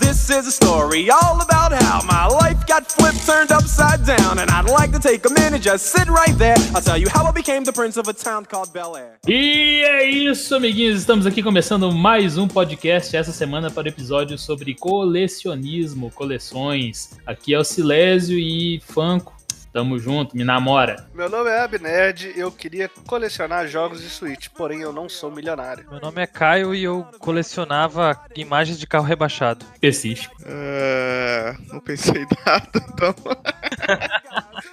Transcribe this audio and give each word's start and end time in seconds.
This 0.00 0.30
is 0.30 0.46
a 0.46 0.50
story 0.50 1.08
all 1.10 1.40
about 1.40 1.72
how 1.72 2.02
my 2.02 2.26
life 2.26 2.66
got 2.66 2.90
flipped, 2.90 3.24
turned 3.24 3.52
upside 3.52 4.04
down. 4.04 4.38
And 4.38 4.50
I'd 4.50 4.68
like 4.68 4.92
to 4.92 4.98
take 4.98 5.24
a 5.24 5.32
minute, 5.32 5.62
just 5.62 5.86
sit 5.86 6.08
right 6.08 6.36
there. 6.36 6.56
I'll 6.74 6.82
tell 6.82 6.98
you 6.98 7.08
how 7.08 7.24
I 7.24 7.32
became 7.32 7.64
the 7.64 7.72
prince 7.72 7.96
of 7.96 8.08
a 8.08 8.12
town 8.12 8.44
called 8.44 8.72
Bel 8.72 8.96
Air. 8.96 9.18
E 9.28 9.82
é 9.84 10.04
isso, 10.04 10.54
amiguinhos. 10.54 10.98
Estamos 11.00 11.26
aqui 11.26 11.42
começando 11.42 11.92
mais 11.92 12.36
um 12.36 12.48
podcast 12.48 13.16
essa 13.16 13.32
semana 13.32 13.70
para 13.70 13.84
o 13.84 13.88
episódio 13.88 14.36
sobre 14.36 14.74
colecionismo, 14.74 16.10
coleções. 16.10 17.10
Aqui 17.26 17.54
é 17.54 17.58
o 17.58 17.64
Silésio 17.64 18.38
e 18.38 18.80
Fanco. 18.84 19.35
Tamo 19.76 19.98
junto, 19.98 20.34
me 20.34 20.42
namora. 20.42 21.06
Meu 21.12 21.28
nome 21.28 21.50
é 21.50 21.60
Abnerd, 21.60 22.32
eu 22.34 22.50
queria 22.50 22.88
colecionar 23.06 23.68
jogos 23.68 24.00
de 24.00 24.08
Switch, 24.08 24.48
porém 24.56 24.80
eu 24.80 24.90
não 24.90 25.06
sou 25.06 25.30
milionário. 25.30 25.86
Meu 25.90 26.00
nome 26.00 26.22
é 26.22 26.26
Caio 26.26 26.74
e 26.74 26.82
eu 26.82 27.06
colecionava 27.18 28.18
imagens 28.34 28.78
de 28.78 28.86
carro 28.86 29.04
rebaixado. 29.04 29.66
Específico. 29.74 30.34
É, 30.46 31.54
não 31.70 31.78
pensei 31.78 32.22
em 32.22 32.26
nada, 32.46 32.70
então. 32.88 33.14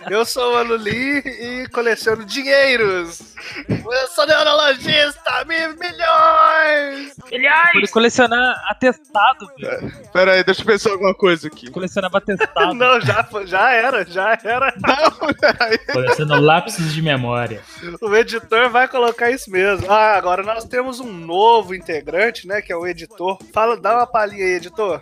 Eu 0.10 0.26
sou 0.26 0.54
o 0.54 0.58
Aluli 0.58 1.20
e 1.20 1.68
coleciono 1.70 2.26
dinheiros. 2.26 3.36
Eu 3.70 4.08
sou 4.10 4.26
neurologista, 4.26 5.46
mil 5.46 5.78
milhões! 5.78 7.16
Ele 7.32 7.88
colecionar 7.88 8.56
atestado, 8.70 9.48
velho. 9.58 9.92
Pera 10.12 10.34
aí, 10.34 10.44
deixa 10.44 10.62
eu 10.62 10.66
pensar 10.66 10.92
alguma 10.92 11.14
coisa 11.14 11.48
aqui. 11.48 11.70
Colecionava 11.70 12.18
atestado. 12.18 12.74
Não, 12.76 13.00
já, 13.02 13.28
já 13.46 13.72
era, 13.72 14.06
já 14.06 14.38
era. 14.44 14.74
Não. 15.02 15.94
Colecionando 15.94 16.42
lápis 16.42 16.94
de 16.94 17.02
memória. 17.02 17.62
O 18.02 18.16
editor 18.16 18.70
vai 18.70 18.88
colocar 18.88 19.32
isso 19.32 19.50
mesmo. 19.50 19.92
Ah, 19.92 20.18
agora 20.18 20.44
nós 20.44 20.66
temos 20.66 21.00
um 21.00 21.12
novo 21.12 21.74
integrante, 21.74 22.48
né? 22.48 22.62
Que 22.62 22.72
é 22.72 22.76
o 22.76 22.86
editor. 22.86 23.38
Fala, 23.54 23.78
dá 23.78 23.98
uma 23.98 24.08
palhinha 24.08 24.46
aí, 24.46 24.54
editor. 24.54 25.02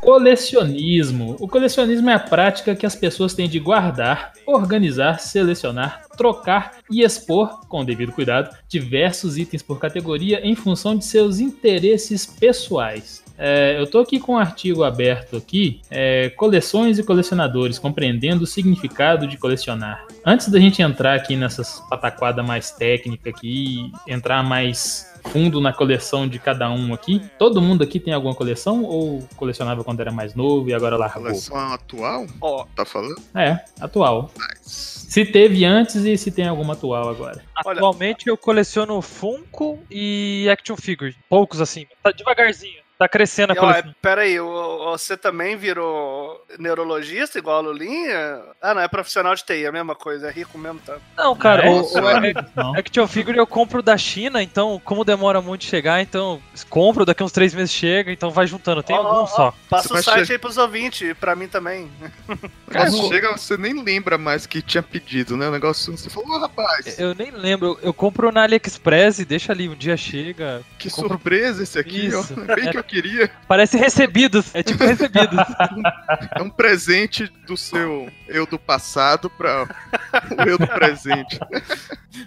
Colecionismo. 0.00 1.36
O 1.38 1.46
colecionismo 1.46 2.08
é 2.08 2.14
a 2.14 2.18
prática 2.18 2.74
que 2.74 2.86
as 2.86 2.96
pessoas 2.96 3.34
têm 3.34 3.46
de 3.46 3.58
guardar, 3.58 4.32
organizar, 4.46 5.20
selecionar, 5.20 6.06
trocar 6.16 6.78
e 6.90 7.02
expor, 7.04 7.66
com 7.68 7.84
devido 7.84 8.12
cuidado, 8.12 8.56
diversos 8.66 9.36
itens 9.36 9.62
por 9.62 9.78
categoria 9.78 10.40
em 10.42 10.54
função 10.54 10.96
de 10.96 11.04
seus 11.04 11.40
interesses 11.40 12.24
pessoais. 12.24 13.22
É, 13.38 13.76
eu 13.78 13.86
tô 13.88 14.00
aqui 14.00 14.18
com 14.18 14.32
um 14.34 14.38
artigo 14.38 14.82
aberto 14.82 15.36
aqui, 15.36 15.80
é, 15.90 16.28
coleções 16.30 16.98
e 16.98 17.04
colecionadores, 17.04 17.78
compreendendo 17.78 18.42
o 18.44 18.46
significado 18.46 19.26
de 19.28 19.36
colecionar. 19.36 20.04
Antes 20.26 20.48
da 20.48 20.58
gente 20.58 20.82
entrar 20.82 21.14
aqui 21.14 21.36
nessas 21.36 21.80
pataquada 21.88 22.42
mais 22.42 22.70
técnica 22.72 23.30
aqui, 23.30 23.92
entrar 24.08 24.42
mais 24.42 25.06
fundo 25.30 25.60
na 25.60 25.72
coleção 25.72 26.26
de 26.26 26.38
cada 26.38 26.70
um 26.70 26.94
aqui, 26.94 27.22
todo 27.38 27.60
mundo 27.60 27.82
aqui 27.84 28.00
tem 28.00 28.12
alguma 28.14 28.34
coleção 28.34 28.82
ou 28.84 29.22
colecionava 29.36 29.84
quando 29.84 30.00
era 30.00 30.10
mais 30.10 30.34
novo 30.34 30.68
e 30.70 30.74
agora 30.74 30.96
largou? 30.96 31.22
Coleção 31.24 31.56
atual? 31.72 32.26
Ó, 32.40 32.64
Tá 32.74 32.84
falando? 32.84 33.20
É, 33.34 33.58
atual. 33.80 34.30
Nice. 34.36 35.06
Se 35.08 35.24
teve 35.24 35.64
antes 35.64 35.96
e 36.04 36.16
se 36.18 36.30
tem 36.30 36.46
alguma 36.48 36.74
atual 36.74 37.08
agora. 37.08 37.42
Olha- 37.64 37.78
Atualmente 37.78 38.28
eu 38.28 38.36
coleciono 38.36 39.00
Funko 39.00 39.78
e 39.90 40.48
Action 40.50 40.76
Figure. 40.76 41.14
Poucos 41.28 41.60
assim. 41.60 41.86
Tá 42.02 42.10
devagarzinho. 42.10 42.80
Tá 42.98 43.08
crescendo 43.08 43.52
a 43.52 43.54
ó, 43.56 43.60
coleção. 43.60 43.94
pera 44.02 44.22
aí, 44.22 44.40
o- 44.40 44.90
você 44.90 45.16
também 45.16 45.56
virou 45.56 46.17
neurologista 46.58 47.38
igual 47.38 47.58
a 47.58 47.60
Lulinha? 47.60 48.40
Ah, 48.62 48.74
não, 48.74 48.82
é 48.82 48.88
profissional 48.88 49.34
de 49.34 49.44
TI, 49.44 49.64
é 49.64 49.68
a 49.68 49.72
mesma 49.72 49.94
coisa, 49.94 50.28
é 50.28 50.30
rico 50.30 50.56
mesmo, 50.58 50.80
tá? 50.84 50.96
Não, 51.16 51.34
cara, 51.36 51.66
É, 51.66 51.70
o, 51.70 51.82
o 51.82 52.02
mano. 52.02 52.26
Não. 52.56 52.74
Action 52.76 53.06
Figure 53.06 53.36
eu 53.38 53.46
compro 53.46 53.82
da 53.82 53.96
China, 53.98 54.42
então 54.42 54.80
como 54.84 55.04
demora 55.04 55.40
muito 55.40 55.62
de 55.62 55.66
chegar, 55.68 56.00
então 56.00 56.40
compro, 56.70 57.04
daqui 57.04 57.22
uns 57.22 57.32
três 57.32 57.52
meses 57.54 57.72
chega, 57.72 58.10
então 58.12 58.30
vai 58.30 58.46
juntando. 58.46 58.82
Tem 58.82 58.96
Ó, 58.96 59.00
ó, 59.02 59.06
algum 59.06 59.20
ó, 59.22 59.26
só. 59.26 59.54
Passa 59.68 59.88
Você 59.88 59.94
o 59.94 60.02
site 60.02 60.26
che- 60.26 60.32
aí 60.34 60.38
pros 60.38 60.56
ouvintes, 60.56 61.14
pra 61.18 61.34
mim 61.36 61.48
também. 61.48 61.90
Cara, 62.70 62.90
chega, 62.90 63.32
você 63.36 63.56
nem 63.56 63.82
lembra 63.82 64.16
mais 64.18 64.46
que 64.46 64.60
tinha 64.62 64.82
pedido, 64.82 65.36
né? 65.36 65.48
O 65.48 65.50
negócio, 65.52 65.96
você 65.96 66.08
falou, 66.10 66.30
ô 66.36 66.38
rapaz, 66.38 66.98
Eu 66.98 67.14
nem 67.14 67.30
lembro, 67.30 67.78
eu 67.82 67.92
compro 67.94 68.30
na 68.30 68.42
AliExpress 68.42 69.18
e 69.18 69.24
deixa 69.24 69.52
ali, 69.52 69.68
um 69.68 69.74
dia 69.74 69.96
chega. 69.96 70.62
que 70.78 70.90
compro- 70.90 71.08
surpresa 71.10 71.62
esse 71.62 71.78
aqui, 71.78 72.10
ó. 72.14 72.20
Isso. 72.20 72.34
Bem 72.54 72.70
que 72.70 72.76
eu 72.78 72.84
queria. 72.84 73.30
Parece 73.46 73.76
recebidos, 73.76 74.54
é 74.54 74.62
tipo 74.62 74.84
recebidos. 74.84 75.38
É 76.38 76.42
um 76.42 76.50
presente 76.50 77.30
do 77.46 77.56
seu 77.56 78.08
eu 78.28 78.46
do 78.46 78.58
passado 78.58 79.28
pra 79.30 79.64
o 79.64 80.42
eu 80.48 80.58
do 80.58 80.66
presente. 80.66 81.38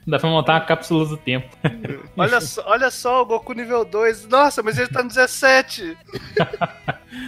Dá 0.08 0.20
pra 0.20 0.30
montar 0.30 0.54
uma 0.54 0.62
cápsula 0.66 1.06
do 1.06 1.18
tempo. 1.18 1.50
Olha 2.18 2.40
só, 2.42 2.64
olha 2.66 2.90
só 2.92 3.22
o 3.22 3.26
Goku 3.26 3.54
nível 3.54 3.84
2. 3.86 4.28
Nossa, 4.28 4.62
mas 4.64 4.78
ele 4.78 4.88
tá 4.88 5.02
no 5.04 5.10
17. 5.10 5.98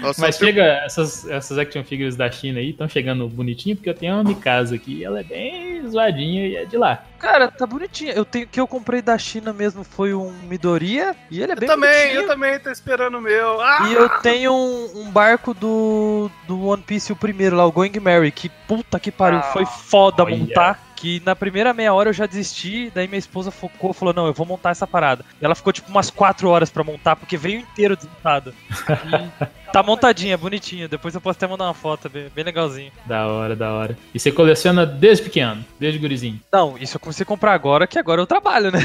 Nossa, 0.01 0.21
Mas 0.21 0.35
seu- 0.35 0.47
chega, 0.47 0.63
essas, 0.85 1.27
essas 1.27 1.57
action 1.57 1.83
figures 1.83 2.15
da 2.15 2.29
China 2.31 2.59
aí 2.59 2.69
estão 2.71 2.87
chegando 2.87 3.27
bonitinho, 3.27 3.75
porque 3.75 3.89
eu 3.89 3.93
tenho 3.93 4.13
uma 4.15 4.23
Mikasa 4.23 4.75
aqui 4.75 4.99
e 4.99 5.03
ela 5.03 5.19
é 5.19 5.23
bem 5.23 5.87
zoadinha 5.89 6.47
e 6.47 6.55
é 6.55 6.65
de 6.65 6.77
lá. 6.77 7.03
Cara, 7.19 7.49
tá 7.49 7.65
bonitinho. 7.65 8.11
Eu 8.11 8.25
tenho 8.25 8.47
que 8.47 8.59
eu 8.59 8.67
comprei 8.67 9.01
da 9.01 9.17
China 9.17 9.51
mesmo 9.53 9.83
foi 9.83 10.13
um 10.13 10.31
Midoriya 10.43 11.15
e 11.29 11.41
ele 11.41 11.51
é 11.51 11.55
Eu 11.55 11.59
bem 11.59 11.67
também, 11.69 11.89
bonitinho. 11.91 12.21
eu 12.21 12.27
também 12.27 12.59
tô 12.59 12.69
esperando 12.69 13.17
o 13.17 13.21
meu. 13.21 13.61
Ah! 13.61 13.87
E 13.89 13.93
eu 13.93 14.09
tenho 14.21 14.53
um, 14.53 15.01
um 15.01 15.11
barco 15.11 15.53
do, 15.53 16.29
do 16.47 16.71
One 16.73 16.83
Piece, 16.83 17.11
o 17.11 17.15
primeiro 17.15 17.55
lá, 17.55 17.65
o 17.65 17.71
Going 17.71 17.91
Merry, 18.01 18.31
que 18.31 18.49
puta 18.67 18.99
que 18.99 19.11
pariu, 19.11 19.39
Ah, 19.39 19.43
foi 19.43 19.65
foda 19.65 20.23
olha. 20.23 20.35
montar. 20.37 20.79
Que 20.95 21.21
na 21.25 21.35
primeira 21.35 21.73
meia 21.73 21.93
hora 21.93 22.07
eu 22.09 22.13
já 22.13 22.25
desisti, 22.25 22.89
daí 22.95 23.09
minha 23.09 23.19
esposa 23.19 23.51
focou, 23.51 23.91
falou: 23.91 24.13
Não, 24.13 24.25
eu 24.25 24.31
vou 24.33 24.45
montar 24.45 24.69
essa 24.69 24.87
parada. 24.87 25.25
E 25.41 25.43
ela 25.43 25.53
ficou 25.53 25.73
tipo 25.73 25.89
umas 25.89 26.09
4 26.09 26.47
horas 26.47 26.69
pra 26.69 26.81
montar, 26.81 27.17
porque 27.17 27.35
veio 27.35 27.59
inteiro 27.59 27.97
desmontado. 27.97 28.53
E 28.71 29.45
tá 29.73 29.83
montadinha, 29.83 30.37
bonitinha. 30.37 30.87
Depois 30.87 31.13
eu 31.13 31.19
posso 31.19 31.35
até 31.37 31.45
mandar 31.45 31.65
uma 31.65 31.73
foto, 31.73 32.07
bem, 32.09 32.31
bem 32.33 32.45
legalzinho. 32.45 32.89
Da 33.05 33.27
hora, 33.27 33.53
da 33.53 33.73
hora. 33.73 33.97
E 34.13 34.19
você 34.19 34.31
coleciona 34.31 34.85
desde 34.85 35.25
pequeno, 35.25 35.65
desde 35.77 35.99
gurizinho. 35.99 36.39
Não, 36.49 36.77
isso 36.77 36.95
eu 36.95 37.01
comecei 37.01 37.23
a 37.23 37.27
comprar 37.27 37.51
agora, 37.53 37.85
que 37.85 37.99
agora 37.99 38.21
eu 38.21 38.27
trabalho, 38.27 38.71
né? 38.71 38.79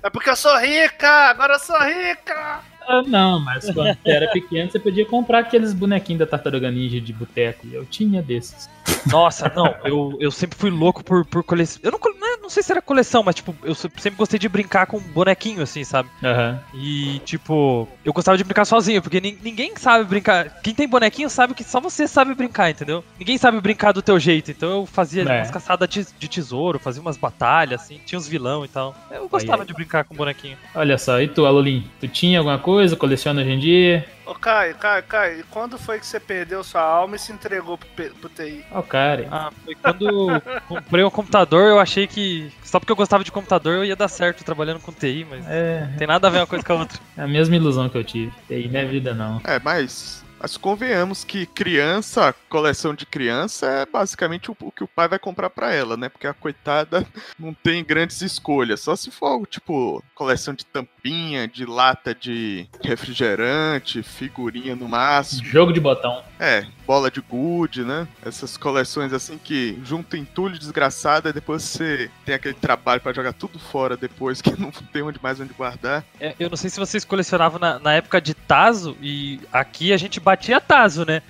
É 0.00 0.08
porque 0.08 0.30
eu 0.30 0.36
sou 0.36 0.56
rica! 0.60 1.10
Agora 1.28 1.54
eu 1.54 1.58
sou 1.58 1.76
rica! 1.80 2.60
Ah, 2.88 3.02
não, 3.06 3.38
mas 3.38 3.64
quando 3.70 3.94
você 4.02 4.10
era 4.10 4.28
pequeno, 4.30 4.70
você 4.70 4.78
podia 4.78 5.04
comprar 5.04 5.40
aqueles 5.40 5.74
bonequinhos 5.74 6.20
da 6.20 6.26
Tartaruga 6.26 6.70
Ninja 6.70 7.00
de 7.00 7.12
boteco. 7.12 7.66
E 7.66 7.74
eu 7.74 7.84
tinha 7.84 8.22
desses. 8.22 8.68
Nossa, 9.06 9.52
não, 9.54 9.74
eu, 9.84 10.16
eu 10.18 10.30
sempre 10.30 10.56
fui 10.58 10.70
louco 10.70 11.04
por, 11.04 11.24
por 11.26 11.42
coleção. 11.44 11.80
Eu 11.84 11.92
não, 11.92 11.98
cole- 11.98 12.16
não, 12.18 12.48
sei 12.48 12.62
se 12.62 12.72
era 12.72 12.80
coleção, 12.80 13.22
mas 13.22 13.34
tipo, 13.34 13.54
eu 13.62 13.74
se- 13.74 13.90
sempre 13.98 14.16
gostei 14.16 14.38
de 14.38 14.48
brincar 14.48 14.86
com 14.86 14.98
bonequinho, 14.98 15.62
assim, 15.62 15.84
sabe? 15.84 16.08
Aham. 16.24 16.58
E, 16.74 17.18
tipo, 17.26 17.86
eu 18.02 18.12
gostava 18.14 18.38
de 18.38 18.44
brincar 18.44 18.64
sozinho, 18.64 19.02
porque 19.02 19.20
nin- 19.20 19.36
ninguém 19.42 19.72
sabe 19.76 20.04
brincar. 20.04 20.60
Quem 20.62 20.74
tem 20.74 20.88
bonequinho 20.88 21.28
sabe 21.28 21.52
que 21.52 21.62
só 21.62 21.80
você 21.80 22.08
sabe 22.08 22.34
brincar, 22.34 22.70
entendeu? 22.70 23.04
Ninguém 23.18 23.36
sabe 23.36 23.60
brincar 23.60 23.92
do 23.92 24.00
teu 24.00 24.18
jeito. 24.18 24.50
Então 24.50 24.70
eu 24.70 24.86
fazia 24.86 25.22
É. 25.22 25.36
umas 25.38 25.50
caçadas 25.50 25.86
de, 25.88 26.28
tesouro, 26.28 26.78
fazia 26.78 27.02
umas 27.02 27.18
batalhas, 27.18 27.82
assim, 27.82 28.00
tinha 28.06 28.18
uns 28.18 28.26
vilão 28.26 28.64
e 28.64 28.68
tal. 28.68 28.94
Eu 29.10 29.28
gostava 29.28 29.62
aí. 29.62 29.66
de 29.68 29.74
brincar 29.74 30.04
com 30.04 30.14
bonequinho. 30.14 30.56
Olha 30.74 30.96
só, 30.96 31.20
e 31.20 31.28
tu, 31.28 31.44
Alolim? 31.44 31.84
Tu 32.00 32.08
tinha 32.08 32.38
alguma 32.38 32.58
coisa? 32.58 32.77
Coleciona 32.96 33.40
hoje 33.40 33.50
em 33.50 33.58
dia? 33.58 34.06
Ô, 34.26 34.34
Caio, 34.34 34.74
Caio, 34.76 35.02
Caio, 35.04 35.40
e 35.40 35.42
quando 35.44 35.78
foi 35.78 35.98
que 35.98 36.06
você 36.06 36.20
perdeu 36.20 36.62
sua 36.62 36.82
alma 36.82 37.16
e 37.16 37.18
se 37.18 37.32
entregou 37.32 37.78
pro, 37.78 37.88
pro 38.10 38.28
TI? 38.28 38.64
Ó, 38.72 38.82
cara. 38.82 39.26
Ah, 39.30 39.50
foi 39.64 39.74
quando 39.74 40.08
eu 40.08 40.42
comprei 40.68 41.02
o 41.02 41.10
computador, 41.10 41.68
eu 41.68 41.80
achei 41.80 42.06
que. 42.06 42.52
Só 42.62 42.78
porque 42.78 42.92
eu 42.92 42.96
gostava 42.96 43.24
de 43.24 43.32
computador 43.32 43.76
eu 43.76 43.84
ia 43.84 43.96
dar 43.96 44.08
certo 44.08 44.44
trabalhando 44.44 44.80
com 44.80 44.92
TI, 44.92 45.26
mas. 45.28 45.44
É, 45.48 45.86
Não 45.90 45.96
tem 45.98 46.06
nada 46.06 46.28
a 46.28 46.30
ver 46.30 46.38
uma 46.38 46.46
coisa 46.46 46.64
com 46.64 46.72
a 46.74 46.76
outra. 46.76 46.98
é 47.16 47.22
a 47.22 47.26
mesma 47.28 47.56
ilusão 47.56 47.88
que 47.88 47.96
eu 47.98 48.04
tive. 48.04 48.32
E 48.50 48.54
aí 48.54 48.68
não 48.68 48.80
é 48.80 48.84
vida, 48.84 49.14
não. 49.14 49.40
É, 49.44 49.58
mas, 49.58 50.24
mas 50.40 50.56
convenhamos 50.56 51.24
que 51.24 51.46
criança, 51.46 52.34
coleção 52.48 52.94
de 52.94 53.04
criança 53.06 53.66
é 53.66 53.86
basicamente 53.86 54.50
o, 54.50 54.54
que 54.54 54.84
o 54.84 54.88
pai 54.88 55.08
vai 55.08 55.18
comprar 55.18 55.50
pra 55.50 55.72
ela, 55.72 55.96
né? 55.96 56.08
Porque 56.08 56.26
a 56.26 56.34
coitada 56.34 57.06
não 57.38 57.52
tem 57.52 57.84
grandes 57.84 58.22
escolhas. 58.22 58.80
Só 58.80 58.96
se 58.96 59.10
for, 59.10 59.46
tipo, 59.46 60.02
coleção 60.14 60.54
de 60.54 60.64
tampinha, 60.64 61.46
de 61.46 61.64
lata 61.64 62.14
de 62.14 62.66
refrigerante, 62.82 64.02
figurinha 64.02 64.74
no 64.74 64.88
máximo. 64.88 65.44
Jogo 65.44 65.72
de 65.72 65.80
botão. 65.80 66.22
É, 66.38 66.66
bola 66.86 67.10
de 67.10 67.20
gude, 67.20 67.84
né? 67.84 68.06
Essas 68.24 68.56
coleções 68.56 69.12
assim 69.12 69.38
que 69.38 69.78
juntam 69.84 70.18
entulho 70.18 70.58
desgraçado 70.58 71.28
e 71.28 71.32
depois 71.32 71.62
você 71.62 72.10
tem 72.24 72.34
aquele 72.34 72.54
trabalho 72.54 73.00
pra 73.00 73.12
jogar 73.12 73.32
tudo 73.32 73.58
fora 73.58 73.96
depois 73.96 74.40
que 74.42 74.58
não 74.58 74.70
tem 74.70 75.02
onde 75.02 75.20
mais 75.22 75.40
onde 75.40 75.52
guardar. 75.52 76.04
É, 76.20 76.34
eu 76.38 76.48
não 76.48 76.56
sei 76.56 76.70
se 76.70 76.78
vocês 76.78 77.04
colecionavam 77.04 77.58
na, 77.58 77.78
na 77.78 77.94
época 77.94 78.20
de 78.20 78.34
Tazo, 78.34 78.96
e 79.02 79.40
aqui 79.52 79.92
a 79.92 79.96
gente 79.96 80.20
batia 80.28 80.60
Tazo, 80.60 81.06
né? 81.06 81.22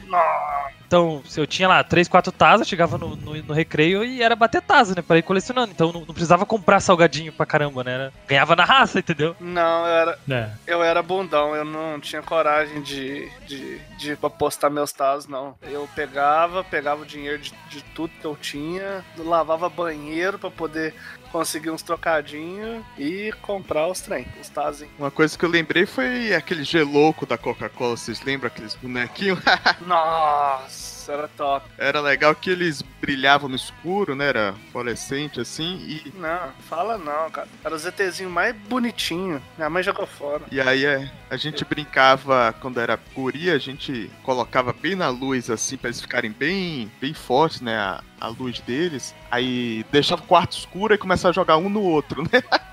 Então, 0.89 1.23
se 1.27 1.39
eu 1.39 1.47
tinha 1.47 1.69
lá 1.69 1.85
3, 1.85 2.09
4 2.09 2.33
Tazos, 2.33 2.67
chegava 2.67 2.97
no, 2.97 3.15
no, 3.15 3.35
no 3.43 3.53
recreio 3.53 4.03
e 4.03 4.23
era 4.23 4.35
bater 4.35 4.63
Tazo, 4.63 4.95
né? 4.97 5.03
Pra 5.03 5.19
ir 5.19 5.23
colecionando. 5.23 5.71
Então 5.71 5.93
não, 5.93 6.01
não 6.01 6.15
precisava 6.15 6.47
comprar 6.47 6.81
salgadinho 6.81 7.31
pra 7.31 7.45
caramba, 7.45 7.85
né? 7.85 7.93
Era- 7.93 8.13
ganhava 8.27 8.57
na 8.57 8.65
raça, 8.65 8.99
entendeu? 8.99 9.37
Não, 9.39 9.87
eu 9.87 9.93
era, 9.95 10.19
É. 10.31 10.49
eu 10.67 10.83
era 10.83 11.03
bundão, 11.03 11.55
eu 11.55 11.65
não 11.65 12.01
tinha 12.01 12.23
coragem 12.23 12.81
de, 12.81 13.31
de, 13.47 13.79
de 13.99 14.13
apostar 14.23 14.71
meus 14.71 14.91
tazos, 14.91 15.29
não. 15.29 15.55
Eu 15.63 15.87
pegava, 15.95 16.65
pegava 16.65 17.03
o 17.03 17.07
dinheiro 17.07 17.39
de, 17.39 17.53
de 17.69 17.83
tudo 17.95 18.11
que 18.19 18.25
eu 18.27 18.35
tinha, 18.35 19.05
lavava 19.19 19.69
banheiro 19.69 20.39
pra 20.39 20.51
poder 20.51 20.95
conseguir 21.31 21.69
uns 21.71 21.83
trocadinhos 21.83 22.83
e 22.97 23.31
comprar 23.43 23.87
os 23.89 24.01
trem, 24.01 24.27
os 24.41 24.49
tazinhos. 24.49 24.95
Uma 24.99 25.11
coisa 25.11 25.37
que 25.37 25.45
eu 25.45 25.51
lembrei 25.51 25.85
foi 25.85 26.35
aquele 26.35 26.65
gelouco 26.65 27.27
da 27.27 27.37
Coca-Cola. 27.37 27.99
Vocês 27.99 28.23
lembram 28.23 28.47
aqueles 28.47 28.75
bonequinhos? 28.75 29.39
Nossa, 29.87 30.78
era 31.13 31.29
top. 31.29 31.67
Era 31.79 32.01
legal 32.01 32.35
que 32.35 32.51
eles 32.51 32.83
brilhavam 33.01 33.49
no 33.49 33.57
escuro, 33.57 34.15
né? 34.15 34.29
Era 34.29 34.55
fluorescente 34.73 35.41
assim. 35.41 35.77
E, 35.87 36.13
Não, 36.17 36.51
fala 36.69 36.99
não, 36.99 37.31
cara. 37.31 37.49
Era 37.65 37.75
o 37.75 37.79
ZTzinho 37.79 38.31
mais 38.31 38.55
bonitinho. 38.55 39.43
Minha 39.57 39.71
mãe 39.71 39.83
jogou 39.83 40.07
fora. 40.07 40.43
e 40.51 40.61
aí 40.61 40.85
é, 40.85 41.11
a 41.31 41.37
gente 41.37 41.65
brincava 41.65 42.55
quando 42.61 42.81
era 42.81 42.99
guria, 43.15 43.55
a 43.55 43.59
gente 43.59 44.11
colocava 44.23 44.73
bem 44.73 44.95
na 44.95 45.09
luz 45.09 45.51
assim 45.51 45.77
pra 45.77 45.89
eles 45.89 46.01
ficarem 46.01 46.31
bem, 46.31 46.91
bem 47.01 47.15
fortes, 47.15 47.61
né? 47.61 47.77
A, 47.77 48.03
a 48.21 48.29
luz 48.29 48.61
deles. 48.61 49.15
Aí 49.31 49.85
deixava 49.91 50.23
o 50.23 50.27
quarto 50.27 50.57
escuro 50.59 50.95
e 50.95 50.99
começava 50.99 51.31
a 51.31 51.35
jogar 51.35 51.57
um 51.57 51.69
no 51.69 51.83
outro, 51.83 52.23
né? 52.23 52.43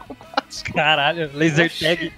Caralho, 0.63 1.29
laser 1.33 1.71
tag. 1.71 2.13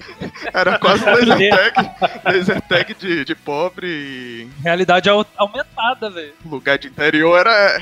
Era 0.54 0.78
quase 0.80 1.04
um 1.04 1.14
laser 1.14 1.50
tag, 1.74 1.92
laser 2.26 2.62
tag 2.62 2.94
de, 2.96 3.26
de 3.26 3.36
pobre 3.36 3.88
e 3.88 4.50
Realidade 4.64 5.10
au- 5.10 5.26
aumentada, 5.36 6.10
velho. 6.10 6.34
lugar 6.46 6.78
de 6.78 6.88
interior 6.88 7.38
era. 7.40 7.82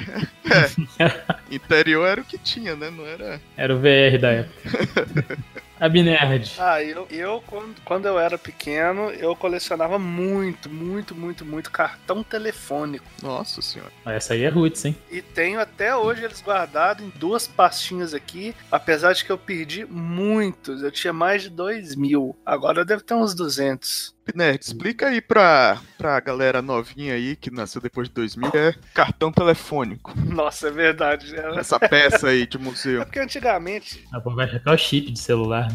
É, 0.50 1.16
interior 1.56 2.08
era 2.08 2.22
o 2.22 2.26
que 2.26 2.38
tinha, 2.38 2.76
né? 2.76 2.90
Não 2.90 3.06
era. 3.06 3.40
Era 3.58 3.76
o 3.76 3.80
VR 3.80 4.20
da 4.20 4.32
época. 4.32 5.38
Abnerd. 5.80 6.56
Ah, 6.60 6.82
eu, 6.82 7.08
eu 7.10 7.44
quando, 7.46 7.76
quando 7.84 8.06
eu 8.08 8.18
era 8.18 8.38
pequeno, 8.38 9.10
eu 9.12 9.36
colecionava 9.36 10.00
muito, 10.00 10.70
muito, 10.70 11.14
muito, 11.14 11.46
muito 11.46 11.72
cartão 11.72 12.24
telefônico. 12.24 13.06
Nossa 13.22 13.62
senhora. 13.62 13.92
Essa 14.06 14.34
aí 14.34 14.44
é 14.44 14.50
roots, 14.50 14.86
hein? 14.86 14.96
E 15.12 15.22
tenho 15.22 15.60
até 15.60 15.96
hoje 15.96 16.24
eles 16.24 16.42
guardados 16.42 17.06
em 17.06 17.10
duas 17.10 17.48
pastinhas 17.48 18.14
aqui, 18.14 18.56
apesar 18.72 19.14
de 19.14 19.26
que 19.26 19.32
eu 19.32 19.38
perdi 19.38 19.86
muitos. 19.86 20.82
Eu 20.82 20.92
tinha 20.92 21.14
mais 21.14 21.44
de 21.44 21.50
dois 21.50 21.96
mil. 21.96 22.36
Agora 22.46 22.82
eu 22.82 22.86
devo 22.86 23.04
ter 23.04 23.14
uns 23.14 23.34
200. 23.36 24.15
Nerd, 24.34 24.62
explica 24.64 25.08
aí 25.08 25.22
pra, 25.22 25.80
pra 25.98 26.20
galera 26.20 26.62
novinha 26.62 27.14
aí 27.14 27.36
que 27.36 27.52
nasceu 27.52 27.80
depois 27.82 28.08
de 28.08 28.14
2000 28.16 28.52
que 28.52 28.58
é 28.58 28.74
cartão 28.94 29.32
telefônico. 29.32 30.14
Nossa, 30.18 30.68
é 30.68 30.72
verdade. 30.72 31.36
Essa 31.58 31.80
peça 31.80 32.30
aí 32.30 32.48
de 32.48 32.58
É 32.58 32.60
museu. 32.60 33.04
porque 33.06 33.20
antigamente 33.20 34.04
Ah, 34.12 34.20
pô, 34.20 34.34
Vai 34.36 34.48
ficar 34.48 34.74
o 34.74 34.78
chip 34.78 35.12
de 35.12 35.20
celular. 35.20 35.68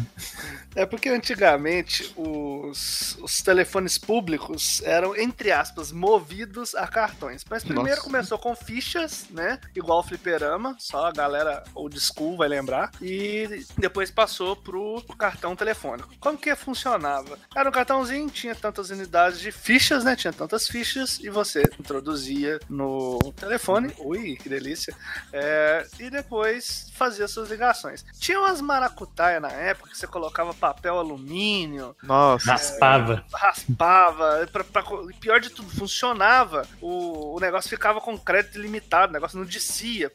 É 0.75 0.85
porque 0.85 1.09
antigamente 1.09 2.13
os, 2.15 3.17
os 3.21 3.41
telefones 3.41 3.97
públicos 3.97 4.81
eram, 4.83 5.15
entre 5.15 5.51
aspas, 5.51 5.91
movidos 5.91 6.73
a 6.75 6.87
cartões. 6.87 7.43
Mas 7.49 7.63
primeiro 7.63 7.97
Nossa. 7.97 8.01
começou 8.01 8.39
com 8.39 8.55
fichas, 8.55 9.25
né? 9.29 9.59
Igual 9.75 9.99
o 9.99 10.03
fliperama, 10.03 10.75
só 10.79 11.07
a 11.07 11.11
galera 11.11 11.63
old 11.75 11.99
school 11.99 12.37
vai 12.37 12.47
lembrar. 12.47 12.91
E 13.01 13.65
depois 13.77 14.09
passou 14.09 14.55
pro, 14.55 15.01
pro 15.01 15.15
cartão 15.15 15.55
telefônico. 15.55 16.13
Como 16.19 16.37
que 16.37 16.55
funcionava? 16.55 17.37
Era 17.55 17.67
um 17.67 17.71
cartãozinho, 17.71 18.29
tinha 18.29 18.55
tantas 18.55 18.89
unidades 18.89 19.39
de 19.39 19.51
fichas, 19.51 20.03
né? 20.03 20.15
Tinha 20.15 20.33
tantas 20.33 20.67
fichas 20.67 21.19
e 21.19 21.29
você 21.29 21.63
introduzia 21.79 22.59
no 22.69 23.19
telefone. 23.33 23.93
Ui, 23.99 24.35
que 24.37 24.47
delícia. 24.47 24.95
É, 25.33 25.85
e 25.99 26.09
depois 26.09 26.89
fazia 26.93 27.27
suas 27.27 27.49
ligações. 27.49 28.05
Tinha 28.19 28.39
umas 28.39 28.61
maracutaia 28.61 29.39
na 29.39 29.51
época 29.51 29.89
que 29.89 29.97
você 29.97 30.07
colocava 30.07 30.53
papel 30.61 30.97
alumínio, 30.99 31.95
Nossa. 32.03 32.51
Raspava. 32.51 33.25
raspava, 33.33 34.47
pra, 34.51 34.63
pra- 34.63 34.83
e 35.09 35.13
pior 35.15 35.39
de 35.41 35.49
tudo, 35.49 35.69
funcionava. 35.71 36.67
O, 36.79 37.35
o 37.35 37.39
negócio 37.39 37.69
ficava 37.69 37.99
com 37.99 38.17
crédito 38.17 38.57
ilimitado, 38.59 39.09
o 39.09 39.13
negócio 39.13 39.37
não 39.39 39.45
descia. 39.45 40.11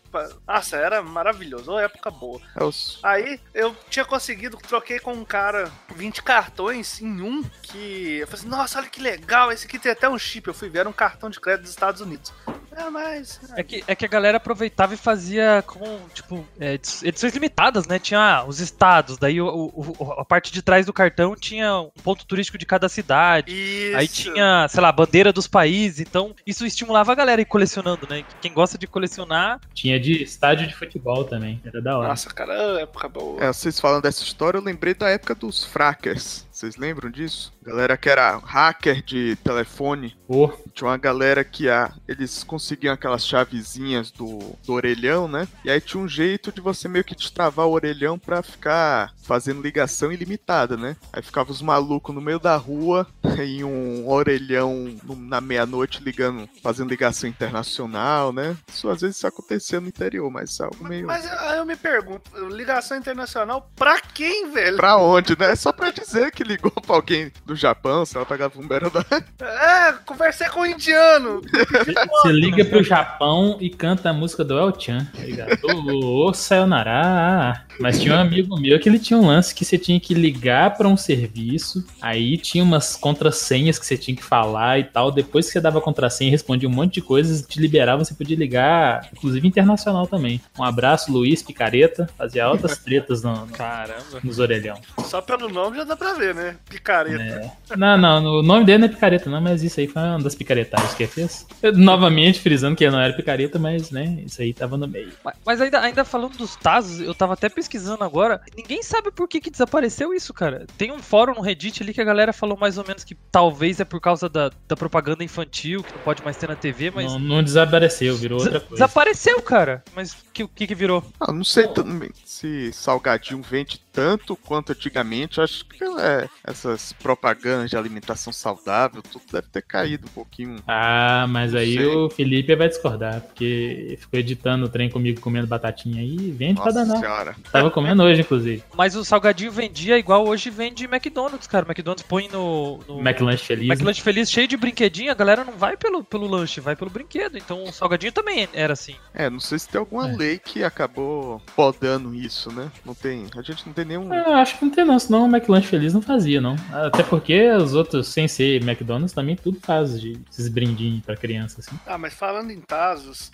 Nossa, 0.46 0.76
era 0.76 1.02
maravilhoso, 1.02 1.70
uma 1.72 1.82
época 1.82 2.10
boa. 2.10 2.40
É. 2.56 2.60
Aí 3.02 3.40
eu 3.52 3.76
tinha 3.90 4.04
conseguido, 4.04 4.56
troquei 4.56 4.98
com 5.00 5.12
um 5.12 5.24
cara 5.24 5.70
20 5.94 6.22
cartões 6.22 7.02
em 7.02 7.20
um 7.20 7.42
que. 7.62 8.18
Eu 8.20 8.26
falei 8.28 8.40
assim, 8.40 8.48
nossa, 8.48 8.78
olha 8.78 8.88
que 8.88 9.02
legal, 9.02 9.50
esse 9.50 9.66
aqui 9.66 9.78
tem 9.78 9.90
até 9.92 10.08
um 10.08 10.18
chip. 10.18 10.46
Eu 10.46 10.54
fui 10.54 10.68
ver, 10.68 10.80
era 10.80 10.88
um 10.88 10.92
cartão 10.92 11.28
de 11.28 11.40
crédito 11.40 11.62
dos 11.62 11.70
Estados 11.70 12.00
Unidos. 12.00 12.32
É, 12.76 12.90
mas. 12.90 13.40
É 13.56 13.62
que, 13.62 13.82
é 13.86 13.94
que 13.94 14.04
a 14.04 14.08
galera 14.08 14.36
aproveitava 14.36 14.94
e 14.94 14.96
fazia 14.96 15.64
com, 15.66 15.98
tipo, 16.14 16.46
é, 16.60 16.74
edi- 16.74 16.88
edições 17.08 17.32
limitadas, 17.32 17.86
né? 17.86 17.98
Tinha 17.98 18.20
ah, 18.20 18.44
os 18.44 18.60
estados, 18.60 19.16
daí 19.18 19.40
o, 19.40 19.46
o- 19.48 20.12
a 20.18 20.24
parte 20.24 20.52
de 20.52 20.60
trás 20.62 20.84
do 20.86 20.92
cartão 20.92 21.34
tinha 21.34 21.80
um 21.80 21.90
ponto 22.02 22.26
turístico 22.26 22.58
de 22.58 22.66
cada 22.66 22.88
cidade. 22.88 23.52
Isso. 23.52 23.96
Aí 23.96 24.08
tinha, 24.08 24.66
sei 24.68 24.80
lá, 24.80 24.92
bandeira 24.92 25.32
dos 25.32 25.46
países, 25.46 26.00
então 26.00 26.34
isso 26.46 26.66
estimulava 26.66 27.12
a 27.12 27.14
galera 27.14 27.40
a 27.40 27.42
ir 27.42 27.46
colecionando, 27.46 28.06
né? 28.08 28.24
Quem 28.40 28.52
gosta 28.52 28.76
de 28.78 28.86
colecionar, 28.86 29.60
Tinha 29.74 29.98
de 29.98 30.22
estádio 30.22 30.66
de 30.66 30.74
futebol 30.74 31.24
também. 31.24 31.60
Era 31.64 31.80
da 31.80 31.98
hora. 31.98 32.08
Nossa, 32.08 32.28
cara, 32.32 32.80
época 32.80 33.08
boa. 33.08 33.42
É, 33.42 33.48
vocês 33.52 33.80
falando 33.80 34.02
dessa 34.02 34.22
história, 34.22 34.58
eu 34.58 34.62
lembrei 34.62 34.94
da 34.94 35.08
época 35.08 35.34
dos 35.34 35.64
frackers. 35.64 36.45
Vocês 36.56 36.76
lembram 36.76 37.10
disso? 37.10 37.52
Galera 37.62 37.98
que 37.98 38.08
era 38.08 38.38
hacker 38.38 39.02
de 39.02 39.36
telefone. 39.44 40.16
Pô, 40.26 40.50
Tinha 40.72 40.88
uma 40.88 40.96
galera 40.96 41.44
que 41.44 41.68
ah, 41.68 41.92
eles 42.08 42.42
conseguiam 42.42 42.94
aquelas 42.94 43.26
chavezinhas 43.26 44.10
do, 44.10 44.56
do 44.64 44.72
orelhão, 44.72 45.28
né? 45.28 45.46
E 45.62 45.70
aí 45.70 45.82
tinha 45.82 46.02
um 46.02 46.08
jeito 46.08 46.50
de 46.50 46.62
você 46.62 46.88
meio 46.88 47.04
que 47.04 47.14
destravar 47.14 47.66
o 47.66 47.72
orelhão 47.72 48.18
pra 48.18 48.42
ficar 48.42 49.12
fazendo 49.22 49.60
ligação 49.60 50.10
ilimitada, 50.10 50.78
né? 50.78 50.96
Aí 51.12 51.20
ficava 51.20 51.52
os 51.52 51.60
malucos 51.60 52.14
no 52.14 52.22
meio 52.22 52.38
da 52.38 52.56
rua 52.56 53.06
em 53.38 53.62
um 53.62 54.08
orelhão 54.08 54.96
na 55.04 55.42
meia-noite 55.42 56.02
ligando, 56.02 56.48
fazendo 56.62 56.88
ligação 56.88 57.28
internacional, 57.28 58.32
né? 58.32 58.56
Isso 58.66 58.88
às 58.88 59.02
vezes 59.02 59.18
isso 59.18 59.26
acontecia 59.26 59.78
no 59.78 59.88
interior, 59.88 60.30
mas 60.30 60.58
é 60.58 60.64
algo 60.64 60.82
meio. 60.88 61.06
Mas 61.06 61.26
aí 61.26 61.58
eu 61.58 61.66
me 61.66 61.76
pergunto, 61.76 62.30
ligação 62.48 62.96
internacional 62.96 63.70
pra 63.76 64.00
quem, 64.00 64.50
velho? 64.50 64.76
Pra 64.76 64.96
onde, 64.96 65.38
né? 65.38 65.54
Só 65.54 65.70
pra 65.70 65.90
dizer 65.90 66.30
que 66.30 66.45
ligou 66.46 66.70
pra 66.70 66.96
alguém 66.96 67.30
do 67.44 67.54
Japão, 67.56 68.04
se 68.06 68.16
ela 68.16 68.24
pegava 68.26 68.58
um 68.60 68.66
beira 68.66 68.88
da. 68.90 69.04
É, 69.44 69.92
conversei 70.04 70.48
com 70.48 70.60
um 70.60 70.66
indiano. 70.66 71.40
você 72.22 72.32
liga 72.32 72.64
pro 72.64 72.82
Japão 72.82 73.56
e 73.60 73.68
canta 73.70 74.10
a 74.10 74.12
música 74.12 74.44
do 74.44 74.56
El 74.58 74.78
Chan, 74.78 75.06
tá 75.06 75.74
ô, 75.74 76.32
sayonara. 76.32 77.64
Mas 77.78 78.00
tinha 78.00 78.14
um 78.14 78.18
amigo 78.20 78.58
meu 78.58 78.78
que 78.80 78.88
ele 78.88 78.98
tinha 78.98 79.18
um 79.18 79.26
lance 79.26 79.54
que 79.54 79.64
você 79.64 79.76
tinha 79.76 80.00
que 80.00 80.14
ligar 80.14 80.76
pra 80.76 80.88
um 80.88 80.96
serviço, 80.96 81.84
aí 82.00 82.38
tinha 82.38 82.64
umas 82.64 82.96
contrassenhas 82.96 83.78
que 83.78 83.84
você 83.86 83.96
tinha 83.98 84.16
que 84.16 84.24
falar 84.24 84.78
e 84.78 84.84
tal. 84.84 85.10
Depois 85.10 85.46
que 85.46 85.52
você 85.52 85.60
dava 85.60 85.78
a 85.78 85.82
contrassenha 85.82 86.28
e 86.28 86.30
respondia 86.30 86.68
um 86.68 86.72
monte 86.72 86.94
de 86.94 87.02
coisas, 87.02 87.42
te 87.46 87.60
liberava, 87.60 88.04
você 88.04 88.14
podia 88.14 88.36
ligar, 88.36 89.08
inclusive 89.12 89.46
internacional 89.46 90.06
também. 90.06 90.40
Um 90.58 90.64
abraço, 90.64 91.12
Luiz 91.12 91.42
Picareta, 91.42 92.08
fazia 92.16 92.44
altas 92.44 92.78
tretas 92.78 93.22
no- 93.22 93.46
no- 93.46 93.52
caramba. 93.52 94.20
nos 94.22 94.38
orelhão. 94.38 94.80
Só 95.04 95.20
pelo 95.20 95.48
nome 95.48 95.76
já 95.76 95.84
dá 95.84 95.96
pra 95.96 96.14
ver, 96.14 96.34
né? 96.36 96.56
Picareta. 96.68 97.22
É. 97.70 97.76
Não, 97.76 97.96
não, 97.98 98.24
o 98.38 98.42
nome 98.42 98.64
dele 98.64 98.78
não 98.78 98.86
é 98.86 98.88
picareta, 98.88 99.28
não, 99.28 99.40
mas 99.40 99.62
isso 99.62 99.80
aí 99.80 99.86
foi 99.88 100.02
uma 100.02 100.18
das 100.20 100.34
picaretagens 100.34 100.94
que 100.94 101.02
ele 101.04 101.10
fez. 101.12 101.46
Eu, 101.62 101.72
novamente 101.72 102.38
frisando 102.40 102.76
que 102.76 102.84
ele 102.84 102.92
não 102.92 103.00
era 103.00 103.12
picareta, 103.12 103.58
mas 103.58 103.90
né, 103.90 104.22
isso 104.24 104.40
aí 104.40 104.52
tava 104.54 104.76
no 104.76 104.86
meio. 104.86 105.12
Mas- 105.24 105.36
Mas 105.44 105.60
ainda, 105.60 105.80
ainda 105.80 106.04
falando 106.04 106.36
dos 106.36 106.54
Tazos, 106.56 107.00
eu 107.00 107.14
tava 107.14 107.32
até 107.34 107.48
pesquisando 107.48 108.04
agora, 108.04 108.40
ninguém 108.56 108.82
sabe 108.82 109.10
por 109.10 109.26
que, 109.28 109.40
que 109.40 109.50
desapareceu 109.50 110.12
isso, 110.14 110.32
cara. 110.34 110.66
Tem 110.78 110.92
um 110.92 110.98
fórum 110.98 111.34
no 111.34 111.40
Reddit 111.40 111.82
ali 111.82 111.92
que 111.94 112.00
a 112.00 112.04
galera 112.04 112.32
falou 112.32 112.56
mais 112.56 112.78
ou 112.78 112.84
menos 112.86 113.02
que 113.02 113.14
talvez 113.32 113.80
é 113.80 113.84
por 113.84 114.00
causa 114.00 114.28
da, 114.28 114.50
da 114.68 114.76
propaganda 114.76 115.24
infantil, 115.24 115.82
que 115.82 115.92
não 115.92 116.00
pode 116.02 116.22
mais 116.22 116.36
ter 116.36 116.48
na 116.48 116.56
TV, 116.56 116.90
mas. 116.94 117.12
Não, 117.12 117.18
não 117.18 117.42
desapareceu, 117.42 118.16
virou 118.16 118.38
outra 118.40 118.60
coisa. 118.60 118.74
Desapareceu, 118.74 119.40
cara. 119.42 119.82
Mas 119.94 120.12
o 120.12 120.16
que, 120.32 120.46
que, 120.48 120.66
que 120.66 120.74
virou? 120.74 121.02
Ah, 121.18 121.32
não 121.32 121.44
sei 121.44 121.66
também 121.68 122.10
se 122.24 122.72
salgadinho 122.72 123.40
vende 123.42 123.80
tanto 123.92 124.36
quanto 124.36 124.72
antigamente. 124.72 125.40
Acho 125.40 125.64
que 125.64 125.82
é, 125.84 126.25
essas 126.44 126.92
propagandas 126.92 127.70
de 127.70 127.76
alimentação 127.76 128.32
saudável, 128.32 129.02
tudo 129.02 129.22
deve 129.32 129.48
ter 129.48 129.62
caído 129.62 130.06
um 130.06 130.10
pouquinho. 130.10 130.56
Ah, 130.66 131.26
mas 131.28 131.54
aí 131.54 131.74
sei. 131.74 131.86
o 131.86 132.10
Felipe 132.10 132.54
vai 132.54 132.68
discordar, 132.68 133.20
porque 133.20 133.96
ficou 134.00 134.18
editando 134.20 134.66
o 134.66 134.68
trem 134.68 134.88
comigo 134.90 135.20
comendo 135.20 135.46
batatinha 135.46 136.00
aí, 136.00 136.30
vende 136.30 136.54
pra 136.60 136.66
Nossa 136.72 136.84
danar. 136.84 136.98
senhora. 136.98 137.36
Tava 137.50 137.70
comendo 137.70 138.02
hoje, 138.02 138.20
inclusive. 138.20 138.62
Mas 138.76 138.94
o 138.96 139.04
salgadinho 139.04 139.50
vendia 139.52 139.98
igual 139.98 140.26
hoje 140.26 140.50
vende 140.50 140.84
McDonald's, 140.84 141.46
cara. 141.46 141.66
McDonald's 141.66 142.02
põe 142.06 142.28
no. 142.28 142.78
no... 142.88 143.00
McLanche 143.00 143.44
feliz. 143.44 143.68
né? 143.68 143.74
McLanche 143.74 144.02
feliz, 144.02 144.30
cheio 144.30 144.48
de 144.48 144.56
brinquedinho, 144.56 145.10
a 145.10 145.14
galera 145.14 145.44
não 145.44 145.54
vai 145.54 145.76
pelo, 145.76 146.02
pelo 146.04 146.26
lanche, 146.26 146.60
vai 146.60 146.76
pelo 146.76 146.90
brinquedo. 146.90 147.36
Então 147.38 147.64
o 147.64 147.72
salgadinho 147.72 148.12
também 148.12 148.48
era 148.52 148.72
assim. 148.72 148.94
É, 149.14 149.28
não 149.30 149.40
sei 149.40 149.58
se 149.58 149.68
tem 149.68 149.78
alguma 149.78 150.08
É. 150.10 150.16
lei 150.16 150.38
que 150.38 150.62
acabou 150.64 151.40
podando 151.54 152.14
isso, 152.14 152.52
né? 152.52 152.70
Não 152.84 152.94
tem. 152.94 153.26
A 153.36 153.42
gente 153.42 153.66
não 153.66 153.72
tem 153.72 153.84
nenhum. 153.84 154.12
Eu 154.12 154.34
acho 154.34 154.58
que 154.58 154.64
não 154.64 154.72
tem 154.72 154.84
não, 154.84 154.98
senão 154.98 155.24
o 155.24 155.28
McLanche 155.28 155.66
Feliz 155.66 155.92
não 155.94 156.02
fazia, 156.16 156.40
não. 156.40 156.56
Até 156.72 157.02
porque 157.02 157.50
os 157.52 157.74
outros, 157.74 158.08
sem 158.08 158.26
ser 158.26 158.62
McDonald's, 158.62 159.12
também 159.12 159.36
tudo 159.36 159.58
faz 159.60 160.00
de 160.00 160.18
esses 160.30 160.48
brindinhos 160.48 161.04
pra 161.04 161.16
criança, 161.16 161.60
assim. 161.60 161.78
Ah, 161.86 161.98
mas 161.98 162.14
falando 162.14 162.50
em 162.50 162.60
Tazos, 162.60 163.30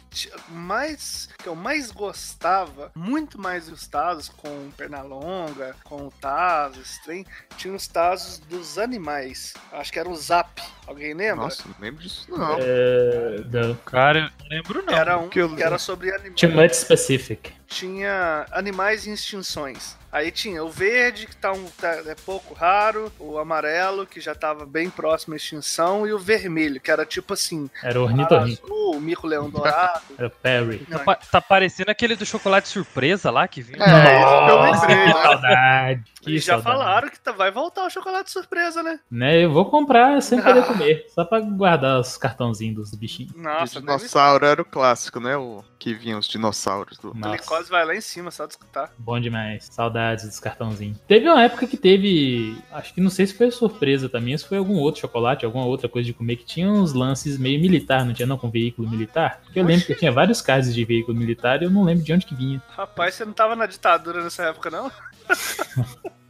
mais 0.48 1.28
que 1.38 1.48
eu 1.48 1.54
mais 1.54 1.90
gostava, 1.90 2.90
muito 2.94 3.40
mais 3.40 3.68
dos 3.68 3.86
Tazos 3.86 4.28
com 4.28 4.70
Pernalonga, 4.76 5.74
com 5.84 6.06
o 6.06 6.10
Tazos, 6.20 6.98
trem, 7.04 7.24
tinha 7.56 7.74
os 7.74 7.86
Tazos 7.86 8.38
dos 8.38 8.78
animais. 8.78 9.54
Acho 9.72 9.92
que 9.92 9.98
era 9.98 10.08
o 10.08 10.16
Zap. 10.16 10.60
Alguém 10.86 11.14
lembra? 11.14 11.44
Nossa, 11.44 11.62
não 11.66 11.74
lembro 11.80 12.02
disso, 12.02 12.26
não. 12.28 12.56
É, 12.58 13.40
da- 13.46 13.74
Cara, 13.86 14.18
eu 14.18 14.22
não 14.44 14.48
lembro 14.50 14.82
não. 14.84 14.92
Era 14.94 15.18
um 15.18 15.28
que 15.28 15.38
eu- 15.40 15.54
que 15.54 15.62
era 15.62 15.78
sobre 15.78 16.10
animais. 16.12 16.40
Too 16.40 16.50
much 16.50 16.74
specific. 16.74 17.52
tinha 17.68 18.46
animais 18.52 19.06
em 19.06 19.12
extinções. 19.12 19.96
Aí 20.12 20.30
tinha 20.30 20.62
o 20.62 20.68
verde, 20.70 21.26
que 21.26 21.34
tá, 21.34 21.52
um, 21.52 21.64
tá 21.80 21.88
é 22.06 22.14
pouco 22.14 22.52
raro, 22.52 23.10
o 23.18 23.38
amarelo, 23.38 24.06
que 24.06 24.20
já 24.20 24.34
tava 24.34 24.66
bem 24.66 24.90
próximo 24.90 25.32
à 25.32 25.36
extinção, 25.38 26.06
e 26.06 26.12
o 26.12 26.18
vermelho, 26.18 26.78
que 26.80 26.90
era 26.90 27.06
tipo 27.06 27.32
assim, 27.32 27.70
Era 27.82 27.98
o 27.98 28.04
ornitorrinco. 28.04 28.66
azul, 28.66 28.96
o 28.96 29.00
mico-leão 29.00 29.48
dourado. 29.48 30.02
Era 30.18 30.26
o 30.28 30.30
Perry. 30.30 30.86
Não, 30.88 30.98
Tá, 30.98 31.14
tá 31.16 31.40
parecendo 31.40 31.90
aquele 31.90 32.14
do 32.14 32.26
chocolate 32.26 32.68
surpresa 32.68 33.30
lá 33.30 33.48
que 33.48 33.62
vinha. 33.62 33.82
É, 33.82 34.20
isso 34.20 34.44
que 34.44 34.50
eu 34.50 34.60
lembrei, 34.60 34.96
que 35.06 35.14
né? 35.14 35.22
saudade. 35.22 36.04
Que 36.20 36.30
e 36.32 36.38
já 36.38 36.52
saudade. 36.60 36.78
falaram 36.78 37.08
que 37.08 37.18
tá- 37.18 37.32
vai 37.32 37.50
voltar 37.50 37.84
o 37.86 37.90
chocolate 37.90 38.30
surpresa, 38.30 38.82
né? 38.82 39.00
Né, 39.10 39.44
eu 39.44 39.50
vou 39.50 39.64
comprar 39.70 40.20
sem 40.22 40.40
poder 40.42 40.64
comer. 40.66 41.06
Só 41.08 41.24
pra 41.24 41.40
guardar 41.40 41.98
os 41.98 42.16
cartãozinhos 42.18 42.76
dos 42.76 42.94
bichinhos. 42.94 43.34
Nossa, 43.34 43.78
o 43.78 43.82
deve- 43.82 43.96
dinossauro 43.96 44.44
era 44.46 44.60
o 44.60 44.64
clássico, 44.64 45.18
né? 45.18 45.36
O 45.36 45.64
que 45.78 45.94
vinha 45.94 46.16
os 46.18 46.28
dinossauros 46.28 46.98
do. 46.98 47.10
a 47.10 47.14
Nossa. 47.14 47.36
glicose 47.38 47.70
vai 47.70 47.84
lá 47.84 47.94
em 47.96 48.00
cima, 48.00 48.30
só 48.30 48.44
de 48.46 48.52
escutar. 48.52 48.92
Bom 48.98 49.18
demais. 49.18 49.68
Saudades 50.02 50.24
dos 50.26 50.40
cartãozinhos. 50.40 50.98
Teve 51.06 51.28
uma 51.28 51.42
época 51.42 51.66
que 51.66 51.76
teve. 51.76 52.56
Acho 52.72 52.92
que 52.92 53.00
não 53.00 53.10
sei 53.10 53.26
se 53.26 53.34
foi 53.34 53.50
surpresa 53.50 54.08
também, 54.08 54.36
se 54.36 54.46
foi 54.46 54.58
algum 54.58 54.74
outro 54.74 55.00
chocolate, 55.00 55.44
alguma 55.44 55.64
outra 55.64 55.88
coisa 55.88 56.06
de 56.06 56.12
comer 56.12 56.36
que 56.36 56.44
tinha 56.44 56.68
uns 56.68 56.92
lances 56.92 57.38
meio 57.38 57.60
militar, 57.60 58.04
não 58.04 58.12
tinha 58.12 58.26
não 58.26 58.36
com 58.36 58.50
veículo 58.50 58.88
militar? 58.90 59.40
Porque 59.44 59.60
eu 59.60 59.64
lembro 59.64 59.86
que 59.86 59.94
tinha 59.94 60.10
vários 60.10 60.42
casos 60.42 60.74
de 60.74 60.84
veículo 60.84 61.16
militar 61.16 61.62
e 61.62 61.66
eu 61.66 61.70
não 61.70 61.84
lembro 61.84 62.04
de 62.04 62.12
onde 62.12 62.26
que 62.26 62.34
vinha. 62.34 62.60
Rapaz, 62.70 63.14
você 63.14 63.24
não 63.24 63.32
tava 63.32 63.54
na 63.54 63.66
ditadura 63.66 64.22
nessa 64.22 64.44
época, 64.44 64.70
não? 64.70 64.90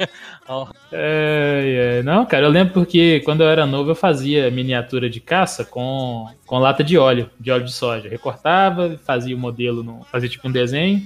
É, 0.91 1.99
é, 1.99 2.03
Não, 2.03 2.27
cara, 2.27 2.47
eu 2.47 2.51
lembro 2.51 2.75
porque 2.75 3.21
quando 3.25 3.43
eu 3.43 3.49
era 3.49 3.67
novo 3.67 3.91
eu 3.91 3.95
fazia 3.95 4.51
miniatura 4.51 5.09
de 5.09 5.21
caça 5.21 5.65
com, 5.65 6.27
com 6.47 6.59
lata 6.59 6.83
de 6.83 6.99
óleo, 6.99 7.31
de 7.39 7.51
óleo 7.51 7.65
de 7.65 7.73
soja. 7.73 8.09
Recortava, 8.09 8.99
fazia 9.05 9.35
o 9.35 9.39
modelo, 9.39 9.83
no, 9.83 10.05
fazia 10.05 10.29
tipo 10.29 10.49
um 10.49 10.53
desenho, 10.53 11.03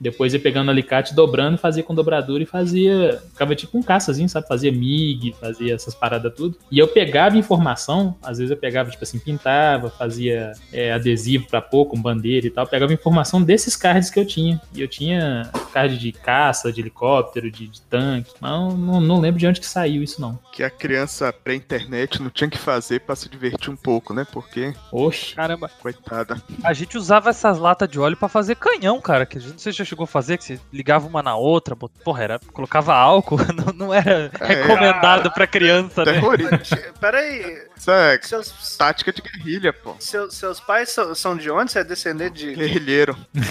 depois 0.00 0.32
ia 0.32 0.40
pegando 0.40 0.70
alicate, 0.70 1.14
dobrando, 1.14 1.58
fazia 1.58 1.82
com 1.82 1.94
dobradura 1.94 2.42
e 2.42 2.46
fazia. 2.46 3.22
Ficava 3.32 3.54
tipo 3.54 3.76
um 3.76 3.82
caçazinho, 3.82 4.30
sabe? 4.30 4.48
Fazia 4.48 4.72
MIG, 4.72 5.34
fazia 5.38 5.74
essas 5.74 5.94
paradas 5.94 6.32
tudo. 6.34 6.56
E 6.70 6.78
eu 6.78 6.88
pegava 6.88 7.36
informação, 7.36 8.16
às 8.22 8.38
vezes 8.38 8.50
eu 8.50 8.56
pegava, 8.56 8.90
tipo 8.90 9.04
assim, 9.04 9.18
pintava, 9.18 9.90
fazia 9.90 10.52
é, 10.72 10.90
adesivo 10.92 11.46
pra 11.48 11.60
pôr 11.60 11.84
com 11.84 12.00
bandeira 12.00 12.46
e 12.46 12.50
tal. 12.50 12.66
Pegava 12.66 12.94
informação 12.94 13.42
desses 13.42 13.76
cards 13.76 14.08
que 14.08 14.18
eu 14.18 14.24
tinha. 14.24 14.58
E 14.74 14.80
eu 14.80 14.88
tinha 14.88 15.50
card 15.70 15.98
de 15.98 16.12
caça, 16.12 16.72
de 16.72 16.80
helicóptero, 16.80 17.50
de, 17.50 17.68
de 17.68 17.82
tanque. 17.82 18.32
Mas 18.40 18.50
eu 18.52 18.76
não, 18.76 19.00
não 19.00 19.20
lembro 19.20 19.38
de 19.38 19.46
onde 19.46 19.60
que 19.60 19.66
saiu 19.66 20.02
isso, 20.02 20.20
não. 20.20 20.38
Que 20.52 20.62
a 20.62 20.70
criança 20.70 21.32
pré-internet 21.32 22.22
não 22.22 22.30
tinha 22.30 22.48
que 22.48 22.58
fazer 22.58 23.00
pra 23.00 23.14
se 23.14 23.28
divertir 23.28 23.70
um 23.70 23.76
pouco, 23.76 24.14
né? 24.14 24.26
Porque, 24.32 24.72
Oxe. 24.90 25.34
caramba, 25.34 25.68
coitada. 25.80 26.42
a 26.64 26.72
gente 26.72 26.96
usava 26.96 27.30
essas 27.30 27.58
latas 27.58 27.88
de 27.88 27.98
óleo 28.00 28.16
pra 28.16 28.28
fazer 28.28 28.56
canhão, 28.56 29.00
cara. 29.00 29.26
Que 29.26 29.38
a 29.38 29.40
gente 29.40 29.52
não 29.52 29.58
sei 29.58 29.72
se 29.72 29.78
já 29.78 29.84
chegou 29.84 30.04
a 30.04 30.06
fazer, 30.06 30.38
que 30.38 30.44
você 30.44 30.60
ligava 30.72 31.06
uma 31.06 31.22
na 31.22 31.36
outra, 31.36 31.74
bot- 31.74 31.92
porra, 32.04 32.22
era, 32.24 32.40
colocava 32.52 32.94
álcool, 32.94 33.36
não, 33.54 33.72
não 33.86 33.94
era 33.94 34.30
É. 34.40 34.46
recomendado 34.62 35.30
pra 35.32 35.46
criança, 35.46 36.04
né? 36.04 36.12
Terrorismo. 36.14 36.58
Pera 37.00 37.18
aí, 37.18 37.62
Isso 37.76 37.90
é 37.90 38.18
seus, 38.22 38.76
tática 38.76 39.12
de 39.12 39.20
guerrilha, 39.22 39.72
pô. 39.72 39.94
seus, 39.98 40.34
seus 40.34 40.60
pais 40.60 40.88
são, 40.90 41.14
são 41.14 41.36
de 41.36 41.50
onde? 41.50 41.72
Você 41.72 41.80
é 41.80 41.84
descendente 41.84 42.38
de. 42.38 42.54
Guerrilheiro. 42.54 43.16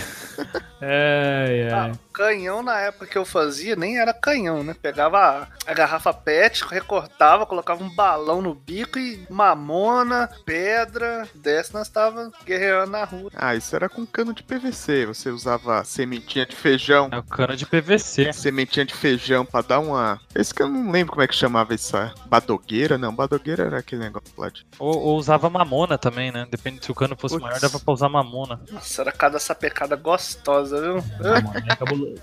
É, 0.81 1.67
é. 1.69 1.73
Ah, 1.73 1.91
canhão 2.13 2.63
na 2.63 2.79
época 2.79 3.05
que 3.05 3.17
eu 3.17 3.25
fazia 3.25 3.75
nem 3.75 3.99
era 3.99 4.13
canhão, 4.13 4.63
né? 4.63 4.68
Pegava 4.75 5.47
a, 5.65 5.73
garrafa 5.73 6.13
PET, 6.13 6.63
recortava, 6.65 7.45
colocava 7.45 7.83
um 7.83 7.89
balão 7.89 8.41
no 8.41 8.53
bico 8.53 8.97
e 8.99 9.25
mamona, 9.29 10.29
pedra, 10.45 11.27
dessa 11.35 11.77
nós 11.77 11.89
tava 11.89 12.31
guerreando 12.45 12.91
na 12.91 13.03
rua. 13.03 13.29
Ah, 13.35 13.55
isso 13.55 13.75
era 13.75 13.87
com 13.89 14.05
cano 14.05 14.33
de 14.33 14.43
PVC. 14.43 15.05
Você 15.05 15.29
usava 15.29 15.83
sementinha 15.83 16.45
de 16.45 16.55
feijão. 16.55 17.09
É 17.11 17.17
o 17.17 17.23
cano 17.23 17.55
de 17.55 17.65
PVC. 17.65 18.31
Sementinha 18.33 18.85
de 18.85 18.93
feijão 18.93 19.45
pra 19.45 19.61
dar 19.61 19.79
uma. 19.79 20.19
Esse 20.35 20.53
que 20.53 20.61
eu 20.61 20.67
não 20.67 20.91
lembro 20.91 21.11
como 21.13 21.23
é 21.23 21.27
que 21.27 21.35
chamava 21.35 21.73
isso. 21.73 21.95
é 21.97 22.11
Badogueira? 22.25 22.97
Não, 22.97 23.13
badogueira 23.15 23.63
era 23.65 23.79
aquele 23.79 24.01
negócio 24.01 24.29
lá 24.37 24.49
de. 24.49 24.65
Ou, 24.77 24.97
ou 24.97 25.17
usava 25.17 25.49
mamona 25.49 25.97
também, 25.97 26.31
né? 26.31 26.47
Depende 26.49 26.83
se 26.83 26.91
o 26.91 26.95
cano 26.95 27.15
fosse 27.17 27.35
Putz. 27.35 27.45
maior, 27.45 27.59
dava 27.59 27.79
pra 27.79 27.93
usar 27.93 28.09
mamona. 28.09 28.59
Nossa, 28.71 29.01
era 29.01 29.11
cada 29.11 29.39
sapecada 29.39 29.95
gostosa, 29.95 30.81
viu? 30.81 30.95
Não, 31.19 31.41
mano, 31.41 31.53
é 31.71 31.75
cabuloso. 31.75 32.21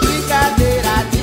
Brincadeira 0.00 1.04
de 1.10 1.21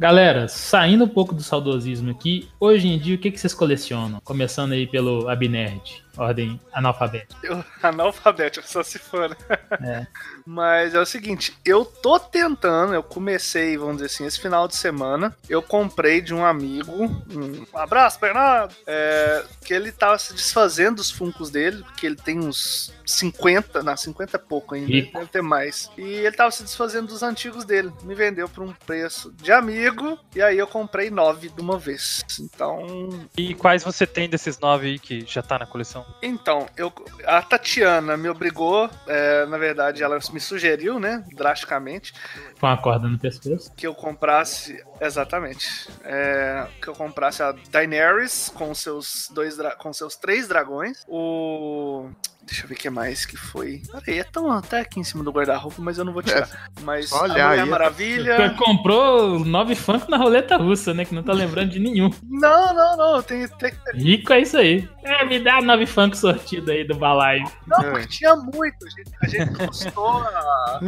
Galera, 0.00 0.48
saindo 0.48 1.04
um 1.04 1.08
pouco 1.08 1.34
do 1.34 1.42
saudosismo 1.42 2.10
aqui, 2.10 2.48
hoje 2.58 2.88
em 2.88 2.98
dia 2.98 3.16
o 3.16 3.18
que, 3.18 3.30
que 3.30 3.38
vocês 3.38 3.52
colecionam? 3.52 4.18
Começando 4.24 4.72
aí 4.72 4.86
pelo 4.86 5.28
Abnerd, 5.28 6.02
ordem 6.20 6.60
analfabética. 6.72 7.34
Eu, 7.42 7.64
analfabeto, 7.82 8.62
só 8.66 8.82
se 8.82 8.98
for. 8.98 9.30
né? 9.30 9.36
É. 9.82 10.06
Mas 10.46 10.94
é 10.94 11.00
o 11.00 11.06
seguinte, 11.06 11.56
eu 11.64 11.84
tô 11.84 12.18
tentando, 12.18 12.92
eu 12.94 13.02
comecei, 13.02 13.76
vamos 13.76 13.96
dizer 13.96 14.06
assim, 14.06 14.26
esse 14.26 14.40
final 14.40 14.66
de 14.66 14.76
semana, 14.76 15.36
eu 15.48 15.62
comprei 15.62 16.20
de 16.20 16.34
um 16.34 16.44
amigo, 16.44 16.92
um 17.30 17.64
abraço, 17.78 18.18
Bernardo, 18.20 18.74
é, 18.86 19.44
que 19.64 19.72
ele 19.72 19.92
tava 19.92 20.18
se 20.18 20.34
desfazendo 20.34 20.96
dos 20.96 21.10
funcos 21.10 21.50
dele, 21.50 21.82
porque 21.84 22.06
ele 22.06 22.16
tem 22.16 22.38
uns 22.40 22.92
50, 23.06 23.82
não, 23.82 23.96
50 23.96 24.36
é 24.36 24.40
pouco 24.40 24.74
ainda, 24.74 24.88
Rico. 24.88 25.18
deve 25.18 25.30
ter 25.30 25.42
mais. 25.42 25.90
E 25.96 26.02
ele 26.02 26.36
tava 26.36 26.50
se 26.50 26.62
desfazendo 26.62 27.08
dos 27.08 27.22
antigos 27.22 27.64
dele, 27.64 27.92
me 28.02 28.14
vendeu 28.14 28.48
por 28.48 28.64
um 28.64 28.72
preço 28.72 29.32
de 29.32 29.52
amigo, 29.52 30.18
e 30.34 30.42
aí 30.42 30.58
eu 30.58 30.66
comprei 30.66 31.10
nove 31.10 31.48
de 31.48 31.60
uma 31.60 31.78
vez. 31.78 32.24
Então, 32.40 33.08
E 33.36 33.54
quais 33.54 33.84
você 33.84 34.06
tem 34.06 34.28
desses 34.28 34.58
nove 34.58 34.88
aí 34.88 34.98
que 34.98 35.24
já 35.26 35.42
tá 35.42 35.58
na 35.58 35.66
coleção? 35.66 36.04
Então, 36.22 36.66
eu, 36.76 36.92
a 37.24 37.42
Tatiana 37.42 38.16
me 38.16 38.28
obrigou, 38.28 38.88
é, 39.06 39.46
na 39.46 39.56
verdade, 39.58 40.02
ela 40.02 40.18
me 40.32 40.40
sugeriu, 40.40 40.98
né, 41.00 41.24
drasticamente, 41.34 42.12
Com 42.58 42.66
a 42.66 42.76
corda 42.76 43.08
no 43.08 43.18
pescoço. 43.18 43.72
que 43.74 43.86
eu 43.86 43.94
comprasse, 43.94 44.82
exatamente, 45.00 45.88
é, 46.04 46.66
que 46.80 46.88
eu 46.88 46.94
comprasse 46.94 47.42
a 47.42 47.52
Daenerys 47.70 48.52
com 48.54 48.74
seus 48.74 49.28
dois, 49.32 49.56
com 49.78 49.92
seus 49.92 50.16
três 50.16 50.46
dragões, 50.46 51.04
o 51.08 52.10
Deixa 52.46 52.64
eu 52.64 52.68
ver 52.68 52.74
o 52.74 52.78
que 52.78 52.90
mais 52.90 53.24
que 53.24 53.36
foi. 53.36 53.80
Peraí, 54.04 54.18
é 54.18 54.24
tão 54.24 54.50
até 54.50 54.80
aqui 54.80 54.98
em 54.98 55.04
cima 55.04 55.22
do 55.22 55.30
guarda-roupa, 55.30 55.76
mas 55.80 55.98
eu 55.98 56.04
não 56.04 56.12
vou 56.12 56.20
tirar. 56.22 56.48
Mas 56.82 57.08
só 57.08 57.24
a 57.24 57.28
Mulher 57.28 57.46
aí. 57.46 57.64
Maravilha. 57.68 58.36
Você 58.36 58.50
comprou 58.56 59.38
nove 59.44 59.76
funk 59.76 60.10
na 60.10 60.16
roleta 60.16 60.56
russa, 60.56 60.92
né? 60.92 61.04
Que 61.04 61.14
não 61.14 61.22
tá 61.22 61.32
lembrando 61.32 61.70
de 61.70 61.78
nenhum. 61.78 62.10
Não, 62.28 62.74
não, 62.74 62.96
não. 62.96 63.22
Tem, 63.22 63.46
tem... 63.46 63.72
Rico 63.94 64.32
é 64.32 64.40
isso 64.40 64.56
aí. 64.56 64.88
É, 65.04 65.24
me 65.24 65.38
dá 65.38 65.60
nove 65.62 65.86
funk 65.86 66.18
sortido 66.18 66.72
aí 66.72 66.82
do 66.84 66.96
balaio. 66.96 67.44
Não, 67.68 67.78
É. 67.82 67.90
porque 67.92 68.08
tinha 68.08 68.34
muito. 68.34 68.84
A 68.84 68.88
gente, 68.90 69.10
a 69.22 69.26
gente 69.28 69.66
custou 69.68 70.08
a, 70.08 70.80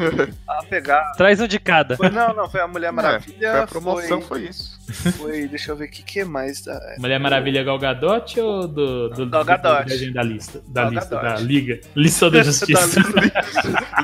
a 0.48 0.62
pegar. 0.68 1.12
Traz 1.12 1.40
um 1.40 1.46
de 1.46 1.60
cada. 1.60 1.96
Foi- 1.96 2.10
não, 2.10 2.34
não, 2.34 2.48
foi 2.50 2.60
a 2.60 2.66
Mulher 2.66 2.90
Maravilha. 2.92 3.46
É, 3.46 3.50
foi 3.52 3.60
a 3.60 3.66
promoção, 3.68 4.20
foi, 4.20 4.40
foi 4.40 4.48
isso. 4.48 4.80
Foi- 4.92 5.46
Deixa 5.48 5.72
eu 5.72 5.76
ver 5.76 5.86
o 5.86 5.90
que, 5.90 6.02
que 6.02 6.24
mais. 6.24 6.62
da- 6.62 6.80
Mulher 6.98 7.18
Maravilha 7.18 7.62
Gal 7.64 7.78
Gadot 7.78 8.40
ou 8.40 8.68
do, 8.68 9.08
do, 9.10 9.26
Gal 9.28 9.44
do- 9.44 9.46
Gadot. 9.48 9.82
do 9.84 9.88
desenho 9.88 10.12
da 10.14 10.22
lista? 10.22 10.62
Da 10.68 10.82
Gal 10.82 10.90
lista, 10.92 11.16
Gadot. 11.16 11.34
da 11.34 11.40
Liga. 11.46 11.80
Lista 11.96 12.30
da 12.30 12.42
Justiça. 12.44 13.00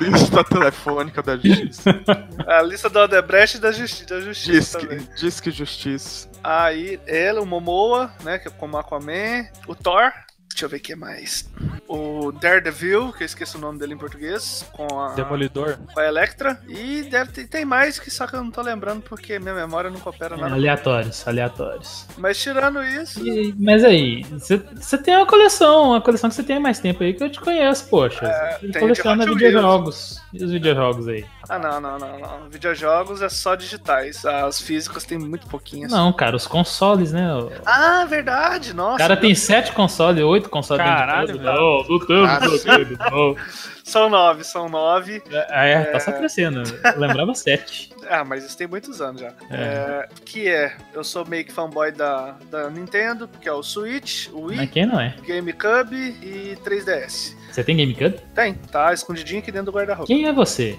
Lista 0.00 0.44
telefônica 0.44 1.22
da 1.22 1.36
justiça. 1.36 1.82
A 2.46 2.62
lista 2.62 2.88
do 2.88 2.98
Odebrecht 3.00 3.56
e 3.56 3.60
da, 3.60 3.72
justi 3.72 4.04
da 4.06 4.20
Justiça. 4.20 4.78
também. 4.78 4.98
Disque, 4.98 5.20
disque 5.20 5.50
Justiça. 5.50 6.28
Aí, 6.42 7.00
ela, 7.06 7.40
o 7.40 7.46
Momoa, 7.46 8.10
né, 8.22 8.38
que 8.38 8.48
é 8.48 8.50
como 8.50 8.76
Aquaman, 8.76 9.46
o 9.66 9.74
Thor, 9.74 10.12
deixa 10.58 10.64
eu 10.66 10.68
ver 10.68 10.76
o 10.78 10.80
que 10.80 10.96
mais. 10.96 11.48
O 11.86 12.32
Daredevil, 12.32 13.12
que 13.12 13.22
eu 13.22 13.26
esqueço 13.26 13.56
o 13.58 13.60
nome 13.60 13.78
dele 13.78 13.94
em 13.94 13.96
português, 13.98 14.64
com 14.72 14.98
a, 15.00 15.14
Demolidor. 15.14 15.78
com 15.94 16.00
a 16.00 16.04
Electra. 16.04 16.60
E 16.68 17.02
deve 17.04 17.30
ter, 17.30 17.46
tem 17.46 17.64
mais, 17.64 17.98
que 18.00 18.10
só 18.10 18.26
que 18.26 18.34
eu 18.34 18.42
não 18.42 18.50
tô 18.50 18.60
lembrando 18.60 19.00
porque 19.02 19.38
minha 19.38 19.54
memória 19.54 19.88
não 19.88 20.00
coopera 20.00 20.34
É, 20.34 20.40
nada. 20.40 20.54
aleatórios, 20.54 21.26
aleatórios. 21.28 22.06
Mas 22.16 22.42
tirando 22.42 22.82
isso, 22.82 23.24
E- 23.26 23.54
mas 23.58 23.84
aí, 23.84 24.24
você 24.24 24.98
tem 24.98 25.16
uma 25.16 25.26
coleção, 25.26 25.90
uma 25.90 26.00
coleção 26.00 26.28
que 26.28 26.34
você 26.36 26.42
tem 26.42 26.56
há 26.56 26.60
mais 26.60 26.80
tempo 26.80 27.04
aí 27.04 27.14
que 27.14 27.22
eu 27.22 27.30
te 27.30 27.40
conheço, 27.40 27.88
poxa. 27.88 28.26
Tem 28.60 28.72
coleciona 28.72 29.24
videojogos. 29.24 30.20
E 30.32 30.44
os 30.44 30.50
videojogos 30.50 31.06
aí? 31.08 31.24
Ah 31.48 31.58
não, 31.58 31.80
não, 31.80 31.98
não, 31.98 32.18
não. 32.18 32.48
Videojogos 32.48 33.22
é 33.22 33.28
só 33.28 33.54
digitais. 33.54 34.24
As 34.24 34.60
físicas 34.60 35.04
tem 35.04 35.18
muito 35.18 35.46
pouquinhas. 35.46 35.90
Não, 35.90 36.12
cara, 36.12 36.36
os 36.36 36.46
consoles, 36.46 37.12
né? 37.12 37.34
O 37.34 37.50
Ah, 37.64 38.04
verdade, 38.04 38.72
nossa. 38.74 38.98
cara 38.98 39.16
tem 39.16 39.34
sete 39.34 39.72
consoles, 39.72 40.22
oito 40.22 40.26
outro 40.26 40.50
console 40.50 40.82
Caralho, 40.82 41.26
dentro 41.28 41.40
de 41.42 41.46
casa. 41.46 41.60
Não, 41.60 42.26
Ah, 42.26 42.38
videogame, 42.38 42.98
não. 43.10 43.36
São 43.84 44.10
nove, 44.10 44.44
são 44.44 44.68
nove. 44.68 45.22
É, 45.30 45.72
é, 45.72 45.84
tá 45.84 45.98
só 46.00 46.12
crescendo. 46.12 46.62
Eu 46.84 46.98
lembrava 47.00 47.34
sete. 47.34 47.90
Ah, 48.10 48.24
mas 48.24 48.42
isso 48.42 48.56
tem 48.56 48.66
muitos 48.66 49.02
anos 49.02 49.20
já. 49.20 49.34
É, 49.50 50.08
que 50.24 50.48
é, 50.48 50.74
eu 50.94 51.04
sou 51.04 51.26
meio 51.26 51.44
que 51.44 51.52
fanboy 51.52 51.92
da, 51.92 52.36
da 52.50 52.70
Nintendo, 52.70 53.28
que 53.38 53.46
é 53.46 53.52
o 53.52 53.62
Switch, 53.62 54.28
o 54.32 54.46
Wii, 54.46 54.56
Mas 54.56 54.70
quem 54.70 54.86
não 54.86 54.98
é? 54.98 55.14
GameCube 55.26 55.94
e 56.22 56.56
3DS. 56.64 57.34
Você 57.50 57.62
tem 57.62 57.76
GameCube? 57.76 58.18
Tem, 58.34 58.54
tá 58.54 58.94
escondidinho 58.94 59.40
aqui 59.40 59.52
dentro 59.52 59.66
do 59.66 59.76
guarda-roupa. 59.76 60.06
Quem 60.06 60.26
é 60.26 60.32
você? 60.32 60.78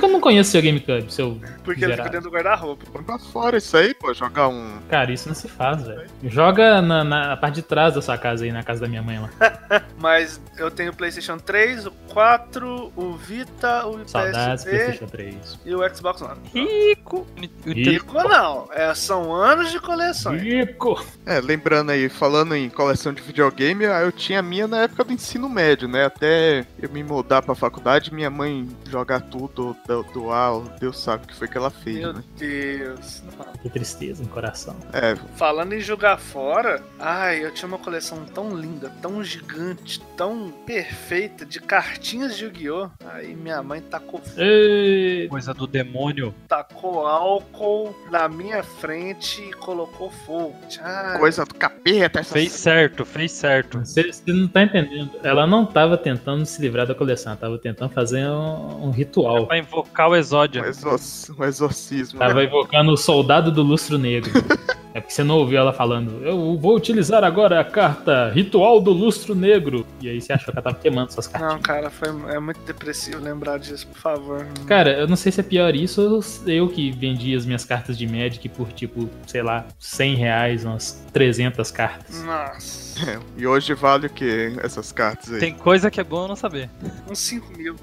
que 0.00 0.06
eu 0.06 0.10
não 0.10 0.20
conheço 0.20 0.50
seu 0.50 0.62
GameCube, 0.62 1.12
seu 1.12 1.40
Porque 1.62 1.84
ele 1.84 1.96
fica 1.96 2.08
dentro 2.08 2.30
do 2.30 2.34
guarda-roupa. 2.34 2.84
Põe 2.90 3.02
pra 3.02 3.18
fora 3.18 3.58
isso 3.58 3.76
aí, 3.76 3.94
pô, 3.94 4.12
jogar 4.12 4.48
um. 4.48 4.78
Cara, 4.88 5.12
isso 5.12 5.28
não 5.28 5.34
se 5.34 5.48
faz, 5.48 5.86
velho. 5.86 6.06
Joga 6.24 6.80
na, 6.82 7.04
na 7.04 7.36
parte 7.36 7.56
de 7.56 7.62
trás 7.62 7.94
da 7.94 8.02
sua 8.02 8.18
casa 8.18 8.44
aí, 8.44 8.52
na 8.52 8.62
casa 8.62 8.80
da 8.80 8.88
minha 8.88 9.02
mãe 9.02 9.18
lá. 9.20 9.30
Mas 9.98 10.40
eu 10.56 10.70
tenho 10.70 10.92
o 10.92 10.96
PlayStation 10.96 11.38
3, 11.38 11.86
o 11.86 11.90
4, 12.12 12.92
o 12.96 13.12
Vita, 13.14 13.86
o 13.86 14.08
Saudades, 14.08 14.64
PSP 14.64 14.70
PlayStation 14.70 15.06
3. 15.06 15.58
e 15.64 15.74
o 15.74 15.94
Xbox 15.94 16.22
One. 16.22 16.40
Rico. 16.52 17.26
Rico 17.66 18.14
não, 18.14 18.68
é, 18.72 18.94
são 18.94 19.34
anos 19.34 19.70
de 19.70 19.78
coleção. 19.78 20.36
Rico! 20.36 21.04
É, 21.26 21.40
lembrando 21.40 21.90
aí, 21.90 22.08
falando 22.08 22.54
em 22.54 22.68
coleção 22.70 23.12
de 23.12 23.22
videogame, 23.22 23.86
ah, 23.86 24.00
eu 24.00 24.12
tinha 24.12 24.40
a 24.40 24.42
minha 24.42 24.66
na 24.66 24.82
época 24.82 25.04
do 25.04 25.12
ensino 25.12 25.48
médio, 25.48 25.88
né? 25.88 26.06
Até 26.06 26.66
eu 26.80 26.90
me 26.90 27.02
mudar 27.02 27.42
pra 27.42 27.54
faculdade, 27.54 28.12
minha 28.12 28.30
mãe 28.30 28.66
jogar 28.88 29.20
tudo, 29.20 29.76
do- 29.90 30.02
doar, 30.12 30.62
Deus 30.78 30.98
sabe 31.00 31.24
o 31.24 31.26
que 31.26 31.34
foi 31.34 31.48
que 31.48 31.58
ela 31.58 31.70
fez, 31.70 31.98
Meu 31.98 32.12
né? 32.12 32.22
Deus. 32.38 33.22
Que 33.62 33.68
tristeza 33.68 34.22
no 34.22 34.28
coração. 34.28 34.76
É, 34.92 35.16
Falando 35.36 35.72
em 35.72 35.80
jogar 35.80 36.16
fora, 36.18 36.82
ai, 36.98 37.44
eu 37.44 37.52
tinha 37.52 37.66
uma 37.68 37.78
coleção 37.78 38.24
tão 38.24 38.54
linda, 38.56 38.90
tão 39.02 39.22
gigante, 39.24 40.00
tão 40.16 40.50
perfeita 40.66 41.44
de 41.44 41.60
cartinhas 41.60 42.36
de 42.36 42.44
Yu-Gi-Oh! 42.44 42.88
Aí 43.06 43.34
minha 43.34 43.62
mãe 43.62 43.80
tacou, 43.80 44.20
Ei, 44.36 45.26
Coisa 45.28 45.52
do 45.52 45.66
demônio. 45.66 46.34
tacou 46.48 47.06
álcool 47.06 47.94
na 48.10 48.28
minha 48.28 48.62
frente 48.62 49.42
e 49.42 49.52
colocou 49.54 50.10
fogo. 50.10 50.54
Ai, 50.80 51.18
coisa 51.18 51.44
do 51.44 51.54
capeta, 51.54 52.20
essas... 52.20 52.32
Fez 52.32 52.52
certo, 52.52 53.04
fez 53.04 53.32
certo. 53.32 53.78
Você, 53.80 54.12
você 54.12 54.32
não 54.32 54.46
tá 54.48 54.62
entendendo. 54.62 55.10
Ela 55.22 55.46
não 55.46 55.66
tava 55.66 55.96
tentando 55.96 56.44
se 56.46 56.60
livrar 56.62 56.86
da 56.86 56.94
coleção, 56.94 57.32
ela 57.32 57.40
tava 57.40 57.58
tentando 57.58 57.90
fazer 57.92 58.26
um, 58.26 58.86
um 58.86 58.90
ritual. 58.90 59.46
Pra 59.46 59.58
invocar 59.80 60.08
o 60.08 60.16
exódio. 60.16 60.62
um, 60.62 60.66
exor- 60.66 61.00
um 61.38 61.44
exorcismo. 61.44 62.18
né? 62.18 62.26
Tava 62.28 62.44
invocando 62.44 62.92
o 62.92 62.96
soldado 62.96 63.50
do 63.52 63.62
lustro 63.62 63.98
negro. 63.98 64.30
É 64.92 65.00
porque 65.00 65.12
você 65.14 65.22
não 65.22 65.36
ouviu 65.38 65.58
ela 65.58 65.72
falando, 65.72 66.24
eu 66.24 66.58
vou 66.58 66.74
utilizar 66.76 67.22
agora 67.22 67.60
a 67.60 67.64
carta 67.64 68.30
Ritual 68.30 68.80
do 68.80 68.90
Lustro 68.90 69.34
Negro. 69.34 69.86
E 70.00 70.08
aí 70.08 70.20
você 70.20 70.32
achou 70.32 70.52
que 70.52 70.58
ela 70.58 70.62
tava 70.62 70.76
queimando 70.76 71.12
suas 71.12 71.26
cartas. 71.26 71.48
Não, 71.48 71.60
cara, 71.60 71.90
foi, 71.90 72.08
é 72.34 72.40
muito 72.40 72.60
depressivo 72.62 73.22
lembrar 73.22 73.58
disso, 73.58 73.86
por 73.86 73.98
favor. 73.98 74.46
Cara, 74.66 74.90
eu 74.98 75.06
não 75.06 75.16
sei 75.16 75.30
se 75.30 75.40
é 75.40 75.44
pior 75.44 75.74
isso 75.74 76.02
ou 76.02 76.20
eu 76.50 76.68
que 76.68 76.90
vendi 76.90 77.34
as 77.34 77.46
minhas 77.46 77.64
cartas 77.64 77.96
de 77.96 78.06
Magic 78.06 78.48
por 78.48 78.72
tipo, 78.72 79.08
sei 79.26 79.42
lá, 79.42 79.64
100 79.78 80.14
reais, 80.16 80.64
umas 80.64 81.04
300 81.12 81.70
cartas. 81.70 82.22
Nossa, 82.24 83.10
É, 83.10 83.18
e 83.40 83.46
hoje 83.46 83.74
vale 83.74 84.06
o 84.06 84.10
que 84.10 84.54
essas 84.62 84.90
cartas 84.90 85.32
aí? 85.32 85.40
Tem 85.40 85.54
coisa 85.54 85.90
que 85.90 86.00
é 86.00 86.04
bom 86.04 86.22
eu 86.22 86.28
não 86.28 86.36
saber. 86.36 86.68
uns 87.08 87.18
5 87.18 87.56
mil. 87.56 87.76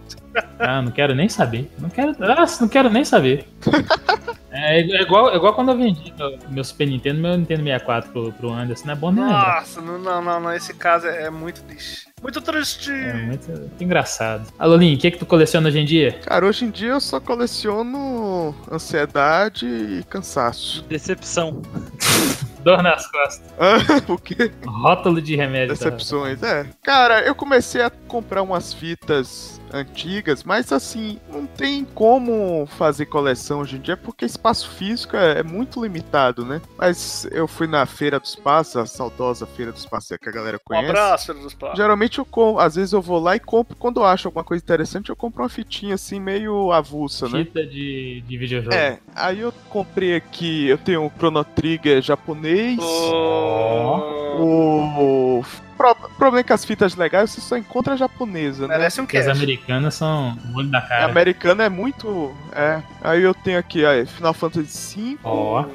Ah, 0.59 0.81
não 0.81 0.91
quero 0.91 1.15
nem 1.15 1.29
saber. 1.29 1.71
Não 1.79 1.89
quero, 1.89 2.15
ah, 2.19 2.45
não 2.59 2.67
quero 2.67 2.89
nem 2.89 3.05
saber. 3.05 3.47
É, 4.57 4.81
é 4.81 5.01
igual, 5.01 5.31
é 5.31 5.35
igual 5.35 5.53
quando 5.53 5.71
eu 5.71 5.77
vendi 5.77 6.13
meu, 6.17 6.37
meu 6.49 6.63
Super 6.63 6.87
Nintendo, 6.87 7.19
meu 7.19 7.37
Nintendo 7.37 7.63
64 7.63 8.11
pro, 8.11 8.31
pro 8.33 8.51
Anderson. 8.51 8.85
Não 8.85 8.93
é 8.93 8.95
bom 8.95 9.11
nem. 9.11 9.23
Nossa, 9.23 9.81
não, 9.81 9.99
não, 9.99 10.21
não, 10.21 10.39
não, 10.39 10.53
esse 10.53 10.73
caso 10.73 11.07
é, 11.07 11.23
é 11.23 11.29
muito 11.29 11.61
triste. 11.63 12.07
Muito 12.21 12.41
triste. 12.41 12.91
É 12.91 13.13
muito, 13.13 13.51
muito 13.51 13.83
engraçado. 13.83 14.51
Alolim, 14.57 14.95
o 14.95 14.97
que, 14.97 15.11
que 15.11 15.19
tu 15.19 15.25
coleciona 15.25 15.67
hoje 15.67 15.79
em 15.79 15.85
dia? 15.85 16.13
Cara, 16.25 16.45
hoje 16.47 16.65
em 16.65 16.71
dia 16.71 16.89
eu 16.89 16.99
só 16.99 17.19
coleciono 17.19 18.55
ansiedade 18.71 19.67
e 19.67 20.03
cansaço. 20.09 20.83
Decepção. 20.89 21.61
Dor 22.63 22.81
nas 22.81 23.09
costas. 23.09 23.53
Ah, 23.59 23.77
o 24.11 24.17
quê? 24.17 24.51
Rótulo 24.65 25.21
de 25.21 25.35
remédio. 25.35 25.77
tá? 25.77 25.85
Decepções, 25.85 26.41
é. 26.41 26.65
Cara, 26.83 27.21
eu 27.21 27.35
comecei 27.35 27.81
a 27.81 27.89
comprar 27.89 28.41
umas 28.41 28.73
fitas 28.73 29.56
antigas, 29.73 30.43
mas 30.43 30.71
assim, 30.71 31.19
não 31.31 31.45
tem 31.45 31.83
como 31.85 32.65
fazer 32.77 33.05
coleção 33.07 33.59
hoje 33.61 33.77
em 33.77 33.81
dia 33.81 33.97
porque 33.97 34.25
espaço 34.25 34.69
físico 34.71 35.15
é, 35.15 35.39
é 35.39 35.43
muito 35.43 35.81
limitado, 35.83 36.45
né? 36.45 36.61
Mas 36.77 37.27
eu 37.31 37.47
fui 37.47 37.67
na 37.67 37.85
Feira 37.85 38.19
do 38.19 38.25
Espaço, 38.25 38.79
a 38.79 38.85
saudosa 38.85 39.45
Feira 39.45 39.71
do 39.71 39.77
Espaço 39.77 40.17
que 40.17 40.29
a 40.29 40.31
galera 40.31 40.57
Um 40.57 40.59
conhece. 40.63 40.89
abraço, 40.89 41.25
filho 41.27 41.43
dos 41.43 41.53
pais. 41.53 41.75
Geralmente 41.77 42.19
eu 42.19 42.25
compro, 42.25 42.61
às 42.61 42.75
vezes 42.75 42.93
eu 42.93 43.01
vou 43.01 43.19
lá 43.19 43.35
e 43.35 43.39
compro, 43.39 43.75
quando 43.75 43.99
eu 43.99 44.05
acho 44.05 44.27
alguma 44.27 44.43
coisa 44.43 44.63
interessante, 44.63 45.09
eu 45.09 45.15
compro 45.15 45.43
uma 45.43 45.49
fitinha 45.49 45.95
assim, 45.95 46.19
meio 46.19 46.71
avulsa, 46.71 47.27
né? 47.27 47.43
Fita 47.43 47.65
de, 47.65 48.21
de 48.27 48.37
videojogo. 48.37 48.73
É, 48.73 48.99
aí 49.15 49.39
eu 49.39 49.53
comprei 49.69 50.15
aqui, 50.15 50.67
eu 50.67 50.77
tenho 50.77 51.01
um 51.03 51.09
Chrono 51.09 51.43
Trigger 51.43 52.01
japonês. 52.01 52.79
Oh, 52.79 54.01
O 54.39 55.43
pro- 55.77 55.95
problema 56.17 56.39
é 56.39 56.43
que 56.43 56.53
as 56.53 56.65
fitas 56.65 56.95
legais 56.95 57.29
você 57.31 57.41
só 57.41 57.55
encontra 57.57 57.95
japonesa, 57.95 58.67
né? 58.67 58.77
merece 58.77 58.99
um 58.99 59.05
Porque 59.05 59.17
as 59.17 59.27
americanas 59.27 59.93
são 59.95 60.37
o 60.53 60.57
olho 60.57 60.69
da 60.69 60.79
A 60.79 60.81
cara. 60.81 61.05
americana 61.05 61.63
é 61.65 61.69
muito. 61.69 62.35
É. 62.53 62.81
Aí 63.03 63.21
eu 63.23 63.33
tenho 63.33 63.59
aqui 63.59 63.85
aí, 63.85 64.05
Final 64.05 64.33
Fantasy 64.33 65.13
V, 65.15 65.19
Ó. 65.23 65.65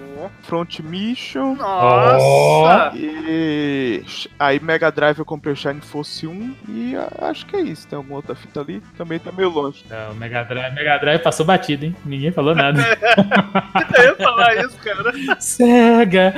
Front 0.42 0.80
Mission. 0.80 1.54
Nossa! 1.56 2.92
E 2.96 4.04
aí 4.38 4.60
Mega 4.60 4.90
Drive 4.90 5.18
eu 5.18 5.24
comprei 5.24 5.52
o 5.52 5.56
Shine 5.56 5.80
Force 5.80 6.26
1 6.26 6.54
e 6.68 6.94
acho 7.20 7.46
que 7.46 7.56
é 7.56 7.60
isso. 7.60 7.86
Tem 7.88 7.96
alguma 7.96 8.16
outra 8.16 8.34
fita 8.34 8.60
ali? 8.60 8.80
Também 8.96 9.18
tá 9.18 9.32
meio 9.32 9.48
longe. 9.48 9.84
É, 9.90 10.08
o 10.10 10.14
Mega 10.14 10.42
Drive, 10.44 10.74
Mega 10.74 10.98
Drive 10.98 11.22
passou 11.22 11.44
batido, 11.46 11.86
hein? 11.86 11.96
Ninguém 12.04 12.30
falou 12.32 12.54
nada. 12.54 12.80
Eu 13.98 14.04
ia 14.04 14.16
falar 14.16 14.56
isso, 14.56 14.76
cara. 14.78 15.12
Sega! 15.40 16.34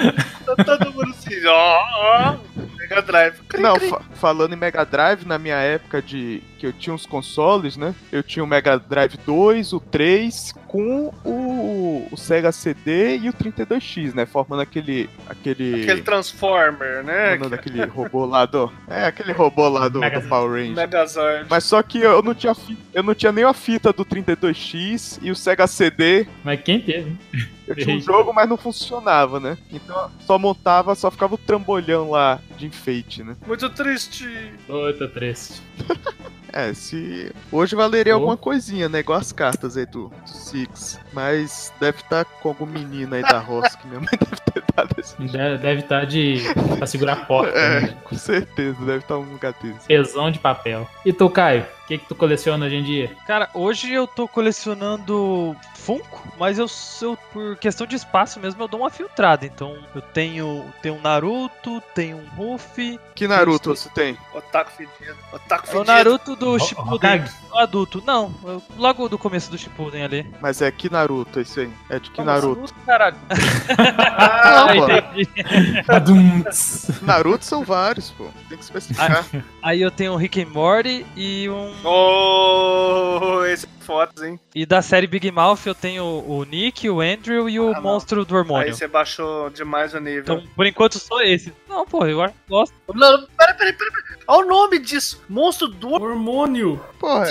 Tá 0.46 0.64
todo 0.64 0.92
mundo 0.92 1.11
assim, 1.11 1.46
ó, 1.46 1.79
ó. 1.94 2.37
Mega 2.88 3.03
Drive. 3.03 3.40
Cri, 3.49 3.62
Não, 3.62 3.75
cri. 3.77 3.88
fa- 3.88 4.03
falando 4.14 4.53
em 4.53 4.57
Mega 4.57 4.85
Drive, 4.85 5.25
na 5.25 5.38
minha 5.38 5.57
época 5.57 6.01
de 6.03 6.42
que 6.59 6.66
eu 6.66 6.73
tinha 6.73 6.94
os 6.94 7.07
consoles, 7.07 7.77
né? 7.77 7.94
Eu 8.12 8.23
tinha 8.23 8.42
o 8.44 8.47
Mega 8.47 8.79
Drive 8.79 9.16
2, 9.27 9.73
o 9.73 9.81
3, 9.81 10.55
com 10.75 11.15
o, 11.25 12.09
o 12.11 12.17
Sega 12.17 12.51
CD 12.51 13.19
e 13.19 13.29
o 13.29 13.33
32X, 13.33 14.13
né? 14.13 14.27
Formando 14.27 14.61
aquele. 14.61 15.09
aquele. 15.29 15.85
Aquele 15.85 16.03
Transformer, 16.03 17.05
né? 17.05 17.37
o 17.37 17.39
nome 17.39 17.51
daquele 17.53 17.85
robô 17.85 18.27
lá 18.27 18.45
do. 18.45 18.73
É, 18.89 19.05
aquele 19.05 19.31
robô 19.31 19.69
lá 19.69 19.87
do, 19.87 19.95
do 19.95 20.01
Megazord. 20.01 20.29
Power 20.29 20.51
Ranger. 20.51 20.75
Megazord. 20.75 21.47
Mas 21.49 21.63
só 21.63 21.81
que 21.81 21.99
eu 22.01 22.21
não 22.23 22.35
tinha 22.35 22.53
eu 22.93 23.05
não 23.05 23.15
tinha 23.15 23.31
nem 23.31 23.45
a 23.45 23.53
fita 23.53 23.93
do 23.93 24.05
32X 24.05 25.21
e 25.23 25.31
o 25.31 25.37
Sega 25.37 25.69
CD. 25.69 26.27
Mas 26.43 26.61
quem 26.63 26.81
teve? 26.81 27.17
Eu 27.69 27.77
tinha 27.77 27.97
um 27.97 28.01
jogo, 28.01 28.33
mas 28.33 28.49
não 28.49 28.57
funcionava, 28.57 29.39
né? 29.39 29.57
Então 29.71 30.11
só 30.27 30.37
montava, 30.41 30.97
só 30.97 31.09
ficava 31.09 31.37
o 31.37 31.39
trambolhão 31.39 32.11
lá 32.11 32.41
de 32.59 32.67
enfeite, 32.67 33.23
né? 33.23 33.37
Muito 33.47 33.71
triste. 33.71 34.29
Outra 34.69 35.07
triste. 35.07 35.63
É, 36.57 36.73
se. 36.73 37.33
Hoje 37.51 37.75
valeria 37.75 38.12
Oh. 38.14 38.17
alguma 38.19 38.37
coisinha, 38.37 38.88
né? 38.88 39.01
Igual 39.01 39.19
as 39.19 39.33
cartas 39.33 39.77
aí 39.77 39.85
do, 39.87 40.09
do 40.09 40.29
Six. 40.29 41.01
Mas 41.12 41.73
deve 41.81 41.99
estar 41.99 42.25
com 42.25 42.51
algum 42.51 42.64
menino 42.64 43.12
aí 43.12 43.23
da 43.23 43.38
roça 43.40 43.77
que 43.77 43.88
minha 43.88 43.99
mãe 43.99 44.09
deve 44.21 44.37
ter 44.53 44.62
dado 44.77 44.95
esse. 44.97 45.17
Deve, 45.21 45.59
deve 45.59 45.81
estar 45.81 46.05
de. 46.07 46.43
pra 46.79 46.87
segurar 46.87 47.14
a 47.14 47.25
porta. 47.25 47.53
É, 47.59 47.81
né? 47.81 47.97
com 48.05 48.14
certeza, 48.17 48.79
deve 48.85 48.99
estar 48.99 49.19
um 49.19 49.33
lugar 49.33 49.53
desse. 49.61 49.87
Pesão 49.88 50.31
de 50.31 50.38
papel. 50.38 50.88
E 51.05 51.12
tu, 51.12 51.29
Caio? 51.29 51.67
O 51.85 51.87
que, 51.87 51.99
que 51.99 52.07
tu 52.09 52.14
coleciona 52.14 52.64
hoje 52.64 52.77
em 52.77 52.83
dia? 52.83 53.14
Cara, 53.27 53.51
hoje 53.53 53.92
eu 53.92 54.07
tô 54.07 54.27
colecionando 54.27 55.55
Funko, 55.75 56.27
mas 56.38 56.59
eu, 56.59 56.64
eu 57.03 57.14
por 57.31 57.57
questão 57.59 57.87
de 57.87 57.94
espaço 57.94 58.40
mesmo 58.40 58.62
eu 58.62 58.66
dou 58.68 58.81
uma 58.81 58.88
filtrada. 58.88 59.44
Então 59.44 59.77
eu 59.94 60.01
tenho, 60.01 60.64
tenho 60.81 60.94
um 60.94 61.01
Naruto, 61.03 61.83
tenho 61.94 62.16
um 62.16 62.27
Ruffy, 62.37 62.99
Que 63.14 63.29
Naruto 63.29 63.77
você 63.77 63.90
tem? 63.90 64.16
Otaku 64.33 64.70
fedido. 64.73 65.14
Otaku 65.31 65.66
é 65.66 65.68
o 65.68 65.73
fedido. 65.73 65.85
Naruto 65.85 66.35
do 66.37 66.59
Shippuden, 66.59 67.25
o 67.53 67.59
adulto. 67.59 68.03
Não, 68.07 68.35
eu- 68.44 68.62
logo 68.79 69.07
do 69.07 69.18
começo 69.18 69.51
do 69.51 69.59
Shippuden 69.59 70.05
ali. 70.05 70.27
Mas 70.40 70.62
é 70.62 70.70
que 70.70 70.88
Naruto, 70.90 71.38
esse 71.38 71.61
aí. 71.61 71.70
É 71.90 71.99
de 71.99 72.09
que 72.09 72.16
Como 72.16 72.29
Naruto? 72.29 72.64
assim? 72.64 72.75
Caralho. 72.87 73.16
Ah, 74.16 74.66
Não, 74.68 74.87
pô. 74.87 74.87
Naruto 77.03 77.44
são 77.44 77.62
vários, 77.64 78.11
pô. 78.12 78.29
Tem 78.49 78.57
que 78.57 78.64
especificar. 78.64 79.27
Aí 79.62 79.83
eu 79.83 79.90
tenho 79.90 80.12
um 80.12 80.16
Rick 80.16 80.40
and 80.42 80.49
Morty 80.49 81.05
e 81.16 81.49
um. 81.51 81.74
Oh, 81.83 83.45
esse 83.47 83.67
é 83.67 83.69
fotos, 83.85 84.23
hein? 84.23 84.38
E 84.55 84.64
da 84.66 84.81
série 84.83 85.07
Big 85.07 85.31
Mouth 85.31 85.61
eu 85.66 85.75
tenho 85.75 86.05
o 86.05 86.44
Nick, 86.44 86.88
o 86.88 87.01
Andrew 87.01 87.49
e 87.49 87.61
o 87.61 87.70
Ah, 87.70 87.75
não. 87.75 87.83
monstro 87.83 88.25
do 88.25 88.35
Aí 88.35 88.40
hormônio. 88.40 88.75
você 88.75 88.87
baixou 88.88 89.51
demais 89.51 89.94
o 89.94 90.01
nível. 90.01 90.20
Então, 90.23 90.42
por 90.57 90.66
enquanto, 90.66 90.99
só 90.99 91.20
esse. 91.23 91.53
Não, 91.68 91.87
pô, 91.87 92.07
eu 92.07 92.18
gosto. 92.49 92.75
Não, 92.94 93.27
peraí, 93.37 93.55
peraí, 93.57 93.73
peraí. 93.73 93.92
peraí. 93.92 94.05
Olha 94.27 94.47
o 94.47 94.49
nome 94.49 94.79
disso. 94.79 95.23
Monstro 95.29 95.68
do 95.68 95.92
Hormônio. 95.92 96.81
Porra. 96.99 97.27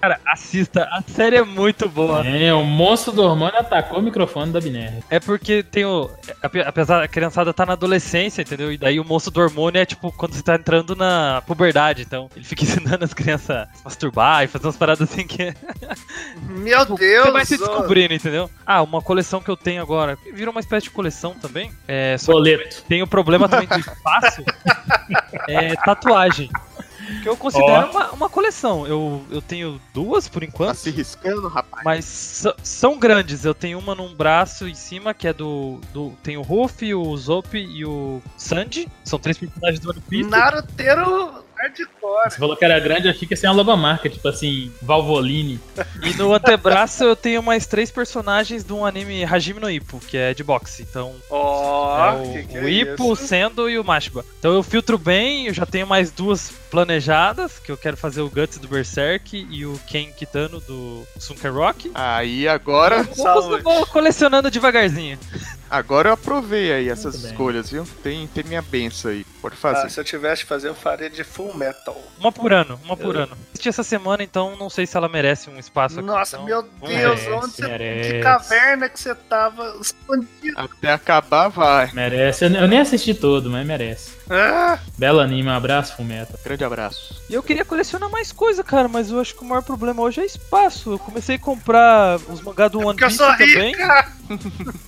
Cara, 0.00 0.20
assista, 0.26 0.82
a 0.92 1.00
série 1.02 1.36
é 1.36 1.42
muito 1.42 1.88
boa. 1.88 2.22
É, 2.26 2.52
o 2.52 2.62
monstro 2.64 3.12
do 3.12 3.22
hormônio 3.22 3.58
atacou 3.58 3.98
o 4.00 4.02
microfone 4.02 4.52
da 4.52 4.60
Biner. 4.60 5.02
É 5.08 5.18
porque 5.18 5.62
tem 5.62 5.86
o. 5.86 6.10
ape- 6.42 6.60
Apesar 6.60 7.02
a 7.02 7.08
criançada 7.08 7.54
tá 7.54 7.64
na 7.64 7.72
adolescência, 7.72 8.42
entendeu? 8.42 8.70
E 8.70 8.76
daí 8.76 9.00
o 9.00 9.04
monstro 9.04 9.32
do 9.32 9.40
hormônio 9.40 9.80
é 9.80 9.86
tipo 9.86 10.12
quando 10.12 10.34
você 10.34 10.42
tá 10.42 10.56
entrando 10.56 10.94
na 10.94 11.42
puberdade. 11.46 12.02
Então 12.02 12.28
ele 12.36 12.44
fica 12.44 12.62
ensinando 12.64 13.02
as 13.04 13.14
crianças 13.14 13.48
a 13.56 13.66
se 13.74 13.84
masturbar 13.84 14.44
e 14.44 14.46
fazer 14.48 14.66
umas 14.66 14.76
paradas 14.76 15.10
assim 15.10 15.26
que 15.26 15.54
Meu 16.42 16.84
Deus. 16.84 17.24
você 17.26 17.30
vai 17.30 17.44
se 17.44 17.58
descobrindo, 17.58 18.14
entendeu? 18.14 18.50
Ah, 18.66 18.82
uma 18.82 19.02
coleção 19.02 19.40
que 19.40 19.50
eu 19.50 19.56
tenho 19.56 19.82
agora. 19.82 20.18
Virou 20.32 20.52
uma 20.52 20.60
espécie 20.60 20.84
de 20.84 20.90
coleção 20.90 21.34
também. 21.34 21.72
É, 21.86 22.16
só 22.18 22.32
Boleto. 22.32 22.82
tem 22.88 23.02
o 23.02 23.06
problema 23.06 23.48
também 23.48 23.68
do 23.68 23.78
espaço. 23.78 24.42
é 25.48 25.74
tatuagem. 25.76 26.50
Que 27.22 27.28
eu 27.28 27.36
considero 27.36 27.88
Ó. 27.88 27.90
uma, 27.90 28.10
uma 28.12 28.30
coleção. 28.30 28.86
Eu, 28.86 29.24
eu 29.30 29.42
tenho 29.42 29.80
duas 29.92 30.28
por 30.28 30.40
tá 30.40 30.46
enquanto. 30.46 30.76
se 30.76 30.90
riscando, 30.90 31.48
rapaz. 31.48 31.84
Mas 31.84 32.44
são 32.62 32.98
grandes. 32.98 33.44
Eu 33.44 33.54
tenho 33.54 33.78
uma 33.78 33.94
num 33.94 34.14
braço 34.14 34.66
em 34.66 34.74
cima, 34.74 35.12
que 35.12 35.28
é 35.28 35.32
do. 35.32 35.80
do 35.92 36.10
tem 36.22 36.36
o 36.36 36.42
Ruff, 36.42 36.94
o 36.94 37.16
Zop 37.16 37.56
e 37.56 37.84
o 37.84 38.22
Sanji. 38.36 38.88
São 39.04 39.18
três 39.18 39.36
personagens 39.36 39.80
do 39.80 39.90
One 39.90 40.00
Piece. 40.00 40.30
Naruteiro 40.30 41.44
hardcore. 41.56 42.30
Você 42.30 42.38
falou 42.38 42.56
que 42.56 42.64
era 42.64 42.78
grande, 42.80 43.06
eu 43.06 43.10
achei 43.10 43.26
que 43.26 43.34
ia 43.34 43.36
ser 43.36 43.46
uma 43.48 43.54
logomarca, 43.54 44.08
tipo 44.08 44.26
assim, 44.28 44.72
Valvoline. 44.82 45.60
E 46.02 46.14
no 46.14 46.32
antebraço 46.34 47.04
eu 47.04 47.16
tenho 47.16 47.42
mais 47.42 47.66
três 47.66 47.90
personagens 47.90 48.64
de 48.64 48.72
um 48.72 48.84
anime 48.84 49.24
Hajime 49.24 49.60
no 49.60 49.70
Ippo, 49.70 50.00
que 50.00 50.16
é 50.16 50.34
de 50.34 50.44
boxe. 50.44 50.82
Então. 50.82 51.14
Ó, 51.30 52.06
é 52.06 52.16
o, 52.16 52.32
que 52.32 52.42
que 52.44 52.58
o 52.58 52.68
é 52.68 52.70
Ippo, 52.70 53.12
o? 53.12 53.16
Sendo 53.16 53.68
e 53.68 53.78
o 53.78 53.84
Mashiba. 53.84 54.24
Então 54.38 54.52
eu 54.52 54.62
filtro 54.62 54.98
bem, 54.98 55.46
eu 55.46 55.54
já 55.54 55.66
tenho 55.66 55.86
mais 55.86 56.10
duas 56.10 56.52
planejadas, 56.70 57.58
que 57.58 57.70
eu 57.70 57.76
quero 57.76 57.96
fazer 57.96 58.20
o 58.20 58.28
Guts 58.28 58.58
do 58.58 58.66
Berserk 58.66 59.46
e 59.48 59.64
o 59.64 59.78
Ken 59.86 60.10
Kitano 60.10 60.60
do 60.60 61.06
Sunken 61.18 61.50
Rock. 61.52 61.90
Aí 61.94 62.48
agora, 62.48 63.04
Saúde. 63.14 63.62
vou 63.62 63.86
colecionando 63.86 64.50
devagarzinho. 64.50 65.18
agora 65.70 66.08
eu 66.08 66.14
aprovei 66.14 66.72
aí 66.72 66.88
essas 66.88 67.14
escolhas, 67.22 67.70
viu? 67.70 67.86
Tem, 68.02 68.26
tem 68.26 68.44
minha 68.44 68.62
benção 68.62 69.10
aí. 69.10 69.24
Pode 69.44 69.56
Ah, 69.56 69.58
fazer. 69.74 69.90
se 69.90 70.00
eu 70.00 70.04
tivesse 70.04 70.42
que 70.42 70.48
fazer, 70.48 70.68
eu 70.68 70.74
faria 70.74 71.10
de 71.10 71.22
full 71.22 71.54
metal. 71.54 72.00
Uma 72.18 72.32
por 72.32 72.50
ano, 72.50 72.80
uma 72.82 72.96
por 72.96 73.14
ano. 73.14 73.36
Assisti 73.52 73.68
essa 73.68 73.82
semana, 73.82 74.22
então 74.22 74.56
não 74.56 74.70
sei 74.70 74.86
se 74.86 74.96
ela 74.96 75.06
merece 75.06 75.50
um 75.50 75.58
espaço 75.58 75.98
aqui. 75.98 76.06
Nossa, 76.06 76.36
então, 76.36 76.46
meu 76.46 76.62
Deus, 76.62 76.80
merece, 77.20 77.30
onde 77.30 77.50
você. 77.52 77.68
merece. 77.68 78.10
Que 78.10 78.20
caverna 78.20 78.88
que 78.88 78.98
você 78.98 79.14
tava 79.14 79.76
escondido. 79.78 80.58
Até 80.58 80.92
acabar, 80.92 81.48
vai. 81.48 81.90
Merece. 81.92 82.46
Eu, 82.46 82.50
eu 82.52 82.66
nem 82.68 82.78
assisti 82.78 83.12
todo, 83.14 83.50
mas 83.50 83.66
merece. 83.66 84.12
Ah, 84.30 84.78
Belo 84.96 85.20
anime, 85.20 85.48
um 85.48 85.52
abraço, 85.52 85.96
Fumeta. 85.96 86.38
Grande 86.42 86.64
abraço. 86.64 87.22
E 87.28 87.34
eu 87.34 87.42
queria 87.42 87.64
colecionar 87.64 88.10
mais 88.10 88.32
coisa, 88.32 88.64
cara, 88.64 88.88
mas 88.88 89.10
eu 89.10 89.20
acho 89.20 89.34
que 89.34 89.42
o 89.42 89.44
maior 89.44 89.62
problema 89.62 90.02
hoje 90.02 90.20
é 90.20 90.24
espaço. 90.24 90.92
Eu 90.92 90.98
comecei 90.98 91.36
a 91.36 91.38
comprar 91.38 92.18
os 92.28 92.40
mangá 92.40 92.68
do 92.68 92.78
One 92.78 92.88
porque 92.88 93.04
eu 93.04 93.08
Piece 93.08 93.18
sou 93.18 93.30
também. 93.36 93.74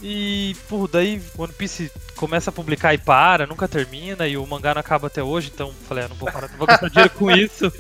E, 0.03 0.57
por 0.69 0.89
daí 0.89 1.21
One 1.37 1.53
Piece 1.53 1.93
começa 2.17 2.49
a 2.51 2.53
publicar 2.53 2.95
e 2.95 2.99
para, 2.99 3.47
nunca 3.47 3.69
termina, 3.69 4.27
e 4.27 4.37
o 4.37 4.47
mangá 4.47 4.73
não 4.73 4.81
acaba 4.81 5.09
até 5.09 5.23
hoje, 5.23 5.51
então 5.55 5.73
falei, 5.87 6.05
ah, 6.05 6.09
não 6.09 6.17
vou 6.17 6.31
parar, 6.33 6.49
não 6.49 6.57
vou 6.57 6.67
gastar 6.67 6.89
dinheiro 6.89 7.11
com 7.11 7.31
isso. 7.31 7.71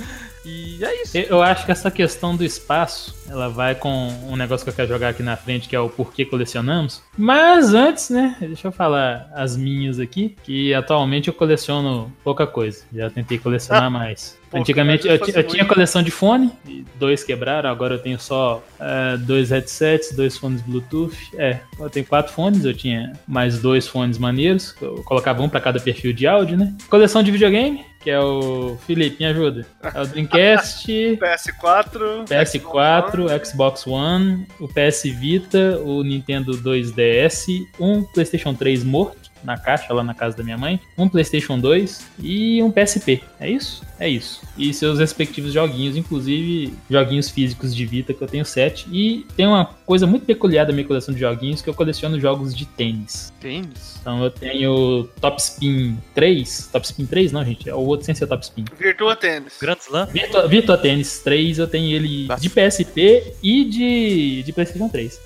E 0.46 0.78
é 0.84 1.02
isso. 1.02 1.18
Eu 1.18 1.42
acho 1.42 1.66
que 1.66 1.72
essa 1.72 1.90
questão 1.90 2.36
do 2.36 2.44
espaço, 2.44 3.16
ela 3.28 3.48
vai 3.48 3.74
com 3.74 4.08
um 4.28 4.36
negócio 4.36 4.64
que 4.64 4.70
eu 4.70 4.74
quero 4.74 4.88
jogar 4.88 5.08
aqui 5.08 5.22
na 5.22 5.36
frente, 5.36 5.68
que 5.68 5.74
é 5.74 5.80
o 5.80 5.88
porquê 5.88 6.24
colecionamos. 6.24 7.02
Mas 7.18 7.74
antes, 7.74 8.10
né, 8.10 8.36
deixa 8.38 8.68
eu 8.68 8.72
falar 8.72 9.28
as 9.34 9.56
minhas 9.56 9.98
aqui, 9.98 10.36
que 10.44 10.72
atualmente 10.72 11.26
eu 11.26 11.34
coleciono 11.34 12.12
pouca 12.22 12.46
coisa. 12.46 12.84
Já 12.94 13.10
tentei 13.10 13.38
colecionar 13.38 13.90
mais. 13.90 14.38
Pouca, 14.48 14.60
Antigamente 14.60 15.08
eu, 15.08 15.16
eu 15.16 15.42
tinha 15.42 15.64
coleção 15.64 16.00
de 16.00 16.12
fone, 16.12 16.52
dois 16.96 17.24
quebraram, 17.24 17.68
agora 17.68 17.94
eu 17.94 17.98
tenho 17.98 18.18
só 18.20 18.62
eh, 18.78 19.16
dois 19.18 19.50
headsets, 19.50 20.14
dois 20.14 20.38
fones 20.38 20.62
Bluetooth. 20.62 21.16
É, 21.34 21.58
eu 21.80 21.90
tenho 21.90 22.06
quatro 22.06 22.32
fones, 22.32 22.64
eu 22.64 22.72
tinha 22.72 23.12
mais 23.26 23.58
dois 23.58 23.88
fones 23.88 24.18
maneiros, 24.18 24.76
eu 24.80 25.02
colocava 25.02 25.42
um 25.42 25.48
para 25.48 25.60
cada 25.60 25.80
perfil 25.80 26.12
de 26.12 26.28
áudio, 26.28 26.56
né? 26.56 26.72
Coleção 26.88 27.24
de 27.24 27.32
videogame, 27.32 27.84
que 28.06 28.10
é 28.12 28.20
o 28.20 28.76
Felipe, 28.86 29.16
me 29.18 29.26
ajuda. 29.26 29.66
É 29.82 30.00
o 30.00 30.06
Dreamcast, 30.06 30.86
PS4. 31.18 32.24
PS4, 32.28 33.44
Xbox 33.44 33.84
One, 33.84 34.46
o 34.60 34.68
PS 34.68 35.02
Vita, 35.12 35.80
o 35.84 36.04
Nintendo 36.04 36.52
2DS, 36.52 37.66
um 37.80 38.04
PlayStation 38.04 38.54
3 38.54 38.84
morto 38.84 39.25
na 39.46 39.56
caixa 39.56 39.94
lá 39.94 40.02
na 40.02 40.12
casa 40.12 40.36
da 40.36 40.42
minha 40.42 40.58
mãe, 40.58 40.80
um 40.98 41.08
PlayStation 41.08 41.58
2 41.58 42.04
e 42.18 42.62
um 42.62 42.70
PSP. 42.70 43.22
É 43.38 43.48
isso? 43.48 43.82
É 43.98 44.08
isso. 44.08 44.42
E 44.58 44.74
seus 44.74 44.98
respectivos 44.98 45.52
joguinhos, 45.52 45.96
inclusive 45.96 46.74
joguinhos 46.90 47.30
físicos 47.30 47.74
de 47.74 47.86
Vita 47.86 48.12
que 48.12 48.20
eu 48.20 48.26
tenho 48.26 48.44
sete. 48.44 48.86
E 48.90 49.24
tem 49.36 49.46
uma 49.46 49.64
coisa 49.86 50.06
muito 50.06 50.26
peculiar 50.26 50.66
da 50.66 50.72
minha 50.72 50.86
coleção 50.86 51.14
de 51.14 51.20
joguinhos 51.20 51.62
que 51.62 51.70
eu 51.70 51.74
coleciono 51.74 52.20
jogos 52.20 52.54
de 52.54 52.66
tênis. 52.66 53.32
Tênis? 53.40 53.96
Então 54.00 54.22
eu 54.22 54.30
tenho 54.30 55.08
Top 55.20 55.40
Spin 55.40 55.96
3, 56.14 56.68
Top 56.72 56.84
Spin 56.84 57.06
3 57.06 57.32
não, 57.32 57.44
gente, 57.44 57.68
é 57.68 57.74
o 57.74 57.78
outro 57.78 58.04
sem 58.04 58.14
ser 58.14 58.26
Top 58.26 58.44
Spin. 58.44 58.64
Virtua 58.78 59.14
Tênis. 59.14 59.58
Grand 59.60 59.78
Slam. 59.80 60.06
Virtua, 60.06 60.48
Virtua 60.48 60.78
Tennis 60.78 61.20
3, 61.20 61.58
eu 61.58 61.68
tenho 61.68 61.94
ele 61.94 62.28
de 62.40 62.50
PSP 62.50 63.34
e 63.42 63.64
de, 63.64 64.42
de 64.42 64.52
PlayStation 64.52 64.88
3. 64.88 65.20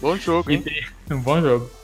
Bom 0.00 0.16
jogo, 0.16 0.50
hein? 0.52 0.62
Um 1.10 1.20
bom 1.20 1.40
jogo. 1.40 1.79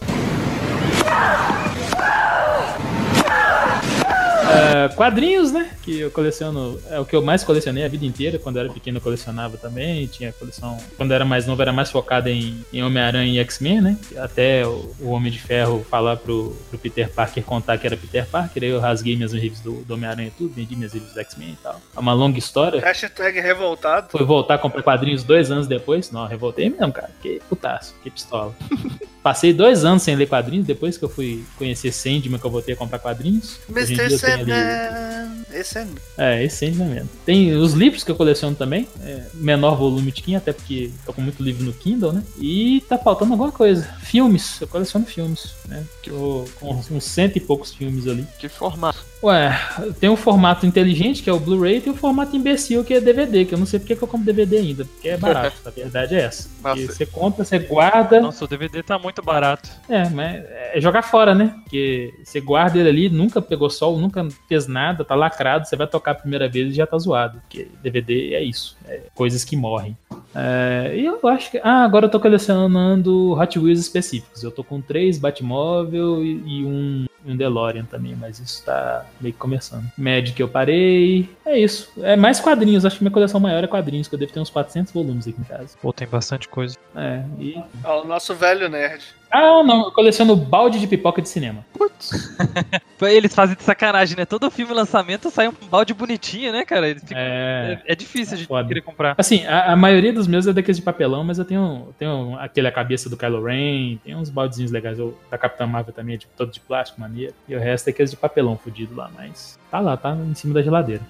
Ah, 4.49 4.89
quadrinhos, 4.95 5.53
né? 5.53 5.71
Que 5.87 6.01
eu 6.01 6.11
coleciono. 6.11 6.81
É 6.91 6.99
o 6.99 7.05
que 7.05 7.15
eu 7.15 7.23
mais 7.23 7.45
colecionei 7.45 7.85
a 7.85 7.89
vida 7.89 8.05
inteira. 8.05 8.41
Quando 8.41 8.57
eu 8.57 8.65
era 8.65 8.73
pequeno, 8.73 8.99
eu 8.99 9.01
colecionava 9.01 9.57
também. 9.57 10.09
Tinha 10.09 10.33
coleção. 10.33 10.77
Quando 10.97 11.13
eu 11.13 11.15
era 11.15 11.25
mais 11.25 11.47
novo, 11.47 11.63
era 11.63 11.73
mais 11.73 11.93
focado 11.93 12.29
em, 12.29 12.65
em 12.73 12.83
Homem-Aranha 12.83 13.33
e 13.33 13.39
X-Men, 13.39 13.81
né? 13.81 13.99
Até 14.17 14.67
o, 14.67 14.93
o 14.99 15.11
Homem 15.11 15.31
de 15.31 15.39
Ferro 15.39 15.87
falar 15.89 16.17
pro, 16.17 16.57
pro 16.69 16.77
Peter 16.77 17.09
Parker 17.09 17.45
contar 17.45 17.79
que 17.79 17.87
era 17.87 17.97
Peter 17.97 18.27
Parker. 18.27 18.65
Aí 18.65 18.69
eu 18.69 18.81
rasguei 18.81 19.15
minhas 19.15 19.33
reviews 19.33 19.61
do, 19.61 19.85
do 19.85 19.95
Homem-Aranha 19.95 20.27
e 20.27 20.33
tudo. 20.33 20.53
Vendi 20.53 20.75
minhas 20.75 20.93
reviews 20.93 21.15
do 21.15 21.21
X-Men 21.21 21.51
e 21.51 21.59
tal. 21.63 21.81
É 21.97 22.01
uma 22.01 22.13
longa 22.13 22.37
história. 22.37 22.81
Hashtag 22.81 23.39
revoltado. 23.39 24.09
Foi 24.11 24.25
voltar 24.25 24.55
a 24.55 24.59
comprar 24.59 24.83
quadrinhos 24.83 25.23
dois 25.23 25.53
anos 25.53 25.69
depois. 25.69 26.11
Não, 26.11 26.27
revoltei 26.27 26.69
mesmo, 26.69 26.93
cara. 26.93 27.11
Que 27.23 27.41
putaço, 27.49 27.95
que 28.03 28.11
pistola. 28.11 28.53
Passei 29.27 29.53
dois 29.53 29.85
anos 29.85 30.05
sem 30.05 30.15
ler 30.15 30.29
quadrinhos, 30.29 30.65
depois 30.65 30.97
que 30.97 31.05
eu 31.05 31.09
fui 31.09 31.45
conhecer 31.59 31.91
Sandman, 31.91 32.39
que 32.39 32.47
eu 32.47 32.51
voltei 32.51 32.75
a 32.75 32.77
comprar 32.77 33.01
quadrinhos. 33.01 33.59
Mr. 33.69 34.17
Sandman. 34.17 35.45
Esse 35.53 35.76
é. 35.77 35.87
É, 36.19 36.45
esse 36.45 36.67
Sandman 36.67 36.89
mesmo. 36.89 37.09
Tem 37.25 37.55
os 37.55 37.73
livros 37.73 38.03
que 38.03 38.11
eu 38.11 38.17
coleciono 38.17 38.57
também, 38.57 38.89
é, 39.03 39.27
menor 39.35 39.77
volume 39.77 40.11
de 40.11 40.23
Kindle, 40.23 40.39
até 40.39 40.53
porque 40.53 40.91
tô 41.05 41.13
com 41.13 41.21
muito 41.21 41.43
livro 41.43 41.65
no 41.65 41.73
Kindle, 41.73 42.13
né? 42.13 42.23
E 42.39 42.83
tá 42.89 42.99
faltando 42.99 43.33
alguma 43.33 43.53
coisa. 43.53 43.85
Filmes, 44.01 44.61
eu 44.61 44.69
coleciono 44.69 45.07
filmes, 45.07 45.55
né? 45.69 45.85
Tô 46.03 46.45
com 46.59 46.75
uns 46.75 47.05
cento 47.05 47.37
e 47.37 47.41
poucos 47.41 47.75
filmes 47.75 48.07
ali. 48.07 48.27
Que 48.39 48.49
formato? 48.49 49.05
Ué, 49.27 49.59
tem 49.99 50.09
um 50.09 50.17
formato 50.17 50.65
inteligente, 50.67 51.21
que 51.21 51.29
é 51.29 51.33
o 51.33 51.41
Blu-ray, 51.41 51.79
e 51.79 51.81
tem 51.81 51.93
o 51.93 51.97
formato 51.97 52.37
imbecil, 52.37 52.85
que 52.85 52.95
é 52.95 53.01
DVD, 53.01 53.45
que 53.45 53.55
eu 53.55 53.59
não 53.59 53.67
sei 53.67 53.81
porque 53.81 53.97
que 53.97 54.03
eu 54.03 54.07
compro 54.07 54.25
DVD 54.25 54.59
ainda, 54.59 54.85
porque 54.85 55.09
é 55.09 55.17
barato, 55.17 55.57
a 55.67 55.71
verdade 55.71 56.15
é 56.15 56.21
essa. 56.21 56.49
Você 56.77 57.05
compra, 57.05 57.45
você 57.45 57.59
guarda, 57.59 58.21
Nossa, 58.21 58.45
o 58.45 58.49
DVD 58.49 58.85
tá 58.85 58.97
muito 59.01 59.21
barato. 59.23 59.69
é, 59.89 60.09
mas 60.09 60.45
é 60.73 60.81
jogar 60.81 61.03
fora, 61.03 61.35
né? 61.35 61.57
Porque 61.65 62.15
você 62.23 62.41
guarda 62.41 62.79
ele 62.79 62.89
ali, 62.89 63.09
nunca 63.09 63.43
pegou 63.43 63.69
sol, 63.69 63.99
nunca 63.99 64.29
fez 64.49 64.69
nada, 64.69 65.05
tá 65.05 65.17
lacrado, 65.17 65.67
você 65.67 65.75
vai 65.75 65.89
tocar 65.89 66.13
a 66.13 66.15
primeira 66.15 66.49
vez 66.49 66.71
e 66.71 66.77
já 66.77 66.87
tá 66.87 66.97
zoado. 66.97 67.41
Porque 67.41 67.67
DVD 67.83 68.35
é 68.35 68.45
isso, 68.45 68.77
é 68.87 69.01
coisas 69.13 69.43
que 69.43 69.57
morrem. 69.57 69.97
É, 70.35 70.95
e 70.97 71.05
eu 71.05 71.21
acho 71.29 71.51
que. 71.51 71.61
Ah, 71.63 71.85
agora 71.85 72.07
eu 72.07 72.11
tô 72.11 72.21
colecionando 72.21 73.33
Hot 73.33 73.59
Wheels 73.59 73.81
específicos. 73.81 74.43
Eu 74.43 74.51
tô 74.51 74.63
com 74.63 74.81
três 74.81 75.19
Batmóvel 75.19 76.25
e, 76.25 76.43
e 76.47 76.65
um, 76.65 77.07
um 77.25 77.37
DeLorean 77.37 77.85
também, 77.85 78.15
mas 78.15 78.39
isso 78.39 78.65
tá 78.65 79.05
meio 79.21 79.33
que 79.33 79.39
começando. 79.39 79.85
Magic 79.97 80.39
eu 80.41 80.49
parei. 80.49 81.29
É 81.45 81.59
isso. 81.59 81.91
É 82.03 82.17
mais 82.17 82.41
quadrinhos, 82.41 82.85
acho 82.85 82.99
que 82.99 83.05
minha 83.05 83.13
coleção 83.13 83.41
maior 83.41 83.63
é 83.63 83.67
quadrinhos, 83.67 84.09
que 84.09 84.15
eu 84.15 84.19
devo 84.19 84.33
ter 84.33 84.41
uns 84.41 84.51
400 84.51 84.93
volumes 84.93 85.27
aqui 85.27 85.41
em 85.41 85.45
casa. 85.45 85.77
Pô, 85.81 85.93
tem 85.93 86.07
bastante 86.07 86.49
coisa. 86.49 86.77
É, 86.95 87.23
e. 87.39 87.61
Ó, 87.85 88.03
o 88.03 88.07
nosso 88.07 88.35
velho 88.35 88.69
nerd. 88.69 89.03
Ah, 89.39 89.63
não, 89.63 89.85
eu 89.85 89.93
coleciono 89.93 90.35
balde 90.35 90.81
de 90.81 90.87
pipoca 90.87 91.21
de 91.21 91.29
cinema. 91.29 91.65
Eles 93.03 93.35
fazem 93.35 93.55
de 93.55 93.63
sacanagem, 93.63 94.17
né? 94.17 94.25
Todo 94.25 94.51
filme 94.51 94.73
lançamento 94.73 95.31
sai 95.31 95.47
um 95.49 95.53
balde 95.71 95.93
bonitinho, 95.93 96.53
né, 96.53 96.65
cara? 96.65 96.89
Eles 96.89 97.03
ficam- 97.03 97.19
É. 97.19 97.83
É, 97.87 97.93
é 97.93 97.95
difícil 97.95 98.35
a 98.35 98.37
gente 98.39 98.47
Foda. 98.49 98.67
querer 98.67 98.81
comprar. 98.81 99.15
Assim, 99.19 99.45
a, 99.47 99.73
a 99.73 99.77
maioria 99.77 100.13
dos 100.13 100.27
meus 100.27 100.47
é 100.47 100.53
daqueles 100.55 100.79
de 100.79 100.83
papelão, 100.83 101.23
mas 101.23 101.39
eu 101.39 101.45
tenho, 101.45 101.89
tenho 101.99 102.35
aquele 102.41 102.67
a 102.69 102.73
cabeça 102.73 103.11
do 103.11 103.17
Kylo 103.17 103.45
Ren, 103.45 103.99
tem 104.03 104.15
uns 104.17 104.31
baldezinhos 104.31 104.73
legais. 104.73 104.99
O 104.99 105.13
da 105.31 105.37
Capitã 105.37 105.67
Marvel 105.67 105.93
também 105.93 106.15
é 106.15 106.19
de, 106.19 106.27
todo 106.37 106.51
de 106.51 106.61
plástico, 106.61 107.01
maneiro. 107.01 107.35
E 107.47 107.55
o 107.55 107.61
resto 107.61 107.89
é 107.89 107.91
aqueles 107.91 108.11
de 108.11 108.17
papelão 108.17 108.57
fudido 108.57 108.95
lá, 108.97 109.11
mas 109.15 109.59
tá 109.71 109.81
lá, 109.81 109.97
tá 109.99 110.13
em 110.17 110.35
cima 110.35 110.55
da 110.55 110.63
geladeira. 110.63 111.03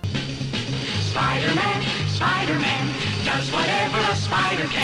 Spider-Man, 1.11 1.83
Spider-Man, 2.09 2.86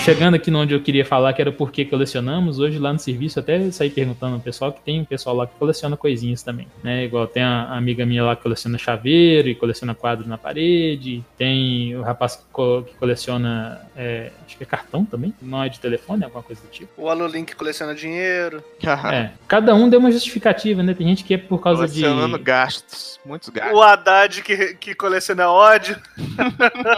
Chegando 0.04 0.34
aqui 0.34 0.50
onde 0.52 0.74
eu 0.74 0.80
queria 0.80 1.04
falar, 1.04 1.32
que 1.32 1.40
era 1.40 1.50
por 1.52 1.70
que 1.70 1.84
colecionamos, 1.84 2.58
hoje 2.58 2.78
lá 2.78 2.92
no 2.92 2.98
serviço 2.98 3.38
até 3.40 3.70
saí 3.70 3.90
perguntando 3.90 4.34
ao 4.34 4.40
pessoal 4.40 4.72
que 4.72 4.80
tem 4.80 5.00
um 5.00 5.04
pessoal 5.04 5.34
lá 5.36 5.46
que 5.46 5.54
coleciona 5.58 5.96
coisinhas 5.96 6.42
também, 6.42 6.66
né? 6.82 7.04
Igual 7.04 7.26
tem 7.26 7.42
a 7.42 7.64
amiga 7.76 8.04
minha 8.06 8.22
lá 8.24 8.36
que 8.36 8.42
coleciona 8.42 8.78
chaveiro 8.78 9.48
e 9.48 9.54
coleciona 9.54 9.94
quadros 9.94 10.26
na 10.28 10.36
parede, 10.38 11.24
tem 11.36 11.94
o 11.96 12.02
rapaz 12.02 12.36
que, 12.36 12.42
co- 12.52 12.82
que 12.82 12.94
coleciona, 12.96 13.80
é, 13.96 14.30
acho 14.46 14.56
que 14.56 14.62
é 14.62 14.66
cartão 14.66 15.04
também, 15.04 15.32
não 15.40 15.62
é 15.62 15.68
de 15.68 15.78
telefone, 15.80 16.24
alguma 16.24 16.42
coisa 16.42 16.60
do 16.62 16.68
tipo. 16.68 16.90
O 16.96 17.08
Alolink 17.08 17.54
coleciona 17.56 17.94
dinheiro. 17.94 18.62
É, 19.12 19.30
cada 19.48 19.74
um 19.74 19.88
deu 19.88 19.98
uma 19.98 20.10
justificativa, 20.12 20.82
né? 20.82 20.94
Tem 20.94 21.06
gente 21.08 21.24
que 21.24 21.34
é 21.34 21.38
por 21.38 21.58
causa 21.60 21.86
de... 21.88 22.00
Colecionando 22.00 22.38
gastos. 22.38 23.18
Muitos 23.24 23.48
gastos. 23.48 23.76
O 23.78 23.82
Haddad 23.82 24.42
que, 24.42 24.74
que 24.74 24.94
coleciona 24.94 25.50
ódio. 25.50 25.96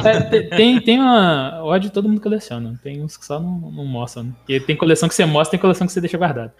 É, 0.05 0.21
te- 0.21 0.43
tem, 0.51 0.81
tem 0.81 0.99
uma. 1.01 1.63
Ódio 1.65 1.91
todo 1.91 2.09
mundo 2.09 2.21
coleciona. 2.21 2.34
Tem 2.83 3.03
uns 3.03 3.17
que 3.17 3.25
só 3.25 3.39
não, 3.41 3.59
não 3.59 3.85
mostram. 3.85 4.25
Né? 4.25 4.33
Porque 4.39 4.61
tem 4.61 4.77
coleção 4.77 5.09
que 5.09 5.15
você 5.15 5.25
mostra 5.25 5.53
tem 5.53 5.61
coleção 5.61 5.87
que 5.87 5.93
você 5.93 6.01
deixa 6.01 6.19
guardado. 6.19 6.53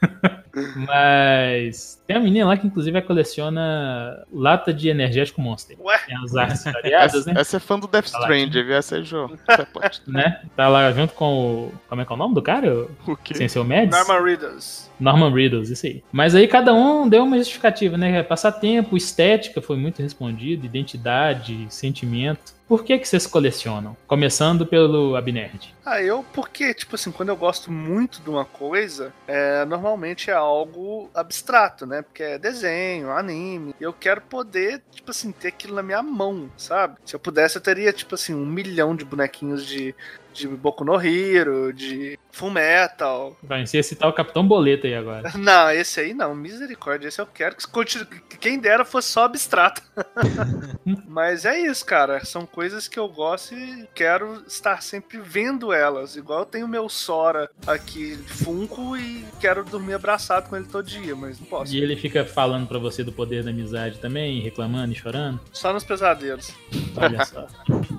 Mas 0.76 2.00
tem 2.06 2.16
uma 2.16 2.22
menina 2.24 2.46
lá 2.46 2.56
que 2.56 2.66
inclusive 2.66 3.00
coleciona 3.02 4.24
lata 4.32 4.72
de 4.72 4.88
energético 4.88 5.40
Monster. 5.40 5.76
Ué, 5.80 5.98
Tem 6.06 6.16
as 6.16 6.34
artes 6.36 6.64
variadas, 6.64 7.14
Essa, 7.22 7.32
né? 7.32 7.40
essa 7.40 7.56
é 7.56 7.60
fã 7.60 7.78
do 7.78 7.86
Death 7.86 8.10
Tá 8.10 8.18
lá, 8.18 8.24
Stranding, 8.26 8.62
viu? 8.64 8.74
Essa 8.76 8.98
é 8.98 9.02
jogo. 9.02 9.38
Pode- 9.72 10.02
né? 10.06 10.40
Tá 10.56 10.68
lá 10.68 10.90
junto 10.92 11.14
com 11.14 11.32
o. 11.34 11.72
Como 11.88 12.00
é 12.00 12.04
que 12.04 12.12
é 12.12 12.14
o 12.14 12.18
nome 12.18 12.34
do 12.34 12.42
cara? 12.42 12.86
O 13.06 13.16
quê? 13.16 13.34
Sem 13.34 13.48
ser 13.48 13.58
o 13.58 13.64
Mads? 13.64 13.90
Norman 13.90 14.22
Reedus. 14.24 14.90
Norman 15.00 15.34
Riddles, 15.34 15.68
isso 15.68 15.86
aí. 15.86 16.02
Mas 16.12 16.34
aí 16.34 16.46
cada 16.46 16.72
um 16.72 17.08
deu 17.08 17.24
uma 17.24 17.36
justificativa, 17.36 17.96
né? 17.96 18.22
Passatempo, 18.22 18.96
estética 18.96 19.60
foi 19.60 19.76
muito 19.76 20.00
respondido, 20.00 20.64
identidade, 20.64 21.66
sentimento. 21.70 22.52
Por 22.68 22.84
que 22.84 22.96
que 22.98 23.06
vocês 23.06 23.26
colecionam? 23.26 23.96
Começando 24.06 24.64
pelo 24.64 25.14
Abnerd. 25.16 25.74
Ah, 25.84 26.00
eu, 26.00 26.24
porque, 26.32 26.72
tipo 26.72 26.94
assim, 26.94 27.10
quando 27.10 27.28
eu 27.28 27.36
gosto 27.36 27.70
muito 27.70 28.22
de 28.22 28.30
uma 28.30 28.44
coisa, 28.46 29.12
é, 29.26 29.64
normalmente 29.66 30.30
é 30.30 30.34
algo 30.42 31.10
abstrato, 31.14 31.86
né? 31.86 32.02
Porque 32.02 32.22
é 32.22 32.38
desenho, 32.38 33.10
anime. 33.10 33.74
Eu 33.80 33.92
quero 33.92 34.20
poder, 34.22 34.82
tipo 34.90 35.10
assim, 35.10 35.32
ter 35.32 35.48
aquilo 35.48 35.74
na 35.74 35.82
minha 35.82 36.02
mão, 36.02 36.50
sabe? 36.56 36.98
Se 37.04 37.14
eu 37.14 37.20
pudesse, 37.20 37.56
eu 37.56 37.62
teria, 37.62 37.92
tipo 37.92 38.14
assim, 38.14 38.34
um 38.34 38.46
milhão 38.46 38.94
de 38.94 39.04
bonequinhos 39.04 39.66
de, 39.66 39.94
de 40.32 40.48
Boku 40.48 40.84
no 40.84 41.00
Hero, 41.00 41.72
de 41.72 42.18
Full 42.30 42.50
Metal. 42.50 43.36
Vai 43.42 43.66
ser 43.66 43.82
citar 43.82 44.08
o 44.08 44.12
Capitão 44.12 44.46
Boleto 44.46 44.86
aí 44.86 44.94
agora. 44.94 45.30
Não, 45.36 45.70
esse 45.70 46.00
aí 46.00 46.14
não, 46.14 46.34
misericórdia. 46.34 47.08
Esse 47.08 47.20
eu 47.20 47.26
quero 47.26 47.56
que 47.56 47.66
continue. 47.66 48.06
que 48.06 48.38
Quem 48.38 48.58
dera 48.58 48.84
fosse 48.84 49.08
só 49.08 49.24
abstrato. 49.24 49.82
Mas 51.06 51.44
é 51.44 51.58
isso, 51.60 51.84
cara. 51.84 52.24
São 52.24 52.46
coisas 52.46 52.88
que 52.88 52.98
eu 52.98 53.08
gosto 53.08 53.54
e 53.54 53.86
quero 53.94 54.42
estar 54.46 54.82
sempre 54.82 55.18
vendo 55.18 55.72
elas. 55.72 56.16
Igual 56.16 56.40
eu 56.40 56.46
tenho 56.46 56.68
meu 56.68 56.88
Sora 56.88 57.50
aqui 57.66 58.16
Funko 58.26 58.96
e 58.96 59.24
quero 59.40 59.64
dormir 59.64 59.94
abraçado 59.94 60.48
com 60.48 60.56
ele 60.56 60.66
todo 60.66 60.86
dia, 60.86 61.14
mas 61.14 61.38
não 61.38 61.46
posso. 61.46 61.74
E 61.74 61.82
ele 61.82 61.96
fica 61.96 62.24
falando 62.24 62.66
pra 62.66 62.78
você 62.78 63.04
do 63.04 63.12
poder 63.12 63.44
da 63.44 63.50
amizade 63.50 63.98
também, 63.98 64.40
reclamando 64.40 64.92
e 64.92 64.96
chorando. 64.96 65.40
Só 65.52 65.72
nos 65.72 65.84
pesadelos. 65.84 66.54
Olha 66.96 67.24
só. 67.24 67.46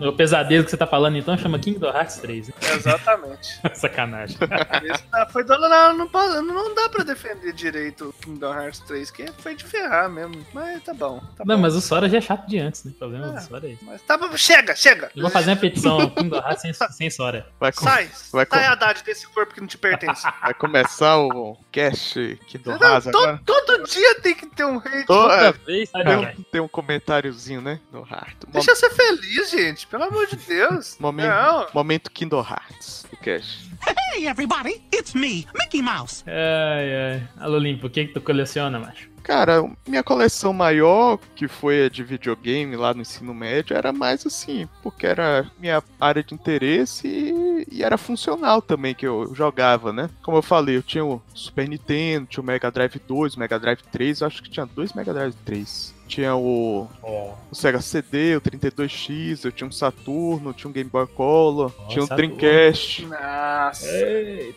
o 0.08 0.14
pesadelo 0.14 0.64
que 0.64 0.70
você 0.72 0.78
tá 0.78 0.86
falando 0.88 1.18
então 1.18 1.38
chama 1.38 1.58
Kingdom 1.60 1.88
Hearts 1.90 2.18
3. 2.18 2.48
né? 2.50 2.54
Exatamente. 2.76 3.60
Sacanagem. 3.76 4.38
Esse 4.84 5.04
tá- 5.04 5.28
foi 5.32 5.44
do... 5.44 5.58
não, 5.58 5.98
não, 5.98 6.42
não 6.44 6.76
dá 6.76 6.90
pra 6.90 7.04
defender 7.04 7.54
direito 7.54 8.10
o 8.10 8.14
Kingdom 8.14 8.54
Hearts 8.54 8.80
3, 8.82 9.12
que 9.12 9.32
foi 9.40 9.56
de 9.56 9.64
ferrar 9.64 10.10
mesmo. 10.10 10.46
Mas 10.54 10.84
tá 10.84 10.94
bom. 10.94 11.20
Tá 11.38 11.44
Não, 11.46 11.56
bom. 11.56 11.62
mas 11.62 11.76
o 11.76 11.82
Sora 11.82 12.08
já 12.10 12.18
é 12.18 12.22
chato 12.22 12.46
de 12.48 12.60
antes, 12.60 12.84
né? 12.84 12.92
O 12.96 13.00
problema 13.00 13.28
do 13.30 13.38
É. 13.38 13.42
Sora 13.42 13.68
é 13.68 13.72
isso. 13.72 13.84
Mas 13.86 14.02
tá 14.02 14.18
bom, 14.18 14.36
chega, 14.38 14.76
chega! 14.76 15.12
Eu 15.16 15.22
vou 15.22 15.32
fazer 15.32 15.52
uma 15.52 15.58
petição 15.58 16.00
ao 16.02 16.12
Kingdom 16.12 16.38
Hearts 16.38 16.62
sem, 16.62 16.74
sem 16.74 17.10
Sora. 17.10 17.48
Vai, 17.60 17.72
com- 17.72 17.84
Sai! 17.84 18.10
vai 18.32 18.46
sai 18.46 18.66
com- 18.66 18.72
Haddad 18.72 19.04
desse 19.04 19.28
corpo 19.28 19.54
que 19.54 19.62
não 19.62 19.68
te 19.68 19.78
pertence. 19.78 20.24
vai 20.42 20.54
começar 20.54 21.18
o 21.18 21.58
cast 21.72 22.40
do 22.64 22.72
Rasa 22.78 23.12
to- 23.12 23.18
agora. 23.18 23.42
todo 23.46 23.84
dia 23.88 24.16
tem 24.22 24.36
que 24.36 24.46
ter 24.48 24.66
um 24.66 24.78
hate. 24.78 25.06
Toda 25.06 25.34
é, 25.34 25.52
vez, 25.52 25.90
tem, 25.92 26.16
um, 26.18 26.44
tem 26.52 26.62
um 26.62 26.68
comentáriozinho, 26.68 27.62
né? 27.62 27.80
Do 27.92 28.00
Heart. 28.00 28.36
Deixa 28.50 28.72
eu 28.72 28.76
ser 28.90 28.96
feliz, 28.96 29.52
gente. 29.52 29.88
Pelo 29.88 30.04
amor 30.04 30.28
de 30.28 30.36
Deus. 30.36 30.98
Momento, 31.00 31.28
Não. 31.30 31.68
momento 31.74 32.12
Kingdom 32.12 32.42
Hearts 32.42 33.06
do 33.10 33.18
cast. 33.18 33.72
Hey, 34.16 34.28
everybody, 34.28 34.82
it's 34.94 35.14
me, 35.14 35.46
Mickey 35.56 35.82
Mouse. 35.82 36.24
Ai, 36.26 37.14
ai. 37.16 37.28
Alô, 37.38 37.58
Limpo, 37.58 37.88
o 37.88 37.90
que 37.90 38.06
que 38.06 38.14
tu 38.14 38.22
coleciona, 38.22 38.80
macho? 38.80 39.10
Cara, 39.24 39.64
minha 39.88 40.04
coleção 40.04 40.52
maior, 40.54 41.18
que 41.34 41.48
foi 41.48 41.86
a 41.86 41.90
de 41.90 42.04
videogame 42.04 42.76
lá 42.76 42.94
no 42.94 43.02
ensino 43.02 43.34
médio, 43.34 43.76
era 43.76 43.94
mais 43.94 44.26
assim, 44.26 44.68
porque 44.82 45.06
era 45.06 45.50
minha 45.58 45.82
área 46.00 46.22
de 46.22 46.34
interesse 46.34 47.08
e, 47.08 47.66
e 47.72 47.84
era 47.84 47.98
funcional 47.98 48.62
também 48.62 48.94
que 48.94 49.08
eu 49.08 49.34
jogava, 49.34 49.94
né? 49.94 50.10
Como 50.22 50.38
eu 50.38 50.42
falei, 50.42 50.76
eu 50.76 50.84
tinha 50.84 51.06
o 51.06 51.22
Super 51.34 51.68
Nintendo, 51.70 52.28
tinha 52.28 52.44
o 52.44 52.46
Mega 52.46 52.70
Drive 52.70 53.00
2, 53.08 53.36
o 53.36 53.40
Mega 53.40 53.58
Drive 53.60 53.80
3, 53.92 54.22
eu 54.22 54.28
acho 54.28 54.44
que 54.44 54.50
tinha 54.50 54.66
dois 54.66 54.92
Mega 54.94 55.14
Drive 55.14 55.36
3. 55.46 55.93
Tinha 56.08 56.36
o, 56.36 56.88
o 57.02 57.56
Sega 57.56 57.82
CD, 57.82 58.36
o 58.36 58.42
32X, 58.42 59.46
eu 59.46 59.52
tinha 59.52 59.68
um 59.68 59.72
Saturno, 59.72 60.54
tinha 60.54 60.70
um 60.70 60.74
Game 60.74 60.90
Boy 60.90 61.08
Color, 61.08 61.72
tinha 61.90 62.04
um. 62.04 62.08
Dreamcast 62.08 63.06
Nossa. 63.06 63.88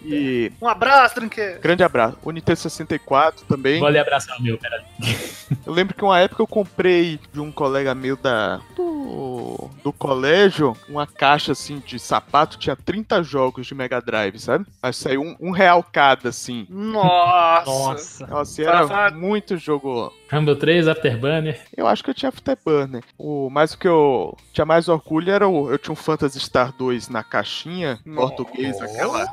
e... 0.04 0.52
Um 0.60 0.68
abraço, 0.68 1.14
Trinqueiro. 1.14 1.60
Grande 1.60 1.82
abraço. 1.82 2.18
O 2.22 2.30
Nintendo 2.30 2.58
64 2.58 3.46
também. 3.46 3.78
Vou 3.78 3.88
ali 3.88 3.98
abraçar 3.98 4.36
o 4.38 4.42
meu, 4.42 4.58
peraí. 4.58 4.82
Eu 5.64 5.72
lembro 5.72 5.94
que 5.94 6.04
uma 6.04 6.18
época 6.18 6.42
eu 6.42 6.46
comprei 6.46 7.18
de 7.32 7.40
um 7.40 7.50
colega 7.52 7.94
meu 7.94 8.16
da 8.16 8.60
do, 8.74 8.95
do 9.82 9.92
colégio 9.92 10.76
uma 10.88 11.06
caixa 11.06 11.52
assim 11.52 11.82
de 11.84 11.98
sapato, 11.98 12.58
tinha 12.58 12.76
30 12.76 13.22
jogos 13.22 13.66
de 13.66 13.74
Mega 13.74 14.00
Drive, 14.00 14.38
sabe? 14.38 14.66
Aí 14.82 14.92
saiu 14.92 15.22
um, 15.22 15.36
um 15.40 15.50
real 15.50 15.84
cada, 15.92 16.28
assim. 16.28 16.66
Nossa. 16.68 18.26
Nossa. 18.26 18.26
Nossa, 18.26 18.62
era 18.62 19.10
muito 19.10 19.56
jogo. 19.56 20.12
Rumble 20.30 20.56
3, 20.56 20.88
Afterburner. 20.88 21.60
Eu 21.76 21.86
acho 21.86 22.02
que 22.02 22.10
eu 22.10 22.14
tinha 22.14 22.28
Afterburner. 22.28 23.02
O, 23.18 23.48
mas 23.50 23.74
o 23.74 23.78
que 23.78 23.88
eu 23.88 24.36
tinha 24.52 24.64
mais 24.64 24.88
orgulho 24.88 25.30
era 25.30 25.46
o. 25.48 25.70
Eu 25.70 25.78
tinha 25.78 25.92
um 25.92 25.96
Phantasy 25.96 26.40
Star 26.40 26.72
2 26.76 27.08
na 27.08 27.22
caixinha, 27.22 27.98
português, 28.14 28.80
aquela. 28.80 29.26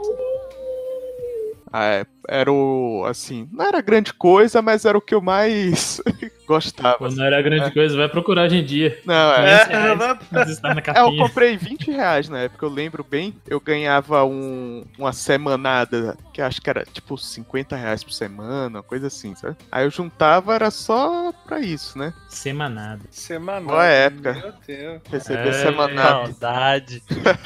Ah, 1.72 1.86
é, 1.86 2.06
era 2.30 2.52
o. 2.52 3.04
Assim, 3.08 3.50
não 3.52 3.66
era 3.66 3.82
grande 3.82 4.14
coisa, 4.14 4.62
mas 4.62 4.86
era 4.86 4.96
o 4.96 5.02
que 5.02 5.16
eu 5.16 5.22
mais 5.22 6.00
gostava. 6.46 6.98
Quando 6.98 7.16
não 7.16 7.26
era 7.26 7.42
grande 7.42 7.72
coisa, 7.72 7.96
vai 7.96 8.10
procurar 8.10 8.44
hoje 8.44 8.58
em 8.58 8.64
dia. 8.64 9.00
Não, 9.06 9.34
é. 9.34 9.54
É, 9.54 9.64
reais, 9.64 10.50
está 10.50 10.74
na 10.74 10.82
É, 10.94 11.02
eu 11.02 11.16
comprei 11.18 11.58
20 11.58 11.92
reais 11.92 12.30
na 12.30 12.40
época, 12.40 12.66
eu 12.66 12.70
lembro 12.70 13.04
bem. 13.04 13.34
Eu 13.48 13.60
ganhava 13.60 14.24
um, 14.26 14.84
uma 14.98 15.14
semanada, 15.14 16.18
que 16.34 16.42
acho 16.42 16.62
que 16.62 16.70
era 16.70 16.84
tipo 16.86 17.18
50 17.18 17.76
reais 17.76 18.04
por 18.04 18.12
semana, 18.12 18.80
uma 18.80 18.84
coisa 18.84 19.08
assim, 19.08 19.36
sabe? 19.36 19.56
Aí 19.72 19.86
eu 19.86 19.92
juntava, 19.92 20.54
era 20.54 20.70
só 20.72 21.34
pra 21.46 21.60
isso, 21.60 21.98
né? 21.98 22.14
Semanada. 22.30 23.02
Semanal. 23.10 23.70
Boa 23.70 23.86
época. 23.86 24.34
Meu 24.34 24.54
Deus. 24.66 25.02
Receber 25.10 25.50
É, 25.50 25.54
semanada. 25.54 26.26
Saudade. 26.26 27.04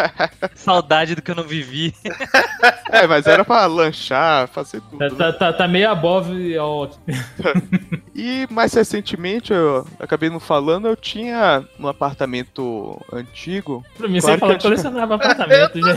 Saudade 0.55 1.15
do 1.15 1.21
que 1.21 1.31
eu 1.31 1.35
não 1.35 1.43
vivi. 1.43 1.93
É, 2.91 3.05
mas 3.05 3.27
era 3.27 3.43
pra 3.43 3.65
lanchar, 3.65 4.47
fazer 4.47 4.81
tudo. 4.81 4.97
Tá, 4.97 5.09
né? 5.09 5.15
tá, 5.15 5.33
tá, 5.33 5.53
tá 5.53 5.67
meio 5.67 5.89
above. 5.89 6.55
E 8.19 8.47
mais 8.49 8.71
recentemente, 8.87 9.51
eu 9.51 9.85
acabei 9.99 10.29
não 10.29 10.39
falando, 10.39 10.87
eu 10.87 10.95
tinha 10.95 11.63
no 11.77 11.89
apartamento 11.89 12.99
antigo. 13.11 13.85
Pra 13.97 14.07
mim, 14.07 14.19
Claro 14.21 14.35
você 14.35 14.39
falou 14.39 14.55
que 14.55 14.61
que 14.61 14.67
colecionava 14.67 15.15
apartamento. 15.15 15.79
já. 15.81 15.93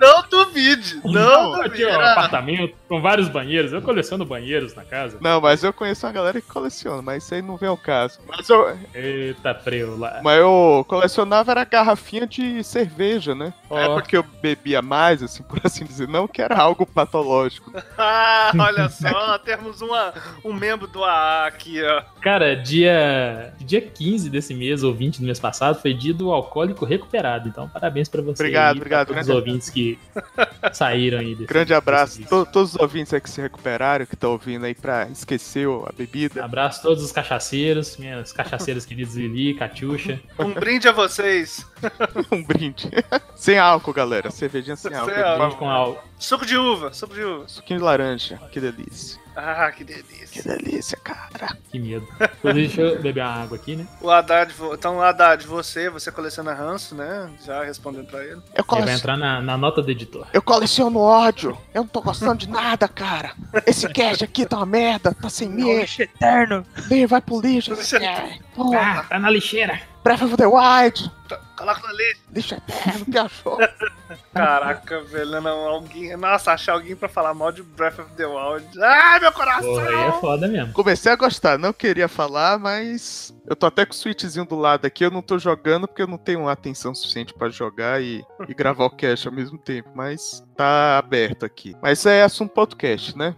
Não 0.00 0.28
duvide. 0.30 1.00
Não 1.04 1.54
Aqui, 1.54 1.68
duvide. 1.68 1.84
ó, 1.84 2.00
apartamento 2.00 2.74
com 2.88 3.00
vários 3.02 3.28
banheiros. 3.28 3.72
Eu 3.72 3.82
coleciono 3.82 4.24
banheiros 4.24 4.74
na 4.74 4.84
casa. 4.84 5.18
não, 5.20 5.40
mas 5.40 5.62
eu 5.62 5.72
conheço 5.72 6.06
uma 6.06 6.12
galera 6.12 6.40
que 6.40 6.48
coleciona, 6.48 7.02
mas 7.02 7.24
isso 7.24 7.34
aí 7.34 7.42
não 7.42 7.56
vem 7.56 7.68
ao 7.68 7.76
caso. 7.76 8.18
Mas 8.26 8.48
eu, 8.48 8.76
Eita, 8.94 9.54
preu 9.54 9.98
lá. 9.98 10.20
Mas 10.24 10.38
eu 10.38 10.84
colecionava 10.88 11.50
era 11.50 11.64
garrafinha 11.64 12.26
de 12.26 12.64
cerveja, 12.64 13.34
né? 13.34 13.52
Ó. 13.68 13.78
É 13.78 13.88
porque 13.88 14.16
eu 14.16 14.22
bebia 14.22 14.80
mais, 14.80 15.22
assim, 15.22 15.42
por 15.42 15.60
assim 15.64 15.84
dizer, 15.84 16.08
não 16.08 16.26
que 16.26 16.40
era 16.40 16.56
algo 16.58 16.86
patológico. 16.86 17.70
Ah, 18.00 18.52
olha 18.56 18.88
só, 18.88 19.38
temos 19.38 19.80
uma, 19.82 20.14
um 20.44 20.52
membro 20.52 20.86
do 20.86 21.02
AA 21.04 21.50
aqui, 21.58 21.82
ó. 21.82 22.02
Cara, 22.20 22.54
dia, 22.54 23.52
dia 23.58 23.80
15 23.80 24.30
desse 24.30 24.54
mês, 24.54 24.82
ou 24.82 24.94
20 24.94 25.18
do 25.20 25.24
mês 25.26 25.40
passado, 25.40 25.80
foi 25.80 25.92
dia 25.92 26.14
do 26.14 26.30
alcoólico 26.32 26.84
recuperado. 26.84 27.48
Então, 27.48 27.68
parabéns 27.68 28.08
pra 28.08 28.22
você. 28.22 28.42
Obrigado, 28.42 28.74
aí, 28.74 28.76
obrigado, 28.78 29.06
todos 29.08 29.22
os 29.28 29.34
ouvintes 29.34 29.70
que 29.70 29.98
saíram 30.72 31.18
aí 31.18 31.34
desse 31.34 31.46
Grande 31.46 31.74
abraço. 31.74 32.22
To- 32.24 32.46
todos 32.46 32.74
os 32.74 32.80
ouvintes 32.80 33.12
aí 33.12 33.20
que 33.20 33.28
se 33.30 33.40
recuperaram, 33.40 34.06
que 34.06 34.14
estão 34.14 34.32
ouvindo 34.32 34.64
aí 34.64 34.74
pra 34.74 35.08
esquecer 35.08 35.68
a 35.68 35.92
bebida. 35.96 36.44
Abraço 36.44 36.80
a 36.80 36.82
todos 36.82 37.02
os 37.02 37.12
cachaceiros, 37.12 37.96
minhas 37.96 38.32
cachaceiras 38.32 38.86
queridas 38.86 39.14
Lili, 39.14 39.54
Catiuxa. 39.54 40.20
Um 40.38 40.52
brinde 40.52 40.86
a 40.88 40.92
vocês. 40.92 41.66
um 42.30 42.42
brinde. 42.42 42.88
sem 43.34 43.58
álcool, 43.58 43.92
galera. 43.92 44.30
Cervejinha 44.30 44.76
sem 44.76 44.94
álcool. 44.94 45.12
Sem 45.12 45.22
álcool. 45.22 45.38
Brinde 45.46 45.56
com, 45.56 45.68
al- 45.68 46.04
Suco 46.18 46.44
de 46.44 46.56
uva, 46.56 46.92
suco 46.92 47.14
de 47.14 47.22
uva. 47.22 47.44
Suquinho 47.48 47.78
de 47.78 47.84
laranja, 47.84 48.38
que 48.50 48.60
delícia. 48.60 49.20
Ah, 49.36 49.70
que 49.70 49.84
Que 49.84 49.94
delícia. 49.94 50.42
delícia, 50.56 50.98
cara. 50.98 51.56
Que 51.70 51.78
medo. 51.78 52.04
Inclusive, 52.38 52.66
deixa 52.66 52.80
eu 52.80 53.00
beber 53.00 53.22
uma 53.22 53.42
água 53.44 53.56
aqui, 53.56 53.76
né? 53.76 53.86
O 54.00 54.10
Haddad, 54.10 54.52
então, 54.72 55.00
Haddad, 55.00 55.46
você, 55.46 55.88
você 55.88 56.10
coleciona 56.10 56.52
ranço, 56.52 56.96
né? 56.96 57.30
Já 57.46 57.62
respondendo 57.62 58.06
pra 58.08 58.24
ele. 58.24 58.42
Eu, 58.52 58.64
Ele 58.72 58.84
vai 58.84 58.94
entrar 58.94 59.16
na, 59.16 59.40
na 59.40 59.56
nota 59.56 59.80
do 59.80 59.88
editor. 59.92 60.26
eu 60.32 60.42
coleciono 60.42 60.98
ódio. 60.98 61.56
Eu 61.72 61.82
não 61.82 61.88
tô 61.88 62.00
gostando 62.00 62.34
de 62.38 62.48
nada, 62.48 62.88
cara. 62.88 63.30
Esse 63.64 63.88
cast 63.88 64.24
aqui 64.24 64.44
tá 64.44 64.56
uma 64.56 64.66
merda, 64.66 65.14
tá 65.14 65.30
sem 65.30 65.48
mim. 65.48 65.78
Lixo 65.78 66.02
eterno. 66.02 66.66
Ih, 66.90 67.06
Vai 67.06 67.20
pro 67.20 67.40
lixo. 67.40 67.74
Lixo 67.74 67.94
É. 67.96 68.38
Ah, 68.76 69.04
tá 69.08 69.20
na 69.20 69.30
lixeira. 69.30 69.80
Breath 70.08 70.22
of 70.22 70.36
the 70.38 70.46
Wild. 70.46 71.12
Coloca 71.54 71.86
no 71.86 71.94
lixo. 71.94 72.22
Lixo 72.32 72.54
eterno, 72.54 73.04
que 73.04 73.18
achou? 73.18 73.58
Caraca, 74.32 75.02
velho, 75.02 75.38
não, 75.42 75.68
alguém. 75.68 76.16
Nossa, 76.16 76.52
achar 76.52 76.72
alguém 76.72 76.96
pra 76.96 77.10
falar 77.10 77.34
mal 77.34 77.52
de 77.52 77.62
Breath 77.62 77.98
of 77.98 78.10
the 78.16 78.24
Wild. 78.24 78.66
Ai, 78.82 79.20
meu 79.20 79.30
coração! 79.32 79.68
Porra, 79.68 79.86
aí 79.86 80.08
é 80.08 80.12
foda 80.12 80.48
mesmo. 80.48 80.72
Comecei 80.72 81.12
a 81.12 81.16
gostar, 81.16 81.58
não 81.58 81.74
queria 81.74 82.08
falar, 82.08 82.58
mas 82.58 83.34
eu 83.46 83.54
tô 83.54 83.66
até 83.66 83.84
com 83.84 83.92
o 83.92 83.94
switchzinho 83.94 84.46
do 84.46 84.56
lado 84.56 84.86
aqui, 84.86 85.04
eu 85.04 85.10
não 85.10 85.20
tô 85.20 85.38
jogando 85.38 85.86
porque 85.86 86.00
eu 86.00 86.08
não 86.08 86.16
tenho 86.16 86.48
atenção 86.48 86.94
suficiente 86.94 87.34
pra 87.34 87.50
jogar 87.50 88.00
e, 88.00 88.24
e 88.48 88.54
gravar 88.54 88.86
o 88.86 88.96
cast 88.96 89.28
ao 89.28 89.34
mesmo 89.34 89.58
tempo, 89.58 89.90
mas 89.94 90.42
tá 90.56 90.96
aberto 90.96 91.44
aqui. 91.44 91.76
Mas 91.82 92.06
é 92.06 92.22
assunto 92.22 92.54
podcast, 92.54 93.14
né? 93.14 93.36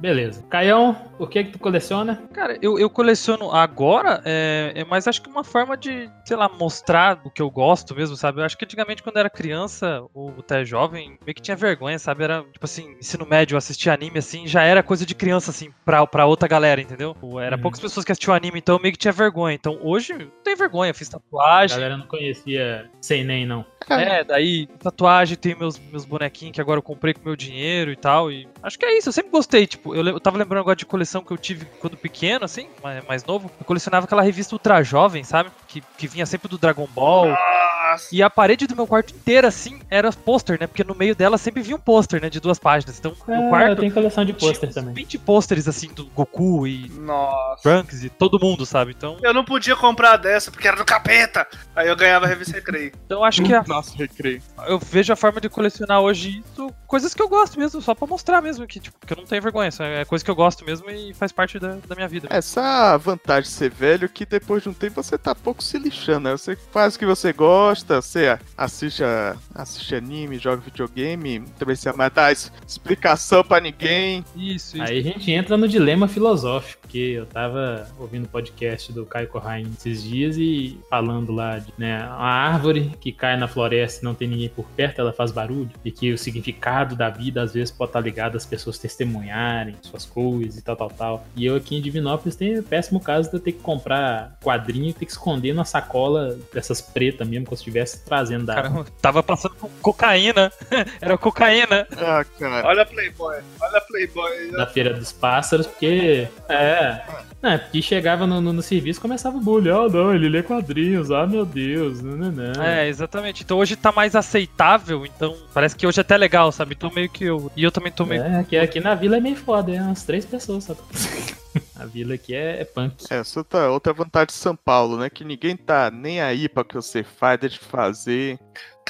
Beleza. 0.00 0.42
Caião, 0.48 0.96
o 1.18 1.26
que 1.26 1.44
que 1.44 1.50
tu 1.52 1.58
coleciona? 1.58 2.22
Cara, 2.32 2.58
eu, 2.62 2.78
eu 2.78 2.88
coleciono 2.88 3.52
agora, 3.52 4.22
é, 4.24 4.72
é 4.74 4.84
mais 4.84 5.06
acho 5.06 5.20
que 5.20 5.28
uma 5.28 5.44
forma 5.44 5.76
de, 5.76 6.08
sei 6.24 6.36
lá, 6.36 6.48
mostrar 6.48 7.20
o 7.22 7.30
que 7.30 7.42
eu 7.42 7.50
gosto 7.50 7.94
mesmo, 7.94 8.16
sabe? 8.16 8.40
Eu 8.40 8.44
acho 8.44 8.56
que 8.56 8.64
antigamente, 8.64 9.02
quando 9.02 9.16
eu 9.16 9.20
era 9.20 9.30
criança, 9.30 10.02
ou 10.14 10.34
até 10.38 10.64
jovem, 10.64 11.18
meio 11.24 11.34
que 11.34 11.42
tinha 11.42 11.56
vergonha, 11.56 11.98
sabe? 11.98 12.24
Era, 12.24 12.42
tipo 12.50 12.64
assim, 12.64 12.96
ensino 12.98 13.26
médio, 13.26 13.58
assistir 13.58 13.90
anime, 13.90 14.18
assim, 14.18 14.46
já 14.46 14.62
era 14.62 14.82
coisa 14.82 15.04
de 15.04 15.14
criança, 15.14 15.50
assim, 15.50 15.70
pra, 15.84 16.06
pra 16.06 16.24
outra 16.26 16.48
galera, 16.48 16.80
entendeu? 16.80 17.14
Era 17.40 17.56
Uhum. 17.56 17.62
poucas 17.62 17.80
pessoas 17.80 18.04
que 18.04 18.12
assistiam 18.12 18.34
anime, 18.34 18.58
então 18.58 18.76
eu 18.76 18.80
meio 18.82 18.92
que 18.92 18.98
tinha 18.98 19.12
vergonha. 19.12 19.54
Então 19.54 19.78
hoje, 19.82 20.14
não 20.14 20.30
tenho 20.42 20.56
vergonha, 20.56 20.94
fiz 20.94 21.08
A 21.08 21.18
tatuagem. 21.18 21.76
galera 21.76 21.96
não 21.98 22.06
conhecia 22.06 22.88
sem 23.02 23.22
nem, 23.22 23.44
não. 23.46 23.66
É, 23.88 24.22
daí 24.22 24.66
tatuagem, 24.78 25.36
tem 25.36 25.54
meus, 25.58 25.78
meus 25.78 26.04
bonequinhos 26.04 26.54
que 26.54 26.60
agora 26.60 26.78
eu 26.78 26.82
comprei 26.82 27.12
com 27.12 27.24
meu 27.24 27.34
dinheiro 27.34 27.90
e 27.90 27.96
tal. 27.96 28.30
E 28.30 28.46
acho 28.62 28.78
que 28.78 28.84
é 28.86 28.96
isso, 28.96 29.08
eu 29.08 29.12
sempre 29.12 29.30
gostei. 29.32 29.66
Tipo, 29.66 29.89
eu, 29.94 30.02
le- 30.02 30.10
eu 30.12 30.20
tava 30.20 30.38
lembrando 30.38 30.60
agora 30.60 30.76
de 30.76 30.86
coleção 30.86 31.24
que 31.24 31.32
eu 31.32 31.38
tive 31.38 31.70
quando 31.78 31.96
pequeno, 31.98 32.44
assim, 32.44 32.72
mais, 32.82 33.02
mais 33.06 33.24
novo. 33.24 33.52
Eu 33.58 33.64
colecionava 33.66 34.04
aquela 34.06 34.22
revista 34.22 34.54
Ultra 34.54 34.82
Jovem, 34.82 35.24
sabe? 35.24 35.52
Que, 35.70 35.82
que 35.96 36.08
vinha 36.08 36.26
sempre 36.26 36.48
do 36.48 36.58
Dragon 36.58 36.88
Ball. 36.94 37.28
Nossa! 37.28 38.08
E 38.12 38.22
a 38.22 38.30
parede 38.30 38.66
do 38.66 38.74
meu 38.76 38.86
quarto 38.86 39.12
inteira, 39.14 39.48
assim, 39.48 39.80
era 39.90 40.10
pôster, 40.12 40.58
né? 40.60 40.66
Porque 40.66 40.82
no 40.84 40.94
meio 40.94 41.14
dela 41.14 41.36
sempre 41.38 41.60
vinha 41.62 41.76
um 41.76 41.80
pôster, 41.80 42.20
né? 42.20 42.28
De 42.30 42.38
duas 42.40 42.58
páginas. 42.58 42.98
Então, 42.98 43.14
É, 43.28 43.36
no 43.36 43.44
eu 43.44 43.48
quarto. 43.50 43.80
tenho 43.80 43.92
coleção 43.92 44.24
de 44.24 44.32
pôster 44.32 44.72
também. 44.72 44.94
20 44.94 45.18
pôsteres, 45.18 45.66
assim, 45.68 45.88
do 45.92 46.06
Goku 46.06 46.66
e 46.66 46.88
Nossa. 46.90 47.62
Trunks 47.62 48.04
e 48.04 48.08
todo 48.10 48.38
mundo, 48.40 48.64
sabe? 48.66 48.92
Então, 48.96 49.16
Eu 49.22 49.32
não 49.34 49.44
podia 49.44 49.74
comprar 49.76 50.16
dessa 50.16 50.50
porque 50.50 50.66
era 50.68 50.76
do 50.76 50.84
capeta. 50.84 51.46
Aí 51.74 51.88
eu 51.88 51.96
ganhava 51.96 52.26
a 52.26 52.28
revista 52.28 52.54
Recreio. 52.54 52.92
então 53.06 53.24
acho 53.24 53.42
que 53.42 53.54
a, 53.54 53.62
Nossa, 53.66 53.96
recreio. 53.96 54.42
eu 54.66 54.78
vejo 54.78 55.12
a 55.12 55.16
forma 55.16 55.40
de 55.40 55.48
colecionar 55.48 56.00
hoje 56.00 56.42
isso, 56.52 56.72
coisas 56.86 57.14
que 57.14 57.22
eu 57.22 57.28
gosto 57.28 57.58
mesmo, 57.58 57.80
só 57.80 57.94
pra 57.94 58.06
mostrar 58.06 58.40
mesmo, 58.42 58.66
que, 58.66 58.78
tipo, 58.80 58.98
que 59.06 59.12
eu 59.12 59.16
não 59.16 59.24
tenho 59.24 59.40
vergonha, 59.42 59.68
isso 59.68 59.82
é 59.82 60.04
coisa 60.04 60.24
que 60.24 60.30
eu 60.30 60.34
gosto 60.36 60.64
mesmo 60.64 60.90
e 60.90 61.14
faz 61.14 61.32
parte 61.32 61.58
da, 61.58 61.76
da 61.86 61.94
minha 61.94 62.08
vida. 62.08 62.28
Essa 62.30 62.96
vantagem 62.98 63.48
de 63.50 63.56
ser 63.56 63.70
velho 63.70 64.04
é 64.04 64.08
que 64.08 64.26
depois 64.26 64.62
de 64.62 64.68
um 64.68 64.74
tempo 64.74 65.02
você 65.02 65.16
tá 65.16 65.34
pouco 65.34 65.59
se 65.60 65.78
lixando, 65.78 66.28
né? 66.28 66.32
Você 66.32 66.56
faz 66.56 66.94
o 66.94 66.98
que 66.98 67.06
você 67.06 67.32
gosta, 67.32 68.00
você 68.00 68.38
assiste, 68.56 69.02
a- 69.04 69.36
assiste 69.54 69.94
anime, 69.94 70.38
joga 70.38 70.62
videogame, 70.62 71.40
também 71.58 71.76
você 71.76 71.92
vai 71.92 72.10
dar 72.10 72.32
explicação 72.32 73.42
pra 73.44 73.60
ninguém. 73.60 74.24
Isso, 74.36 74.76
isso. 74.76 74.82
Aí 74.82 74.98
a 74.98 75.02
gente 75.02 75.30
entra 75.30 75.56
no 75.56 75.68
dilema 75.68 76.08
filosófico, 76.08 76.80
porque 76.82 76.98
eu 76.98 77.26
tava 77.26 77.86
ouvindo 77.98 78.24
o 78.24 78.28
podcast 78.28 78.92
do 78.92 79.04
Caio 79.06 79.28
Corraine 79.28 79.70
esses 79.78 80.02
dias 80.02 80.36
e 80.36 80.78
falando 80.88 81.32
lá 81.32 81.58
de 81.58 81.72
né, 81.78 82.04
uma 82.04 82.28
árvore 82.30 82.92
que 83.00 83.12
cai 83.12 83.36
na 83.36 83.46
floresta 83.48 84.00
e 84.02 84.04
não 84.04 84.14
tem 84.14 84.28
ninguém 84.28 84.48
por 84.48 84.64
perto, 84.76 85.00
ela 85.00 85.12
faz 85.12 85.30
barulho, 85.30 85.70
e 85.84 85.90
que 85.90 86.12
o 86.12 86.18
significado 86.18 86.96
da 86.96 87.08
vida 87.10 87.42
às 87.42 87.52
vezes 87.54 87.70
pode 87.70 87.90
estar 87.90 88.00
ligado 88.00 88.36
às 88.36 88.44
pessoas 88.46 88.78
testemunharem 88.78 89.76
suas 89.82 90.04
coisas 90.04 90.56
e 90.58 90.62
tal, 90.62 90.76
tal, 90.76 90.90
tal. 90.90 91.26
E 91.36 91.44
eu 91.44 91.56
aqui 91.56 91.76
em 91.76 91.80
Divinópolis 91.80 92.36
tenho 92.36 92.60
o 92.60 92.62
péssimo 92.62 93.00
caso 93.00 93.28
de 93.30 93.36
eu 93.36 93.40
ter 93.40 93.52
que 93.52 93.60
comprar 93.60 94.36
quadrinho 94.42 94.90
e 94.90 94.92
ter 94.92 95.06
que 95.06 95.12
esconder 95.12 95.49
na 95.52 95.64
sacola 95.64 96.38
dessas 96.52 96.80
pretas 96.80 97.26
mesmo, 97.26 97.46
como 97.46 97.56
se 97.56 97.62
estivesse 97.62 98.04
trazendo 98.04 98.46
da 98.46 98.54
Caramba, 98.54 98.86
tava 99.00 99.22
passando 99.22 99.54
com 99.56 99.68
cocaína. 99.80 100.52
Era 101.00 101.16
cocaína. 101.18 101.86
Ah, 101.96 102.24
cara. 102.38 102.66
Olha 102.66 102.82
a 102.82 102.86
Playboy. 102.86 103.36
Olha 103.60 103.78
a 103.78 103.80
Playboy. 103.80 104.50
da 104.52 104.66
Feira 104.66 104.94
dos 104.94 105.12
Pássaros, 105.12 105.66
porque. 105.66 106.28
É. 106.48 107.02
Não, 107.42 107.52
é 107.52 107.58
porque 107.58 107.80
chegava 107.80 108.26
no, 108.26 108.40
no, 108.40 108.52
no 108.52 108.62
serviço 108.62 108.98
e 109.00 109.02
começava 109.02 109.38
o 109.38 109.40
bullying. 109.40 109.70
Ah, 109.70 109.88
não, 109.88 110.14
ele 110.14 110.28
lê 110.28 110.42
quadrinhos. 110.42 111.10
Ah, 111.10 111.26
meu 111.26 111.46
Deus. 111.46 112.02
Não, 112.02 112.16
não, 112.16 112.30
não. 112.30 112.62
É, 112.62 112.86
exatamente. 112.88 113.42
Então 113.42 113.58
hoje 113.58 113.76
tá 113.76 113.90
mais 113.90 114.14
aceitável, 114.14 115.06
então 115.06 115.36
parece 115.54 115.74
que 115.74 115.86
hoje 115.86 116.00
é 116.00 116.02
até 116.02 116.16
legal, 116.16 116.52
sabe? 116.52 116.74
Então 116.76 116.90
meio 116.90 117.08
que 117.08 117.24
eu. 117.24 117.50
E 117.56 117.64
eu 117.64 117.72
também 117.72 117.90
tô 117.90 118.04
meio. 118.04 118.22
É, 118.22 118.40
aqui, 118.40 118.58
aqui 118.58 118.80
na 118.80 118.94
vila 118.94 119.16
é 119.16 119.20
meio 119.20 119.36
foda, 119.36 119.72
é 119.72 119.80
umas 119.80 120.02
três 120.02 120.24
pessoas 120.24 120.64
só. 120.64 120.74
A 121.80 121.86
vila 121.86 122.14
aqui 122.14 122.34
é, 122.34 122.60
é 122.60 122.64
punk. 122.66 123.06
Essa 123.08 123.40
outra, 123.40 123.70
outra 123.70 123.92
vantagem 123.94 124.26
de 124.26 124.32
São 124.34 124.54
Paulo, 124.54 124.98
né? 124.98 125.08
Que 125.08 125.24
ninguém 125.24 125.56
tá 125.56 125.90
nem 125.90 126.20
aí 126.20 126.46
pra 126.46 126.62
que 126.62 126.74
você 126.74 127.02
faz, 127.02 127.40
deixa 127.40 127.58
de 127.58 127.64
fazer. 127.64 128.38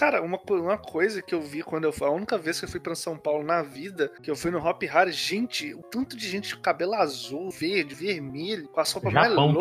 Cara, 0.00 0.22
uma, 0.22 0.40
uma 0.48 0.78
coisa 0.78 1.20
que 1.20 1.34
eu 1.34 1.42
vi 1.42 1.62
quando 1.62 1.84
eu 1.84 1.92
fui. 1.92 2.06
A 2.06 2.10
única 2.10 2.38
vez 2.38 2.58
que 2.58 2.64
eu 2.64 2.70
fui 2.70 2.80
pra 2.80 2.94
São 2.94 3.18
Paulo 3.18 3.44
na 3.44 3.60
vida, 3.62 4.10
que 4.22 4.30
eu 4.30 4.34
fui 4.34 4.50
no 4.50 4.58
Hop 4.58 4.82
Hari, 4.90 5.12
gente, 5.12 5.74
o 5.74 5.82
tanto 5.82 6.16
de 6.16 6.26
gente 6.26 6.56
com 6.56 6.62
cabelo 6.62 6.94
azul, 6.94 7.50
verde, 7.50 7.94
vermelho, 7.94 8.66
com 8.68 8.80
as 8.80 8.90
roupas 8.90 9.12
mais 9.12 9.28
que 9.28 9.34
chama, 9.34 9.52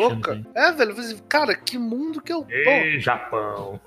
É, 0.54 0.72
velho, 0.72 0.94
cara, 1.28 1.54
que 1.54 1.76
mundo 1.76 2.22
que 2.22 2.32
eu 2.32 2.40
tô. 2.40 2.50
Ê, 2.50 2.98
Japão. 2.98 3.78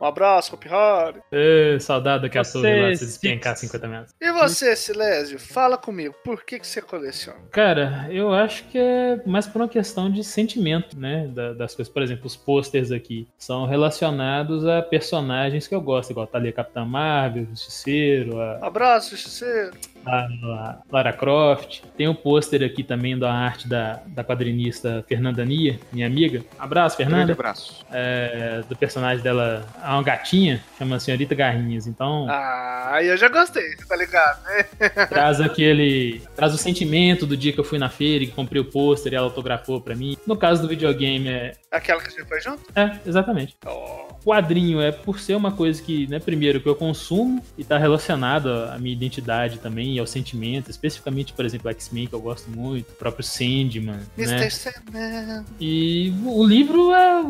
Um 0.00 0.06
abraço, 0.06 0.54
Hop 0.54 0.64
Hari. 0.66 1.20
Ê, 1.30 1.78
saudade 1.80 2.22
torre 2.62 2.80
lá, 2.80 2.94
se 2.96 3.04
despencar 3.04 3.54
50 3.58 3.86
metros. 3.86 4.14
E 4.18 4.32
você, 4.32 4.74
Silésio, 4.74 5.38
fala 5.38 5.76
comigo, 5.76 6.14
por 6.24 6.44
que, 6.44 6.58
que 6.58 6.66
você 6.66 6.80
coleciona? 6.80 7.40
Cara, 7.50 8.06
eu 8.10 8.32
acho 8.32 8.64
que 8.68 8.78
é 8.78 9.20
mais 9.26 9.46
por 9.46 9.60
uma 9.60 9.68
questão 9.68 10.10
de 10.10 10.24
sentimento, 10.24 10.98
né? 10.98 11.28
da- 11.28 11.52
das 11.52 11.74
coisas. 11.74 11.92
Por 11.92 12.02
exemplo, 12.02 12.26
os 12.26 12.36
posters 12.36 12.90
aqui 12.90 13.28
são 13.36 13.66
relacionados 13.66 14.66
a 14.66 14.80
personagens 14.80 15.66
que 15.68 15.74
eu 15.74 15.80
gosto, 15.80 15.89
igual 16.12 16.26
tá 16.26 16.38
ali 16.38 16.48
a 16.48 16.52
Capitã 16.52 16.84
Marvel, 16.84 17.44
o 17.44 17.46
Justiceiro, 17.46 18.40
a, 18.40 18.66
Abraço, 18.66 19.10
Justiceiro. 19.10 19.72
A- 20.06 20.78
Lara 20.90 21.12
Croft. 21.12 21.82
Tem 21.96 22.08
um 22.08 22.14
pôster 22.14 22.62
aqui 22.62 22.82
também 22.82 23.18
da 23.18 23.32
arte 23.32 23.68
da, 23.68 24.00
da 24.06 24.24
quadrinista 24.24 25.04
Fernanda 25.08 25.44
Nia, 25.44 25.78
minha 25.92 26.06
amiga. 26.06 26.42
Abraço, 26.58 26.96
Grande 26.96 27.10
Fernanda. 27.12 27.32
abraço. 27.32 27.84
É, 27.92 28.62
do 28.68 28.76
personagem 28.76 29.22
dela, 29.22 29.66
é 29.82 29.88
uma 29.88 30.02
gatinha, 30.02 30.62
chama 30.78 30.98
Senhorita 31.00 31.34
Garrinhas. 31.34 31.86
Então, 31.86 32.26
Ah, 32.28 32.98
eu 33.02 33.16
já 33.16 33.28
gostei, 33.28 33.76
tá 33.88 33.96
ligado, 33.96 34.42
né? 34.44 34.64
traz 35.08 35.40
aquele. 35.40 36.22
Traz 36.36 36.54
o 36.54 36.58
sentimento 36.58 37.26
do 37.26 37.36
dia 37.36 37.52
que 37.52 37.60
eu 37.60 37.64
fui 37.64 37.78
na 37.78 37.88
feira 37.88 38.24
e 38.24 38.28
comprei 38.28 38.60
o 38.60 38.64
pôster 38.64 39.12
e 39.12 39.16
ela 39.16 39.26
autografou 39.26 39.80
pra 39.80 39.94
mim. 39.94 40.16
No 40.26 40.36
caso 40.36 40.62
do 40.62 40.68
videogame, 40.68 41.28
é. 41.28 41.52
Aquela 41.70 42.00
que 42.00 42.08
a 42.08 42.10
gente 42.10 42.24
foi 42.26 42.40
junto? 42.40 42.60
É, 42.74 42.98
exatamente. 43.06 43.56
Oh, 43.66 44.10
Quadrinho 44.24 44.80
é 44.80 44.90
por 44.92 45.18
ser 45.20 45.34
uma 45.34 45.52
coisa 45.52 45.80
que, 45.82 46.06
né, 46.08 46.18
primeiro, 46.18 46.60
que 46.60 46.68
eu 46.68 46.74
consumo 46.74 47.42
e 47.56 47.64
tá 47.64 47.78
relacionado 47.78 48.48
à 48.50 48.76
minha 48.78 48.92
identidade 48.92 49.58
também 49.58 49.89
e 49.94 49.98
ao 49.98 50.06
sentimento, 50.06 50.70
especificamente, 50.70 51.32
por 51.32 51.44
exemplo, 51.44 51.70
X-Men, 51.70 52.06
que 52.06 52.14
eu 52.14 52.20
gosto 52.20 52.50
muito, 52.50 52.88
o 52.90 52.94
próprio 52.94 53.24
Sandman, 53.24 54.00
Mr. 54.16 54.34
né? 54.34 54.50
Sandman. 54.50 55.44
E 55.60 56.12
o 56.24 56.44
livro 56.44 56.92
é 56.92 57.22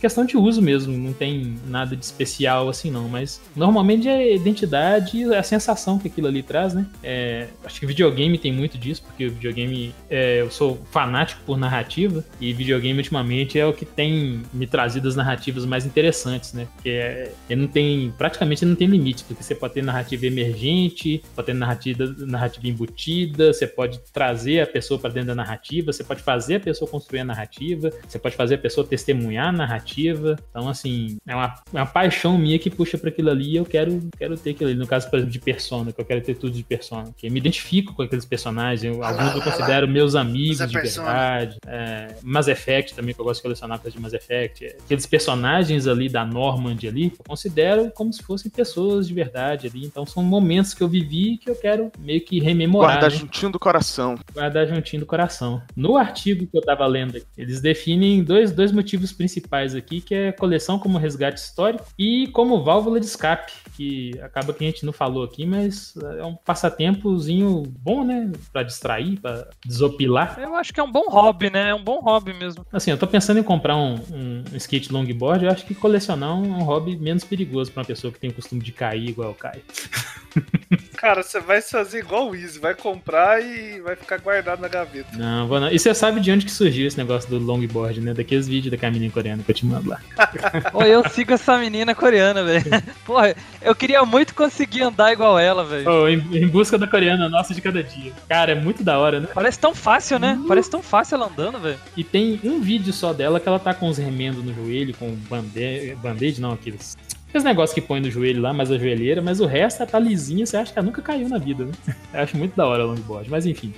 questão 0.00 0.24
de 0.24 0.36
uso 0.36 0.62
mesmo, 0.62 0.96
não 0.96 1.12
tem 1.12 1.56
nada 1.66 1.96
de 1.96 2.04
especial 2.04 2.68
assim 2.68 2.90
não, 2.90 3.08
mas 3.08 3.40
normalmente 3.54 4.08
é 4.08 4.12
a 4.12 4.34
identidade 4.34 5.18
e 5.18 5.34
a 5.34 5.42
sensação 5.42 5.98
que 5.98 6.08
aquilo 6.08 6.26
ali 6.26 6.42
traz, 6.42 6.74
né? 6.74 6.86
É, 7.02 7.48
acho 7.64 7.80
que 7.80 7.86
videogame 7.86 8.38
tem 8.38 8.52
muito 8.52 8.78
disso, 8.78 9.02
porque 9.02 9.26
o 9.26 9.30
videogame, 9.30 9.94
é, 10.08 10.40
eu 10.40 10.50
sou 10.50 10.80
fanático 10.90 11.40
por 11.44 11.56
narrativa 11.56 12.24
e 12.40 12.52
videogame 12.52 12.98
ultimamente 12.98 13.58
é 13.58 13.66
o 13.66 13.72
que 13.72 13.84
tem 13.84 14.42
me 14.52 14.66
trazido 14.66 15.08
as 15.08 15.16
narrativas 15.16 15.64
mais 15.64 15.86
interessantes, 15.86 16.52
né? 16.52 16.66
Porque 16.74 16.90
é, 16.90 17.32
ele 17.48 17.62
não 17.62 17.68
tem, 17.68 18.12
praticamente 18.16 18.64
não 18.64 18.74
tem 18.74 18.88
limite, 18.88 19.24
porque 19.24 19.42
você 19.42 19.54
pode 19.54 19.74
ter 19.74 19.82
narrativa 19.82 20.26
emergente, 20.26 21.22
pode 21.34 21.46
ter 21.46 21.54
narrativa 21.54 22.01
narrativa, 22.06 22.26
narrativa 22.42 22.68
embutida, 22.68 23.52
você 23.52 23.66
pode 23.66 23.98
trazer 24.12 24.60
a 24.60 24.66
pessoa 24.66 24.98
para 24.98 25.10
dentro 25.10 25.28
da 25.28 25.34
narrativa, 25.34 25.92
você 25.92 26.02
pode 26.04 26.22
fazer 26.22 26.56
a 26.56 26.60
pessoa 26.60 26.90
construir 26.90 27.20
a 27.20 27.24
narrativa, 27.24 27.90
você 28.06 28.18
pode 28.18 28.34
fazer 28.36 28.56
a 28.56 28.58
pessoa 28.58 28.86
testemunhar 28.86 29.48
a 29.48 29.52
narrativa. 29.52 30.36
Então, 30.50 30.68
assim, 30.68 31.16
é 31.26 31.34
uma, 31.34 31.54
é 31.72 31.76
uma 31.78 31.86
paixão 31.86 32.36
minha 32.38 32.58
que 32.58 32.70
puxa 32.70 32.98
para 32.98 33.08
aquilo 33.10 33.30
ali 33.30 33.52
e 33.52 33.56
eu 33.56 33.64
quero, 33.64 34.00
quero 34.18 34.36
ter 34.36 34.50
aquilo 34.50 34.70
ali. 34.70 34.78
No 34.78 34.86
caso, 34.86 35.08
por 35.08 35.16
exemplo, 35.18 35.32
de 35.32 35.38
Persona, 35.38 35.92
que 35.92 36.00
eu 36.00 36.04
quero 36.04 36.20
ter 36.20 36.34
tudo 36.34 36.52
de 36.52 36.62
Persona. 36.62 37.12
Que 37.16 37.26
eu 37.26 37.30
me 37.32 37.38
identifico 37.38 37.94
com 37.94 38.02
aqueles 38.02 38.24
personagens, 38.24 38.82
eu- 38.84 39.02
alguns 39.04 39.34
eu 39.34 39.42
considero 39.42 39.86
meus 39.88 40.14
amigos 40.14 40.58
de 40.58 40.72
Persona. 40.72 41.06
verdade. 41.06 41.56
É, 41.66 42.08
Mass 42.22 42.48
Effect 42.48 42.94
também, 42.94 43.14
que 43.14 43.20
eu 43.20 43.24
gosto 43.24 43.38
de 43.38 43.42
colecionar 43.42 43.78
coisas 43.78 43.94
de 43.94 44.00
Mass 44.02 44.12
Effect. 44.12 44.64
É, 44.66 44.76
Aqueles 44.84 45.06
personagens 45.06 45.86
ali 45.86 46.08
da 46.08 46.24
Normand 46.24 46.76
ali, 46.86 47.04
eu 47.18 47.24
considero 47.26 47.90
como 47.92 48.12
se 48.12 48.22
fossem 48.22 48.50
pessoas 48.50 49.06
de 49.08 49.14
verdade 49.14 49.66
ali. 49.68 49.84
Então 49.84 50.04
são 50.06 50.22
momentos 50.22 50.74
que 50.74 50.82
eu 50.82 50.88
vivi 50.88 51.36
que 51.38 51.48
eu 51.50 51.54
quero 51.54 51.91
meio 51.98 52.20
que 52.20 52.40
rememorar. 52.40 52.92
Guardar 52.92 53.10
né? 53.10 53.16
juntinho 53.16 53.52
do 53.52 53.58
coração. 53.58 54.18
guardar 54.32 54.66
juntinho 54.66 55.00
do 55.00 55.06
coração. 55.06 55.62
No 55.76 55.96
artigo 55.96 56.46
que 56.46 56.56
eu 56.56 56.62
tava 56.62 56.86
lendo 56.86 57.16
aqui, 57.16 57.26
eles 57.36 57.60
definem 57.60 58.22
dois, 58.22 58.52
dois 58.52 58.72
motivos 58.72 59.12
principais 59.12 59.74
aqui, 59.74 60.00
que 60.00 60.14
é 60.14 60.32
coleção 60.32 60.78
como 60.78 60.98
resgate 60.98 61.40
histórico 61.40 61.84
e 61.98 62.28
como 62.28 62.62
válvula 62.62 62.98
de 62.98 63.06
escape, 63.06 63.52
que 63.76 64.18
acaba 64.22 64.52
que 64.52 64.64
a 64.64 64.66
gente 64.66 64.84
não 64.84 64.92
falou 64.92 65.24
aqui, 65.24 65.46
mas 65.46 65.94
é 66.18 66.24
um 66.24 66.34
passatempozinho 66.34 67.62
bom, 67.80 68.04
né? 68.04 68.30
Pra 68.52 68.62
distrair, 68.62 69.18
pra 69.20 69.48
desopilar. 69.64 70.38
Eu 70.38 70.54
acho 70.56 70.72
que 70.72 70.80
é 70.80 70.82
um 70.82 70.90
bom 70.90 71.08
hobby, 71.08 71.50
né? 71.50 71.70
É 71.70 71.74
um 71.74 71.82
bom 71.82 72.00
hobby 72.00 72.32
mesmo. 72.32 72.66
Assim, 72.72 72.90
eu 72.90 72.98
tô 72.98 73.06
pensando 73.06 73.38
em 73.40 73.42
comprar 73.42 73.76
um, 73.76 73.94
um, 73.94 74.44
skate 74.56 74.92
longboard, 74.92 75.44
eu 75.44 75.50
acho 75.50 75.64
que 75.64 75.74
colecionar 75.74 76.30
é 76.30 76.32
um 76.32 76.62
hobby 76.62 76.96
menos 76.96 77.24
perigoso 77.24 77.72
pra 77.72 77.80
uma 77.80 77.86
pessoa 77.86 78.12
que 78.12 78.18
tem 78.18 78.30
o 78.30 78.34
costume 78.34 78.62
de 78.62 78.72
cair 78.72 79.08
igual 79.08 79.30
eu 79.30 79.34
caio. 79.34 79.62
Cara, 81.02 81.20
você 81.20 81.40
vai 81.40 81.60
fazer 81.60 81.98
igual 81.98 82.30
o 82.30 82.36
Easy, 82.36 82.60
vai 82.60 82.76
comprar 82.76 83.42
e 83.42 83.80
vai 83.80 83.96
ficar 83.96 84.18
guardado 84.18 84.60
na 84.60 84.68
gaveta. 84.68 85.08
Não, 85.16 85.48
vou 85.48 85.58
não. 85.58 85.68
E 85.68 85.76
você 85.76 85.92
sabe 85.92 86.20
de 86.20 86.30
onde 86.30 86.46
que 86.46 86.52
surgiu 86.52 86.86
esse 86.86 86.96
negócio 86.96 87.28
do 87.28 87.40
longboard, 87.40 88.00
né? 88.00 88.14
Daqueles 88.14 88.46
vídeos 88.46 88.70
da 88.70 88.78
caminha 88.78 89.10
coreana 89.10 89.42
que 89.42 89.50
eu 89.50 89.54
te 89.56 89.66
mando 89.66 89.90
lá. 89.90 90.00
Ô, 90.72 90.82
eu 90.84 91.02
sigo 91.08 91.32
essa 91.32 91.58
menina 91.58 91.92
coreana, 91.92 92.44
velho. 92.44 92.66
Porra, 93.04 93.34
eu 93.60 93.74
queria 93.74 94.04
muito 94.04 94.32
conseguir 94.32 94.82
andar 94.82 95.12
igual 95.12 95.40
ela, 95.40 95.64
velho. 95.64 95.90
Oh, 95.90 96.06
em, 96.06 96.20
em 96.36 96.46
busca 96.46 96.78
da 96.78 96.86
coreana 96.86 97.28
nossa 97.28 97.52
de 97.52 97.60
cada 97.60 97.82
dia. 97.82 98.12
Cara, 98.28 98.52
é 98.52 98.54
muito 98.54 98.84
da 98.84 98.96
hora, 98.96 99.18
né? 99.18 99.28
Parece 99.34 99.58
tão 99.58 99.74
fácil, 99.74 100.20
né? 100.20 100.40
Parece 100.46 100.70
tão 100.70 100.84
fácil 100.84 101.16
ela 101.16 101.26
andando, 101.26 101.58
velho. 101.58 101.80
E 101.96 102.04
tem 102.04 102.38
um 102.44 102.60
vídeo 102.60 102.92
só 102.92 103.12
dela 103.12 103.40
que 103.40 103.48
ela 103.48 103.58
tá 103.58 103.74
com 103.74 103.88
os 103.88 103.98
remendos 103.98 104.44
no 104.44 104.54
joelho, 104.54 104.94
com 104.94 105.10
bande... 105.28 105.96
band-aid, 106.00 106.40
não, 106.40 106.52
aqueles. 106.52 106.96
Aqueles 107.32 107.44
negócios 107.44 107.72
que 107.72 107.80
põe 107.80 107.98
no 107.98 108.10
joelho 108.10 108.42
lá, 108.42 108.52
mas 108.52 108.70
a 108.70 108.76
joelheira, 108.76 109.22
mas 109.22 109.40
o 109.40 109.46
resto 109.46 109.86
tá 109.86 109.98
lisinha, 109.98 110.44
você 110.44 110.58
acha 110.58 110.70
que 110.70 110.78
ela 110.78 110.84
nunca 110.84 111.00
caiu 111.00 111.30
na 111.30 111.38
vida, 111.38 111.64
né? 111.64 111.72
Eu 112.12 112.20
acho 112.20 112.36
muito 112.36 112.54
da 112.54 112.66
hora 112.66 112.84
o 112.84 112.88
longboard, 112.88 113.30
mas 113.30 113.46
enfim. 113.46 113.72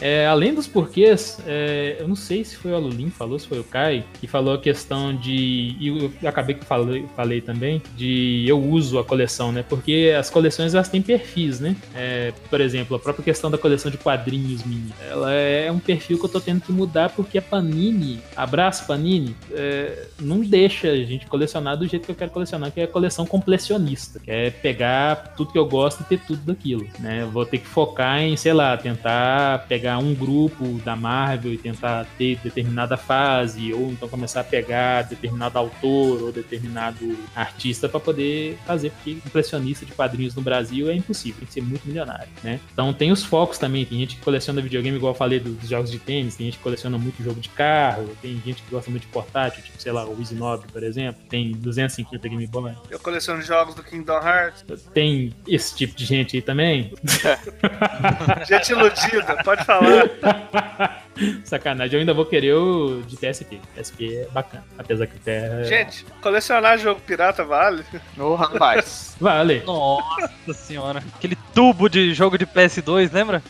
É, 0.00 0.26
além 0.26 0.54
dos 0.54 0.66
porquês, 0.66 1.38
é, 1.46 1.96
eu 1.98 2.08
não 2.08 2.16
sei 2.16 2.44
se 2.44 2.56
foi 2.56 2.72
o 2.72 2.74
Alulin 2.74 3.06
que 3.06 3.16
falou, 3.16 3.38
se 3.38 3.46
foi 3.46 3.58
o 3.58 3.64
Kai, 3.64 4.04
que 4.20 4.26
falou 4.26 4.54
a 4.54 4.58
questão 4.58 5.14
de. 5.14 5.76
E 5.80 5.88
eu 6.22 6.28
acabei 6.28 6.54
que 6.54 6.64
falei, 6.64 7.06
falei 7.16 7.40
também, 7.40 7.82
de 7.96 8.44
eu 8.46 8.60
uso 8.60 8.98
a 8.98 9.04
coleção, 9.04 9.52
né? 9.52 9.64
Porque 9.66 10.14
as 10.18 10.30
coleções 10.30 10.74
elas 10.74 10.88
têm 10.88 11.00
perfis, 11.00 11.60
né? 11.60 11.76
É, 11.94 12.32
por 12.50 12.60
exemplo, 12.60 12.96
a 12.96 12.98
própria 12.98 13.24
questão 13.24 13.50
da 13.50 13.58
coleção 13.58 13.90
de 13.90 13.98
quadrinhos 13.98 14.64
minha. 14.64 14.92
Ela 15.08 15.32
é 15.32 15.70
um 15.70 15.78
perfil 15.78 16.18
que 16.18 16.24
eu 16.24 16.28
tô 16.28 16.40
tendo 16.40 16.60
que 16.60 16.72
mudar 16.72 17.10
porque 17.10 17.38
a 17.38 17.42
Panini, 17.42 18.20
abraço 18.36 18.86
Panini, 18.86 19.34
é, 19.52 20.06
não 20.20 20.40
deixa 20.40 20.90
a 20.90 20.96
gente 20.96 21.26
colecionar 21.26 21.76
do 21.76 21.86
jeito 21.86 22.04
que 22.04 22.10
eu 22.10 22.16
quero 22.16 22.30
colecionar, 22.30 22.70
que 22.70 22.80
é 22.80 22.84
a 22.84 22.88
coleção 22.88 23.26
completionista. 23.26 24.20
Que 24.20 24.30
é 24.30 24.50
pegar 24.50 25.34
tudo 25.36 25.52
que 25.52 25.58
eu 25.58 25.66
gosto 25.66 26.02
e 26.02 26.04
ter 26.04 26.20
tudo 26.20 26.40
daquilo, 26.44 26.86
né? 26.98 27.28
Vou 27.32 27.46
ter 27.46 27.58
que 27.58 27.66
focar 27.66 28.20
em, 28.20 28.36
sei 28.36 28.52
lá, 28.52 28.76
tentar 28.76 29.66
pegar 29.68 29.93
um 29.98 30.14
grupo 30.14 30.80
da 30.84 30.96
Marvel 30.96 31.52
e 31.52 31.58
tentar 31.58 32.06
ter 32.18 32.38
determinada 32.38 32.96
fase, 32.96 33.72
ou 33.72 33.90
então 33.90 34.08
começar 34.08 34.40
a 34.40 34.44
pegar 34.44 35.02
determinado 35.02 35.58
autor 35.58 36.22
ou 36.22 36.32
determinado 36.32 37.16
artista 37.34 37.88
para 37.88 38.00
poder 38.00 38.58
fazer, 38.66 38.90
porque 38.90 39.12
impressionista 39.12 39.84
de 39.84 39.92
quadrinhos 39.92 40.34
no 40.34 40.42
Brasil 40.42 40.90
é 40.90 40.94
impossível, 40.94 41.40
tem 41.40 41.46
que 41.46 41.54
ser 41.54 41.62
muito 41.62 41.86
milionário, 41.86 42.28
né? 42.42 42.60
Então 42.72 42.92
tem 42.92 43.12
os 43.12 43.24
focos 43.24 43.58
também, 43.58 43.84
tem 43.84 43.98
gente 43.98 44.16
que 44.16 44.22
coleciona 44.22 44.60
videogame, 44.60 44.96
igual 44.96 45.12
eu 45.12 45.18
falei 45.18 45.40
dos 45.40 45.68
jogos 45.68 45.90
de 45.90 45.98
tênis, 45.98 46.36
tem 46.36 46.46
gente 46.46 46.58
que 46.58 46.62
coleciona 46.62 46.98
muito 46.98 47.22
jogo 47.22 47.40
de 47.40 47.48
carro, 47.48 48.08
tem 48.20 48.40
gente 48.44 48.62
que 48.62 48.70
gosta 48.70 48.90
muito 48.90 49.02
de 49.02 49.08
portátil, 49.08 49.62
tipo, 49.62 49.80
sei 49.80 49.92
lá, 49.92 50.04
o 50.06 50.18
Easy 50.18 50.34
Nobre, 50.34 50.66
por 50.72 50.82
exemplo, 50.82 51.22
tem 51.28 51.52
250 51.52 52.28
Game 52.28 52.46
Boy, 52.46 52.72
Eu 52.90 52.98
coleciono 52.98 53.42
jogos 53.42 53.74
do 53.74 53.82
Kingdom 53.82 54.20
Hearts. 54.20 54.64
tem 54.92 55.32
esse 55.46 55.76
tipo 55.76 55.94
de 55.94 56.04
gente 56.04 56.36
aí 56.36 56.42
também. 56.42 56.92
Gente 58.48 58.72
iludida, 58.72 59.36
pode 59.44 59.64
falar. 59.64 59.73
falar. 59.78 61.00
Sacanagem, 61.44 61.94
eu 61.94 62.00
ainda 62.00 62.14
vou 62.14 62.26
querer 62.26 62.54
o 62.54 63.02
de 63.06 63.16
PSP. 63.16 63.60
PSP 63.74 64.16
é 64.16 64.28
bacana, 64.32 64.64
apesar 64.78 65.06
que 65.06 65.16
o 65.16 65.20
Terra. 65.20 65.64
Gente, 65.64 66.04
colecionar 66.20 66.78
jogo 66.78 67.00
pirata 67.00 67.44
vale? 67.44 67.84
Ô, 68.18 68.34
rapaz. 68.34 69.16
Vale. 69.20 69.62
Nossa 69.64 70.52
senhora. 70.54 71.02
Aquele 71.14 71.36
tubo 71.54 71.88
de 71.88 72.12
jogo 72.14 72.36
de 72.36 72.46
PS2, 72.46 73.12
lembra? 73.12 73.42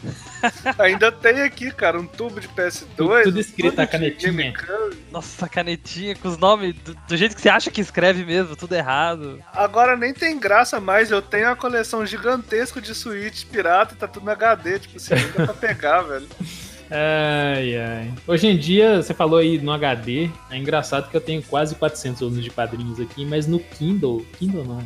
Ainda 0.79 1.11
tem 1.11 1.41
aqui, 1.41 1.71
cara, 1.71 1.99
um 1.99 2.07
tubo 2.07 2.39
de 2.41 2.49
PS2. 2.49 2.87
Tudo- 2.97 3.23
tudo 3.23 3.41
escrito 3.41 3.71
tudo 3.71 3.81
a 3.81 3.85
de 3.87 3.91
canetinha. 3.91 4.53
Nossa, 5.11 5.49
canetinha 5.49 6.15
com 6.17 6.29
os 6.29 6.37
nomes 6.37 6.75
do, 6.77 6.95
do 6.95 7.17
jeito 7.17 7.35
que 7.35 7.41
você 7.41 7.49
acha 7.49 7.71
que 7.71 7.81
escreve 7.81 8.25
mesmo, 8.25 8.55
tudo 8.55 8.75
errado. 8.75 9.41
Agora 9.55 9.97
nem 9.97 10.13
tem 10.13 10.39
graça 10.39 10.79
mais, 10.81 11.11
eu 11.11 11.23
tenho 11.23 11.47
uma 11.47 11.57
coleção 11.57 12.05
gigantesca 12.05 12.81
de 12.81 12.95
Switch 12.95 13.45
pirata 13.47 13.95
e 13.95 13.97
tá 13.97 14.07
tudo 14.07 14.25
no 14.27 14.31
HD, 14.33 14.79
tipo 14.81 14.97
assim, 14.99 15.15
nem 15.15 15.31
dá 15.33 15.45
pra 15.47 15.55
pegar, 15.55 16.03
velho. 16.05 16.29
Ai, 16.91 17.77
ai. 17.77 18.13
Hoje 18.27 18.47
em 18.47 18.57
dia, 18.57 19.03
você 19.03 19.15
falou 19.15 19.39
aí 19.39 19.59
no 19.59 19.73
HD, 19.73 20.31
é 20.51 20.57
engraçado 20.57 21.09
que 21.11 21.17
eu 21.17 21.21
tenho 21.21 21.43
quase 21.43 21.75
400 21.75 22.21
volumes 22.21 22.45
de 22.45 22.51
quadrinhos 22.51 23.01
aqui, 23.01 23.25
mas 23.25 23.47
no 23.47 23.59
Kindle, 23.59 24.25
Kindle 24.39 24.65
não, 24.65 24.79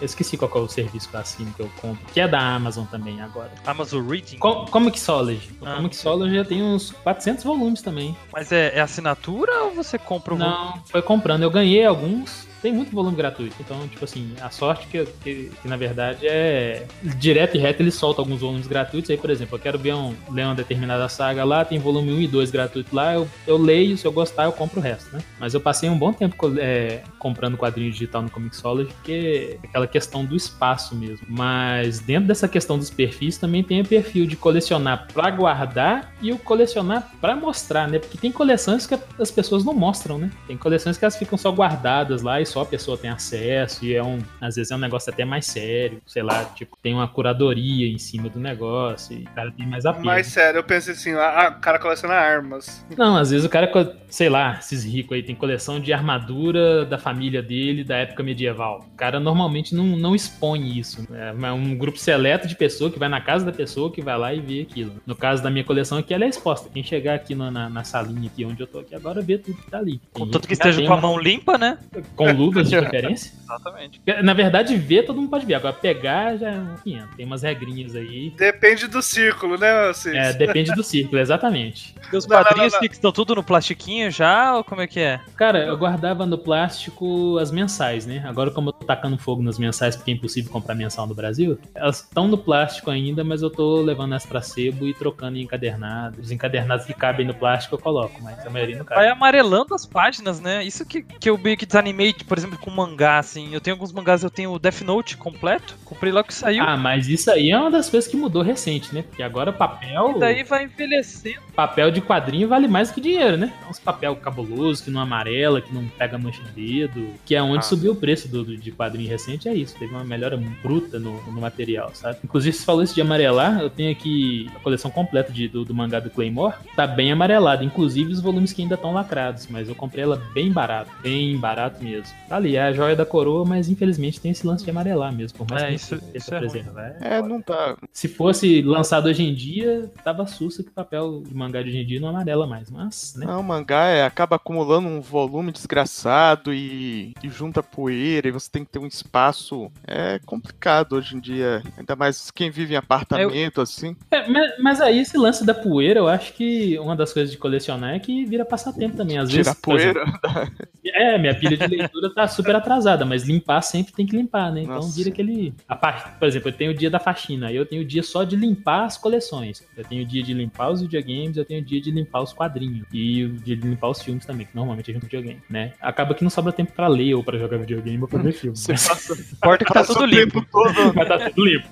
eu 0.00 0.04
esqueci 0.04 0.36
qual 0.36 0.50
é 0.54 0.58
o 0.58 0.68
serviço 0.68 1.08
que 1.08 1.14
eu 1.16 1.20
assino, 1.20 1.52
que 1.54 1.60
eu 1.60 1.70
compro, 1.80 2.04
que 2.12 2.20
é 2.20 2.26
da 2.26 2.40
Amazon 2.40 2.84
também 2.86 3.20
agora. 3.20 3.50
Amazon 3.64 4.06
Reading. 4.08 4.36
Co 4.38 4.66
Comixology. 4.66 5.50
O 5.60 5.66
Ah. 5.66 5.76
Comixology 5.76 6.34
já 6.34 6.44
tem 6.44 6.62
uns 6.62 6.90
400 7.02 7.44
volumes 7.44 7.80
também. 7.80 8.16
Mas 8.32 8.50
é, 8.50 8.72
é 8.76 8.80
assinatura 8.80 9.62
ou 9.64 9.70
você 9.72 9.96
compra 9.96 10.34
volume? 10.34 10.54
Não, 10.56 10.82
foi 10.86 11.00
comprando. 11.00 11.42
Eu 11.44 11.50
ganhei 11.50 11.84
alguns. 11.86 12.46
Tem 12.64 12.72
muito 12.72 12.92
volume 12.92 13.14
gratuito. 13.14 13.56
Então, 13.60 13.86
tipo 13.86 14.02
assim, 14.06 14.32
a 14.40 14.48
sorte 14.48 14.86
que, 14.86 15.04
que, 15.22 15.50
que, 15.60 15.68
na 15.68 15.76
verdade 15.76 16.26
é 16.26 16.86
direto 17.18 17.58
e 17.58 17.60
reto 17.60 17.82
ele 17.82 17.90
solta 17.90 18.22
alguns 18.22 18.40
volumes 18.40 18.66
gratuitos. 18.66 19.10
Aí, 19.10 19.18
por 19.18 19.28
exemplo, 19.28 19.56
eu 19.56 19.60
quero 19.60 19.78
ver 19.78 19.94
um, 19.94 20.14
ler 20.30 20.46
uma 20.46 20.54
determinada 20.54 21.06
saga 21.10 21.44
lá, 21.44 21.62
tem 21.62 21.78
volume 21.78 22.10
1 22.10 22.20
e 22.22 22.26
2 22.26 22.50
gratuito 22.50 22.96
lá, 22.96 23.12
eu, 23.12 23.28
eu 23.46 23.58
leio, 23.58 23.98
se 23.98 24.06
eu 24.06 24.12
gostar, 24.12 24.44
eu 24.44 24.52
compro 24.52 24.80
o 24.80 24.82
resto, 24.82 25.14
né? 25.14 25.22
Mas 25.38 25.52
eu 25.52 25.60
passei 25.60 25.90
um 25.90 25.98
bom 25.98 26.10
tempo 26.10 26.34
é, 26.58 27.02
comprando 27.18 27.58
quadrinho 27.58 27.92
digital 27.92 28.22
no 28.22 28.30
Comixology, 28.30 28.90
porque 28.94 29.58
é 29.62 29.66
aquela 29.66 29.86
questão 29.86 30.24
do 30.24 30.34
espaço 30.34 30.94
mesmo. 30.94 31.26
Mas 31.28 32.00
dentro 32.00 32.28
dessa 32.28 32.48
questão 32.48 32.78
dos 32.78 32.88
perfis 32.88 33.36
também 33.36 33.62
tem 33.62 33.82
o 33.82 33.86
perfil 33.86 34.24
de 34.24 34.36
colecionar 34.36 35.06
pra 35.12 35.30
guardar 35.30 36.14
e 36.22 36.32
o 36.32 36.38
colecionar 36.38 37.12
pra 37.20 37.36
mostrar, 37.36 37.88
né? 37.88 37.98
Porque 37.98 38.16
tem 38.16 38.32
coleções 38.32 38.86
que 38.86 38.98
as 39.18 39.30
pessoas 39.30 39.62
não 39.66 39.74
mostram, 39.74 40.16
né? 40.16 40.30
Tem 40.46 40.56
coleções 40.56 40.96
que 40.96 41.04
elas 41.04 41.18
ficam 41.18 41.36
só 41.36 41.52
guardadas 41.52 42.22
lá 42.22 42.40
e 42.40 42.53
só 42.54 42.60
a 42.62 42.66
pessoa 42.66 42.96
tem 42.96 43.10
acesso 43.10 43.84
e 43.84 43.96
é 43.96 44.02
um, 44.02 44.20
às 44.40 44.54
vezes 44.54 44.70
é 44.70 44.76
um 44.76 44.78
negócio 44.78 45.12
até 45.12 45.24
mais 45.24 45.44
sério, 45.44 46.00
sei 46.06 46.22
lá, 46.22 46.44
tipo, 46.44 46.76
tem 46.80 46.94
uma 46.94 47.08
curadoria 47.08 47.88
em 47.88 47.98
cima 47.98 48.28
do 48.28 48.38
negócio 48.38 49.16
e 49.18 49.22
o 49.22 49.30
cara 49.34 49.50
tem 49.50 49.66
mais 49.66 49.84
apelo. 49.84 50.06
Mas 50.06 50.28
sério, 50.28 50.58
eu 50.58 50.62
pensei 50.64 50.92
assim, 50.94 51.10
ah, 51.14 51.52
o 51.58 51.60
cara 51.60 51.80
coleciona 51.80 52.14
armas. 52.14 52.86
Não, 52.96 53.16
às 53.16 53.30
vezes 53.32 53.44
o 53.44 53.48
cara, 53.48 53.68
sei 54.08 54.28
lá, 54.28 54.56
esses 54.60 54.84
ricos 54.84 55.16
aí 55.16 55.22
tem 55.24 55.34
coleção 55.34 55.80
de 55.80 55.92
armadura 55.92 56.84
da 56.84 56.96
família 56.96 57.42
dele 57.42 57.82
da 57.82 57.96
época 57.96 58.22
medieval. 58.22 58.86
O 58.92 58.96
cara 58.96 59.18
normalmente 59.18 59.74
não, 59.74 59.84
não 59.84 60.14
expõe 60.14 60.78
isso. 60.78 61.04
É 61.12 61.52
um 61.52 61.76
grupo 61.76 61.98
seleto 61.98 62.46
de 62.46 62.54
pessoa 62.54 62.88
que 62.88 63.00
vai 63.00 63.08
na 63.08 63.20
casa 63.20 63.44
da 63.44 63.52
pessoa 63.52 63.90
que 63.90 64.00
vai 64.00 64.16
lá 64.16 64.32
e 64.32 64.38
vê 64.40 64.60
aquilo. 64.60 64.92
No 65.04 65.16
caso 65.16 65.42
da 65.42 65.50
minha 65.50 65.64
coleção 65.64 65.98
aqui, 65.98 66.14
ela 66.14 66.24
é 66.24 66.28
exposta. 66.28 66.68
Quem 66.72 66.84
chegar 66.84 67.14
aqui 67.16 67.34
na, 67.34 67.50
na, 67.50 67.68
na 67.68 67.82
salinha 67.82 68.30
aqui 68.32 68.44
onde 68.44 68.60
eu 68.62 68.66
tô 68.68 68.78
aqui 68.78 68.94
agora 68.94 69.20
vê 69.20 69.38
tudo 69.38 69.56
que 69.56 69.68
tá 69.68 69.78
ali. 69.78 69.98
Tem 70.12 70.24
Contanto 70.24 70.46
que 70.46 70.52
esteja 70.52 70.80
com 70.86 70.92
a 70.92 70.96
uma- 70.96 71.02
mão 71.02 71.18
limpa, 71.18 71.58
né? 71.58 71.78
Com 72.14 72.32
luvas 72.44 72.68
de 72.68 72.76
preferência. 72.78 73.32
Exatamente. 73.44 74.00
Na 74.22 74.32
verdade, 74.34 74.76
ver 74.76 75.04
todo 75.04 75.16
mundo 75.16 75.30
pode 75.30 75.46
ver. 75.46 75.54
Agora, 75.54 75.72
pegar 75.74 76.36
já 76.36 76.50
é 76.50 76.58
um 76.58 76.76
500. 76.82 77.16
Tem 77.16 77.26
umas 77.26 77.42
regrinhas 77.42 77.94
aí. 77.94 78.30
Depende 78.36 78.86
do 78.86 79.02
círculo, 79.02 79.58
né, 79.58 79.92
vocês? 79.92 80.14
É, 80.14 80.32
depende 80.32 80.72
do 80.74 80.82
círculo, 80.82 81.20
exatamente. 81.20 81.94
E 82.12 82.16
os 82.16 82.26
quadrinhos 82.26 82.76
que 82.78 82.86
estão 82.86 83.12
tudo 83.12 83.34
no 83.34 83.42
plastiquinho 83.44 84.10
já, 84.10 84.56
ou 84.56 84.64
como 84.64 84.80
é 84.80 84.86
que 84.86 85.00
é? 85.00 85.20
Cara, 85.36 85.58
eu 85.64 85.76
guardava 85.76 86.24
no 86.26 86.38
plástico 86.38 87.38
as 87.38 87.50
mensais, 87.50 88.06
né? 88.06 88.22
Agora, 88.26 88.50
como 88.50 88.68
eu 88.70 88.72
tô 88.72 88.86
tacando 88.86 89.16
fogo 89.18 89.42
nas 89.42 89.58
mensais 89.58 89.96
porque 89.96 90.10
é 90.10 90.14
impossível 90.14 90.50
comprar 90.50 90.74
mensal 90.74 91.06
no 91.06 91.14
Brasil, 91.14 91.58
elas 91.74 92.00
estão 92.00 92.26
no 92.28 92.38
plástico 92.38 92.90
ainda, 92.90 93.22
mas 93.24 93.42
eu 93.42 93.50
tô 93.50 93.80
levando 93.82 94.12
elas 94.12 94.26
pra 94.26 94.40
sebo 94.42 94.86
e 94.86 94.94
trocando 94.94 95.36
em 95.38 95.42
encadernados. 95.42 96.18
Os 96.26 96.30
encadernados 96.30 96.86
que 96.86 96.94
cabem 96.94 97.26
no 97.26 97.34
plástico 97.34 97.74
eu 97.74 97.78
coloco, 97.78 98.20
mas 98.22 98.44
a 98.46 98.50
maioria 98.50 98.76
não 98.78 98.84
Vai 98.84 98.96
cabe. 98.96 99.08
amarelando 99.08 99.74
as 99.74 99.86
páginas, 99.86 100.40
né? 100.40 100.64
Isso 100.64 100.84
que, 100.86 101.02
que 101.02 101.28
eu 101.30 101.36
meio 101.38 101.56
que 101.56 101.66
desanimei, 101.66 102.12
tipo, 102.12 102.33
por 102.34 102.38
exemplo, 102.40 102.58
com 102.58 102.68
mangá, 102.70 103.18
assim. 103.20 103.54
Eu 103.54 103.60
tenho 103.60 103.74
alguns 103.76 103.92
mangás, 103.92 104.24
eu 104.24 104.30
tenho 104.30 104.50
o 104.52 104.58
Death 104.58 104.80
Note 104.80 105.16
completo. 105.16 105.76
Comprei 105.84 106.10
logo 106.12 106.26
que 106.26 106.34
saiu. 106.34 106.64
Ah, 106.64 106.76
mas 106.76 107.06
isso 107.08 107.30
aí 107.30 107.52
é 107.52 107.56
uma 107.58 107.70
das 107.70 107.88
coisas 107.88 108.10
que 108.10 108.16
mudou 108.16 108.42
recente, 108.42 108.92
né? 108.92 109.02
Porque 109.02 109.22
agora 109.22 109.52
papel. 109.52 110.14
E 110.16 110.18
daí 110.18 110.42
vai 110.42 110.64
envelhecendo. 110.64 111.38
Papel 111.54 111.92
de 111.92 112.00
quadrinho 112.00 112.48
vale 112.48 112.66
mais 112.66 112.90
que 112.90 113.00
dinheiro, 113.00 113.36
né? 113.36 113.52
É 113.64 113.70
uns 113.70 113.78
papel 113.78 114.16
cabuloso, 114.16 114.82
que 114.82 114.90
não 114.90 115.00
amarela, 115.00 115.60
que 115.60 115.72
não 115.72 115.86
pega 115.86 116.18
mancha 116.18 116.42
de 116.42 116.50
dedo. 116.50 117.14
Que 117.24 117.36
é 117.36 117.42
onde 117.42 117.58
Ah. 117.58 117.62
subiu 117.62 117.92
o 117.92 117.96
preço 117.96 118.26
do, 118.26 118.42
do- 118.42 118.56
de 118.56 118.72
quadrinho 118.72 119.08
recente, 119.08 119.48
é 119.48 119.54
isso. 119.54 119.76
Teve 119.78 119.94
uma 119.94 120.02
melhora 120.02 120.36
bruta 120.60 120.98
no, 120.98 121.22
no 121.30 121.40
material, 121.40 121.92
sabe? 121.94 122.18
Inclusive, 122.24 122.56
você 122.56 122.64
falou 122.64 122.82
isso 122.82 122.94
de 122.96 123.00
amarelar, 123.00 123.60
eu 123.60 123.70
tenho 123.70 123.92
aqui 123.92 124.50
a 124.56 124.58
coleção 124.58 124.90
completa 124.90 125.32
de- 125.32 125.46
do, 125.46 125.64
do 125.64 125.72
mangá 125.72 126.00
do 126.00 126.10
Claymore. 126.10 126.54
Tá 126.74 126.84
bem 126.86 127.12
amarelada, 127.12 127.62
inclusive 127.62 128.10
os 128.12 128.20
volumes 128.20 128.52
que 128.52 128.60
ainda 128.62 128.74
estão 128.74 128.92
lacrados. 128.92 129.46
Mas 129.48 129.68
eu 129.68 129.74
comprei 129.76 130.02
ela 130.02 130.20
bem 130.34 130.50
barato, 130.50 130.90
bem 131.00 131.36
barato 131.36 131.84
mesmo. 131.84 132.13
Tá 132.28 132.36
ali, 132.36 132.56
é 132.56 132.62
a 132.62 132.72
joia 132.72 132.96
da 132.96 133.04
coroa, 133.04 133.44
mas 133.44 133.68
infelizmente 133.68 134.18
tem 134.18 134.30
esse 134.30 134.46
lance 134.46 134.64
de 134.64 134.70
amarelar 134.70 135.12
mesmo. 135.12 135.36
Por 135.36 135.46
mais 135.50 135.62
É, 135.62 135.66
que 135.68 135.74
isso- 135.74 135.98
tente 135.98 136.16
isso 136.16 136.34
é 136.34 136.38
ruim. 136.38 136.48
preservar. 136.50 136.96
É, 137.00 137.20
não 137.22 137.42
tá. 137.42 137.76
se 137.92 138.08
fosse 138.08 138.62
lançado 138.62 139.06
hoje 139.10 139.22
em 139.22 139.34
dia, 139.34 139.90
tava 140.02 140.26
sussa 140.26 140.62
que 140.62 140.70
o 140.70 140.72
papel 140.72 141.22
de 141.26 141.34
mangá 141.34 141.62
de 141.62 141.68
hoje 141.68 141.78
em 141.78 141.86
dia 141.86 142.00
não 142.00 142.08
amarela 142.08 142.46
mais. 142.46 142.70
Mas, 142.70 143.14
né? 143.16 143.26
Não, 143.26 143.40
o 143.40 143.44
mangá 143.44 143.88
é, 143.88 144.04
acaba 144.04 144.36
acumulando 144.36 144.88
um 144.88 145.02
volume 145.02 145.52
desgraçado 145.52 146.54
e, 146.54 147.12
e 147.22 147.28
junta 147.28 147.62
poeira 147.62 148.26
e 148.26 148.30
você 148.30 148.50
tem 148.50 148.64
que 148.64 148.70
ter 148.70 148.78
um 148.78 148.86
espaço. 148.86 149.70
É 149.86 150.18
complicado 150.24 150.94
hoje 150.94 151.16
em 151.16 151.20
dia. 151.20 151.62
Ainda 151.76 151.94
mais 151.94 152.30
quem 152.30 152.50
vive 152.50 152.72
em 152.72 152.76
apartamento, 152.78 153.60
assim. 153.60 153.94
É, 154.10 154.26
mas, 154.28 154.52
mas 154.60 154.80
aí 154.80 154.98
esse 155.00 155.18
lance 155.18 155.44
da 155.44 155.52
poeira, 155.52 156.00
eu 156.00 156.08
acho 156.08 156.32
que 156.32 156.78
uma 156.78 156.96
das 156.96 157.12
coisas 157.12 157.30
de 157.30 157.36
colecionar 157.36 157.94
é 157.94 157.98
que 157.98 158.24
vira 158.24 158.46
passatempo 158.46 158.96
também. 158.96 159.18
Às 159.18 159.30
vezes, 159.30 159.52
Tirar 159.52 159.60
por 159.60 159.78
exemplo, 159.78 160.02
poeira. 160.22 160.52
É, 160.86 161.18
minha 161.18 161.34
pilha 161.34 161.56
de 161.56 161.66
leitura 161.66 162.03
tá 162.12 162.26
super 162.26 162.54
atrasada, 162.56 163.04
mas 163.04 163.22
limpar 163.24 163.60
sempre 163.62 163.92
tem 163.92 164.06
que 164.06 164.16
limpar, 164.16 164.52
né? 164.52 164.62
Então 164.62 164.76
Nossa. 164.76 164.96
vira 164.96 165.10
aquele. 165.10 165.54
A 165.68 165.76
parte, 165.76 166.18
por 166.18 166.26
exemplo, 166.26 166.48
eu 166.48 166.52
tenho 166.52 166.70
o 166.70 166.74
dia 166.74 166.90
da 166.90 166.98
faxina, 166.98 167.48
aí 167.48 167.56
eu 167.56 167.66
tenho 167.66 167.82
o 167.82 167.84
dia 167.84 168.02
só 168.02 168.24
de 168.24 168.36
limpar 168.36 168.84
as 168.84 168.96
coleções. 168.98 169.66
Eu 169.76 169.84
tenho 169.84 170.02
o 170.02 170.06
dia 170.06 170.22
de 170.22 170.34
limpar 170.34 170.70
os 170.70 170.80
videogames, 170.82 171.36
eu 171.36 171.44
tenho 171.44 171.60
o 171.60 171.64
dia 171.64 171.80
de 171.80 171.90
limpar 171.90 172.22
os 172.22 172.32
quadrinhos. 172.32 172.86
E 172.92 173.24
o 173.24 173.32
dia 173.34 173.56
de 173.56 173.66
limpar 173.66 173.88
os 173.88 174.02
filmes 174.02 174.24
também, 174.26 174.46
que 174.46 174.54
normalmente 174.54 174.90
é 174.90 174.94
junto 174.94 175.02
com 175.02 175.06
videogame, 175.16 175.42
né? 175.48 175.72
Acaba 175.80 176.14
que 176.14 176.22
não 176.22 176.30
sobra 176.30 176.52
tempo 176.52 176.72
pra 176.72 176.88
ler 176.88 177.14
ou 177.14 177.22
pra 177.24 177.38
jogar 177.38 177.58
videogame 177.58 178.00
ou 178.02 178.08
pra 178.08 178.20
ver 178.20 178.32
filme. 178.32 178.56
Você 178.56 178.72
passa, 178.74 179.14
Importa 179.14 179.64
que 179.64 179.72
tá 179.72 179.84
tudo 179.84 180.04
limpo. 180.06 180.44
todo. 180.50 180.94
Mas 180.94 181.08
tá 181.08 181.30
tudo 181.30 181.44
limpo. 181.44 181.68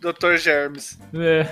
Dr. 0.00 0.36
Germes. 0.36 0.98
É. 1.14 1.46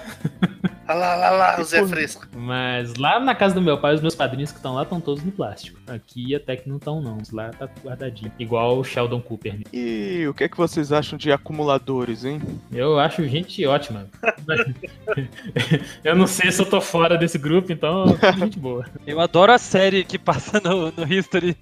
Olha 0.88 0.98
lá, 0.98 1.16
lá, 1.16 1.30
lá, 1.30 1.60
o 1.60 1.64
Zé 1.64 1.84
Fresco. 1.84 2.26
Mas 2.32 2.94
lá 2.94 3.18
na 3.18 3.34
casa 3.34 3.54
do 3.54 3.60
meu 3.60 3.76
pai, 3.76 3.94
os 3.94 4.00
meus 4.00 4.14
padrinhos 4.14 4.52
que 4.52 4.58
estão 4.58 4.74
lá 4.74 4.82
estão 4.82 5.00
todos 5.00 5.24
no 5.24 5.32
plástico. 5.32 5.80
Aqui 5.88 6.34
até 6.34 6.56
que 6.56 6.68
não 6.68 6.76
estão, 6.76 7.00
não. 7.00 7.18
Lá 7.32 7.50
tá 7.50 7.68
guardadinho. 7.82 8.30
Igual 8.38 8.78
o 8.78 8.84
Sheldon 8.84 9.20
Cooper. 9.20 9.54
né? 9.54 9.64
E 9.72 10.26
o 10.28 10.34
que 10.34 10.44
é 10.44 10.48
que 10.48 10.56
vocês 10.56 10.92
acham 10.92 11.18
de 11.18 11.32
acumuladores, 11.32 12.24
hein? 12.24 12.40
Eu 12.72 13.00
acho 13.00 13.26
gente 13.26 13.66
ótima. 13.66 14.06
eu 16.04 16.14
não 16.14 16.26
sei 16.26 16.52
se 16.52 16.62
eu 16.62 16.66
tô 16.66 16.80
fora 16.80 17.18
desse 17.18 17.38
grupo, 17.38 17.72
então 17.72 18.06
gente 18.38 18.58
boa. 18.58 18.86
Eu 19.04 19.18
adoro 19.18 19.52
a 19.52 19.58
série 19.58 20.04
que 20.04 20.18
passa 20.18 20.60
no, 20.60 20.92
no 20.92 21.12
History. 21.12 21.56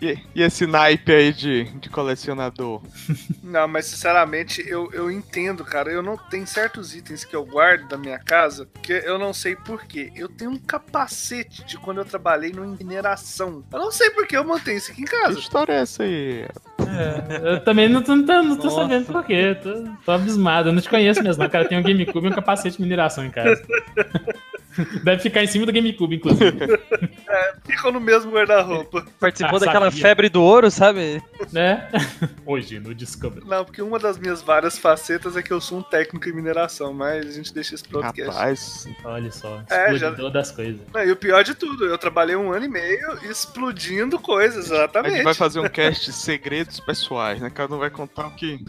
E, 0.00 0.16
e 0.32 0.42
esse 0.42 0.64
naipe 0.66 1.12
aí 1.12 1.32
de, 1.32 1.64
de 1.64 1.90
colecionador? 1.90 2.82
Não, 3.42 3.66
mas 3.66 3.86
sinceramente, 3.86 4.62
eu, 4.66 4.90
eu 4.92 5.10
entendo, 5.10 5.64
cara. 5.64 5.90
Eu 5.90 6.02
não 6.02 6.16
tenho 6.16 6.46
certos 6.46 6.94
itens 6.94 7.24
que 7.24 7.34
eu 7.34 7.44
guardo 7.44 7.88
da 7.88 7.96
minha 7.96 8.18
casa 8.18 8.59
que 8.66 8.92
eu 8.92 9.18
não 9.18 9.32
sei 9.32 9.56
porquê. 9.56 10.10
Eu 10.14 10.28
tenho 10.28 10.50
um 10.50 10.58
capacete 10.58 11.64
de 11.64 11.76
quando 11.78 11.98
eu 11.98 12.04
trabalhei 12.04 12.52
no 12.52 12.66
mineração. 12.66 13.64
Eu 13.72 13.78
não 13.78 13.90
sei 13.90 14.10
por 14.10 14.26
que 14.26 14.36
eu 14.36 14.44
mantenho 14.44 14.78
isso 14.78 14.90
aqui 14.92 15.02
em 15.02 15.04
Que 15.04 15.10
casa. 15.10 15.38
história 15.38 15.72
é 15.72 15.80
essa 15.80 16.02
aí? 16.02 16.46
Eu 17.42 17.60
também 17.62 17.88
não 17.88 18.02
tô, 18.02 18.16
não 18.16 18.24
tô, 18.26 18.42
não 18.42 18.56
tô 18.56 18.70
sabendo 18.70 19.06
por 19.06 19.24
quê. 19.24 19.56
Tô, 19.62 19.84
tô 20.04 20.10
abismado. 20.12 20.68
Eu 20.68 20.72
não 20.72 20.80
te 20.80 20.88
conheço 20.88 21.22
mesmo. 21.22 21.48
Cara, 21.48 21.68
tem 21.68 21.78
um 21.78 21.82
GameCube 21.82 22.26
e 22.26 22.30
um 22.30 22.34
capacete 22.34 22.76
de 22.76 22.82
mineração 22.82 23.24
em 23.24 23.30
casa. 23.30 23.62
Deve 25.04 25.22
ficar 25.22 25.42
em 25.42 25.46
cima 25.46 25.66
do 25.66 25.72
GameCube, 25.72 26.16
inclusive. 26.16 26.58
Ficam 27.64 27.92
no 27.92 28.00
mesmo 28.00 28.30
guarda-roupa. 28.32 29.04
Participou 29.18 29.56
Ah, 29.56 29.60
daquela 29.60 29.90
sabia. 29.90 30.02
febre 30.02 30.28
do 30.28 30.42
ouro, 30.42 30.70
sabe? 30.70 31.22
Né? 31.52 31.88
Hoje, 32.44 32.78
no 32.78 32.94
Discovery. 32.94 33.46
Não, 33.46 33.64
porque 33.64 33.80
uma 33.82 33.98
das 33.98 34.18
minhas 34.18 34.42
várias 34.42 34.78
facetas 34.78 35.36
é 35.36 35.42
que 35.42 35.52
eu 35.52 35.60
sou 35.60 35.78
um 35.78 35.82
técnico 35.82 36.28
em 36.28 36.32
mineração, 36.32 36.92
mas 36.92 37.26
a 37.26 37.30
gente 37.32 37.52
deixa 37.54 37.74
isso 37.74 37.88
pro 37.88 37.98
outro 37.98 38.12
cast. 38.12 38.30
Rapaz, 38.32 38.88
Olha 39.04 39.30
só. 39.32 39.62
É, 39.70 39.92
Explodidor 39.92 40.30
das 40.30 40.50
coisas. 40.50 40.80
Não, 40.92 41.04
e 41.04 41.10
o 41.10 41.16
pior 41.16 41.42
de 41.44 41.54
tudo, 41.54 41.86
eu 41.86 41.96
trabalhei 41.98 42.36
um 42.36 42.52
ano 42.52 42.64
e 42.64 42.68
meio 42.68 43.18
explodindo 43.30 44.18
coisas, 44.18 44.70
a 44.70 44.74
exatamente. 44.76 45.14
gente 45.14 45.24
vai 45.24 45.34
fazer 45.34 45.60
um 45.60 45.68
cast 45.68 46.06
de 46.06 46.12
segredos 46.12 46.80
pessoais, 46.80 47.40
né? 47.40 47.50
Cada 47.50 47.74
um 47.74 47.78
vai 47.78 47.90
contar 47.90 48.26
o 48.26 48.30
que. 48.34 48.64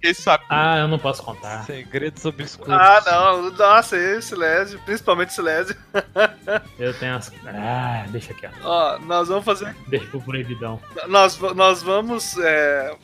Quem 0.00 0.14
sabe. 0.14 0.44
Ah, 0.50 0.78
eu 0.78 0.88
não 0.88 0.98
posso 0.98 1.22
contar. 1.22 1.64
Segredos 1.64 2.24
obscuros. 2.24 2.72
Ah, 2.72 3.02
não, 3.06 3.50
nossa, 3.50 3.96
esse 3.96 4.28
Silésio, 4.28 4.78
principalmente 4.84 5.32
Silésio. 5.36 5.76
Eu 6.78 6.92
tenho 6.94 7.14
as. 7.16 7.32
Ah, 7.46 8.04
deixa 8.08 8.32
aqui, 8.32 8.46
ó. 8.62 8.68
Ó, 8.68 8.98
nós 9.00 9.28
vamos 9.28 9.44
fazer. 9.44 9.74
Deixa 9.88 10.06
pro 10.06 10.20
proibidão. 10.20 10.80
Nós, 11.08 11.38
nós 11.54 11.82
vamos 11.82 12.36
é, 12.38 12.94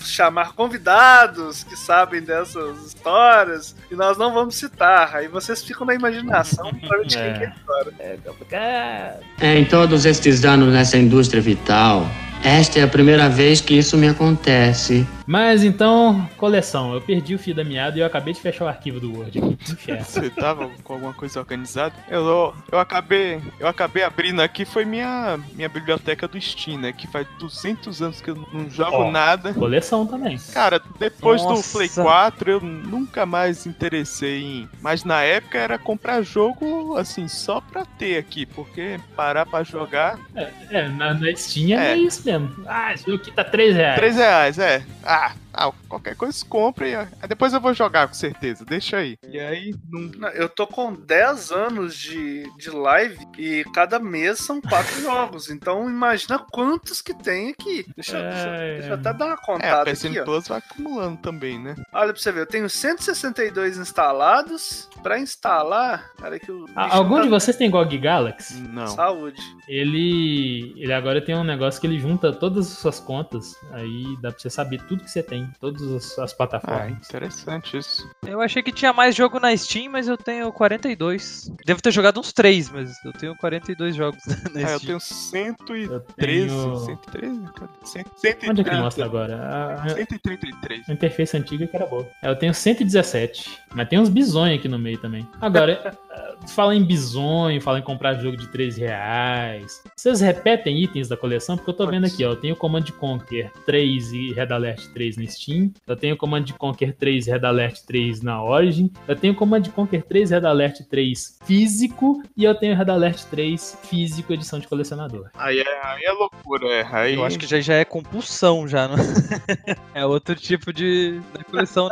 chamar 0.00 0.52
convidados 0.52 1.64
que 1.64 1.76
sabem 1.76 2.20
dessas 2.22 2.84
histórias 2.86 3.74
e 3.90 3.94
nós 3.94 4.16
não 4.18 4.32
vamos 4.34 4.54
citar. 4.56 5.14
Aí 5.16 5.28
vocês 5.28 5.62
ficam 5.64 5.86
na 5.86 5.94
imaginação 5.94 6.72
pra 6.74 6.98
ver 6.98 7.06
de 7.06 7.16
quem 7.16 7.26
É. 7.26 7.32
que 7.38 7.44
é 7.44 7.46
a 7.46 7.50
história. 7.50 7.94
É 7.98 8.16
complicado. 8.24 9.20
Em 9.42 9.64
todos 9.64 10.04
estes 10.06 10.44
anos 10.44 10.72
nessa 10.72 10.96
indústria 10.98 11.40
vital, 11.42 12.06
esta 12.46 12.78
é 12.78 12.82
a 12.84 12.86
primeira 12.86 13.28
vez 13.28 13.60
que 13.60 13.74
isso 13.74 13.98
me 13.98 14.06
acontece. 14.06 15.04
Mas 15.26 15.64
então, 15.64 16.28
coleção. 16.36 16.94
Eu 16.94 17.00
perdi 17.00 17.34
o 17.34 17.38
fio 17.40 17.52
da 17.52 17.64
meada 17.64 17.98
e 17.98 18.00
eu 18.00 18.06
acabei 18.06 18.32
de 18.32 18.40
fechar 18.40 18.64
o 18.64 18.68
arquivo 18.68 19.00
do 19.00 19.12
Word 19.12 19.36
aqui. 19.36 19.58
Você 19.98 20.30
tava 20.30 20.70
com 20.84 20.92
alguma 20.92 21.12
coisa 21.12 21.40
organizada? 21.40 21.92
Eu, 22.08 22.54
eu 22.70 22.78
acabei, 22.78 23.40
eu 23.58 23.66
acabei 23.66 24.04
abrindo 24.04 24.40
aqui, 24.40 24.64
foi 24.64 24.84
minha, 24.84 25.40
minha 25.54 25.68
biblioteca 25.68 26.28
do 26.28 26.40
Steam, 26.40 26.78
né? 26.78 26.92
Que 26.92 27.08
faz 27.08 27.26
200 27.40 28.00
anos 28.00 28.20
que 28.20 28.30
eu 28.30 28.36
não 28.52 28.70
jogo 28.70 28.96
Ó. 28.96 29.10
nada. 29.10 29.52
Coleção 29.52 30.06
também. 30.06 30.38
Cara, 30.54 30.80
depois 31.00 31.42
do 31.42 31.48
Nossa. 31.48 31.76
Play 31.76 31.88
4 31.88 32.50
eu 32.52 32.60
nunca 32.60 33.26
mais 33.26 33.66
interessei 33.66 34.42
em. 34.44 34.68
Mas 34.80 35.02
na 35.02 35.22
época 35.22 35.58
era 35.58 35.76
comprar 35.76 36.22
jogo 36.22 36.96
assim, 36.96 37.26
só 37.26 37.60
pra 37.60 37.84
ter 37.84 38.18
aqui, 38.18 38.46
porque 38.46 39.00
parar 39.16 39.44
pra 39.44 39.64
jogar. 39.64 40.20
É, 40.36 40.48
é, 40.70 40.88
na, 40.88 41.12
na 41.12 41.34
Steam 41.34 41.76
é, 41.76 41.94
É. 41.94 41.96
isso 41.96 42.22
mesmo. 42.24 42.35
Ah, 42.66 42.92
esse 42.94 43.04
jogo 43.06 43.22
aqui 43.22 43.30
tá 43.32 43.44
3 43.44 43.74
reais. 43.76 43.96
3 43.96 44.16
reais, 44.16 44.58
é. 44.58 44.82
Ah, 45.04 45.32
ah, 45.56 45.72
qualquer 45.88 46.14
coisa 46.16 46.44
compra 46.46 46.88
e 46.88 46.94
ah, 46.94 47.08
depois 47.28 47.52
eu 47.52 47.60
vou 47.60 47.72
jogar 47.74 48.06
com 48.08 48.14
certeza, 48.14 48.64
deixa 48.64 48.98
aí. 48.98 49.16
E 49.28 49.38
aí, 49.38 49.74
não. 49.90 50.28
Eu 50.30 50.48
tô 50.48 50.66
com 50.66 50.92
10 50.92 51.50
anos 51.50 51.96
de, 51.96 52.44
de 52.58 52.70
live 52.70 53.18
e 53.38 53.64
cada 53.74 53.98
mês 53.98 54.38
são 54.40 54.60
4 54.60 55.00
jogos. 55.02 55.50
Então 55.50 55.88
imagina 55.88 56.38
quantos 56.38 57.00
que 57.00 57.14
tem 57.14 57.50
aqui. 57.50 57.86
Deixa, 57.96 58.18
É, 58.18 58.30
deixa- 58.30 58.56
deixa 58.74 58.88
eu 58.88 58.94
até 58.94 59.12
dar 59.14 59.24
uma 59.26 59.32
É, 59.32 59.34
a 59.34 59.36
contada 59.38 59.90
PSN 59.90 60.08
aqui, 60.10 60.20
ó. 60.20 60.24
Plus 60.24 60.48
vai 60.48 60.58
acumulando 60.58 61.16
também, 61.18 61.58
né? 61.58 61.74
Olha 61.92 62.12
pra 62.12 62.20
você 62.22 62.30
ver, 62.32 62.40
eu 62.40 62.46
tenho 62.46 62.68
162 62.68 63.78
instalados. 63.78 64.88
Pra 65.02 65.18
instalar, 65.18 66.12
cara 66.18 66.38
que 66.38 66.50
o. 66.50 66.66
Algum 66.74 67.16
tá- 67.16 67.22
de 67.22 67.28
vocês 67.28 67.56
tem 67.56 67.70
GOG 67.70 67.96
Galaxy? 67.98 68.60
Não. 68.60 68.86
Saúde. 68.88 69.40
Ele, 69.68 70.72
ele 70.76 70.92
agora 70.92 71.20
tem 71.24 71.34
um 71.34 71.44
negócio 71.44 71.80
que 71.80 71.86
ele 71.86 71.98
junta 71.98 72.32
todas 72.32 72.66
as 72.72 72.78
suas 72.78 72.98
contas. 72.98 73.54
Aí 73.72 74.04
dá 74.20 74.30
pra 74.30 74.38
você 74.40 74.50
saber 74.50 74.82
tudo 74.88 75.04
que 75.04 75.10
você 75.10 75.22
tem, 75.22 75.45
todas 75.60 75.82
as, 75.92 76.18
as 76.18 76.32
Ah, 76.32 76.36
plataformas. 76.36 77.06
interessante 77.06 77.76
isso. 77.76 78.08
Eu 78.26 78.40
achei 78.40 78.62
que 78.62 78.72
tinha 78.72 78.92
mais 78.92 79.14
jogo 79.14 79.38
na 79.40 79.56
Steam, 79.56 79.90
mas 79.92 80.08
eu 80.08 80.16
tenho 80.16 80.52
42. 80.52 81.50
Devo 81.64 81.80
ter 81.82 81.90
jogado 81.92 82.20
uns 82.20 82.32
3, 82.32 82.70
mas 82.70 82.92
eu 83.04 83.12
tenho 83.12 83.36
42 83.36 83.94
jogos 83.96 84.22
na 84.54 84.68
Ah, 84.68 84.72
eu 84.72 84.78
Steam. 84.78 84.80
tenho 84.86 85.00
113, 85.00 85.92
Eu 85.92 86.00
tenho... 86.00 86.76
113, 86.76 87.40
cara. 87.52 87.70
100, 87.84 88.04
130, 88.16 88.50
Onde 88.50 88.60
é 88.60 88.64
que 88.64 88.70
ele 88.70 88.80
mostra 88.80 89.04
agora? 89.04 89.36
A- 89.82 89.88
133. 89.90 90.88
A 90.88 90.92
interface 90.92 91.36
antiga 91.36 91.66
que 91.66 91.76
era 91.76 91.86
boa. 91.86 92.08
É, 92.22 92.28
Eu 92.30 92.36
tenho 92.36 92.52
117, 92.54 93.58
mas 93.74 93.88
tem 93.88 93.98
uns 93.98 94.08
bizonhos 94.08 94.58
aqui 94.58 94.68
no 94.68 94.78
meio 94.78 94.98
também. 94.98 95.26
Agora, 95.40 95.96
fala 96.48 96.74
em 96.74 96.84
bizonho, 96.84 97.60
fala 97.60 97.78
em 97.78 97.82
comprar 97.82 98.14
jogo 98.14 98.36
de 98.36 98.48
3 98.48 98.76
reais. 98.76 99.82
Vocês 99.94 100.20
repetem 100.20 100.82
itens 100.82 101.08
da 101.08 101.16
coleção? 101.16 101.56
Porque 101.56 101.70
eu 101.70 101.74
tô 101.74 101.86
vendo 101.86 102.06
aqui, 102.06 102.24
ó. 102.24 102.30
Eu 102.30 102.36
tenho 102.36 102.56
Command 102.56 102.84
Conquer 102.98 103.50
3 103.64 104.12
e 104.12 104.32
Red 104.32 104.52
Alert 104.52 104.86
3 104.92 105.16
na 105.16 105.26
Steam. 105.26 105.72
Eu 105.86 105.96
tenho 105.96 106.16
Command 106.16 106.44
Conquer 106.58 106.92
3 106.94 107.26
e 107.26 107.30
Red 107.30 107.46
Alert 107.46 107.80
3 107.86 108.22
na 108.22 108.42
Origin. 108.42 108.90
Eu 109.06 109.16
tenho 109.16 109.34
Command 109.34 109.62
Conquer 109.74 110.02
3 110.02 110.30
e 110.30 110.34
Red 110.34 110.46
Alert 110.46 110.80
3 110.88 111.38
físico. 111.44 112.22
E 112.36 112.44
eu 112.44 112.54
tenho 112.54 112.76
Red 112.76 112.90
Alert 112.90 113.24
3 113.24 113.78
físico, 113.84 114.32
edição 114.32 114.58
de 114.58 114.68
colecionador. 114.68 115.30
Aí 115.34 115.60
é, 115.60 115.86
aí 115.86 116.04
é 116.04 116.12
loucura, 116.12 116.66
é. 116.68 116.86
Aí, 116.90 117.14
Eu 117.14 117.24
acho 117.24 117.38
que 117.38 117.46
já, 117.46 117.60
já 117.60 117.74
é 117.74 117.84
compulsão 117.84 118.66
já, 118.68 118.88
não? 118.88 118.96
é 119.94 120.04
outro 120.04 120.34
tipo 120.34 120.72
de, 120.72 121.20
de 121.36 121.44
coleção. 121.44 121.88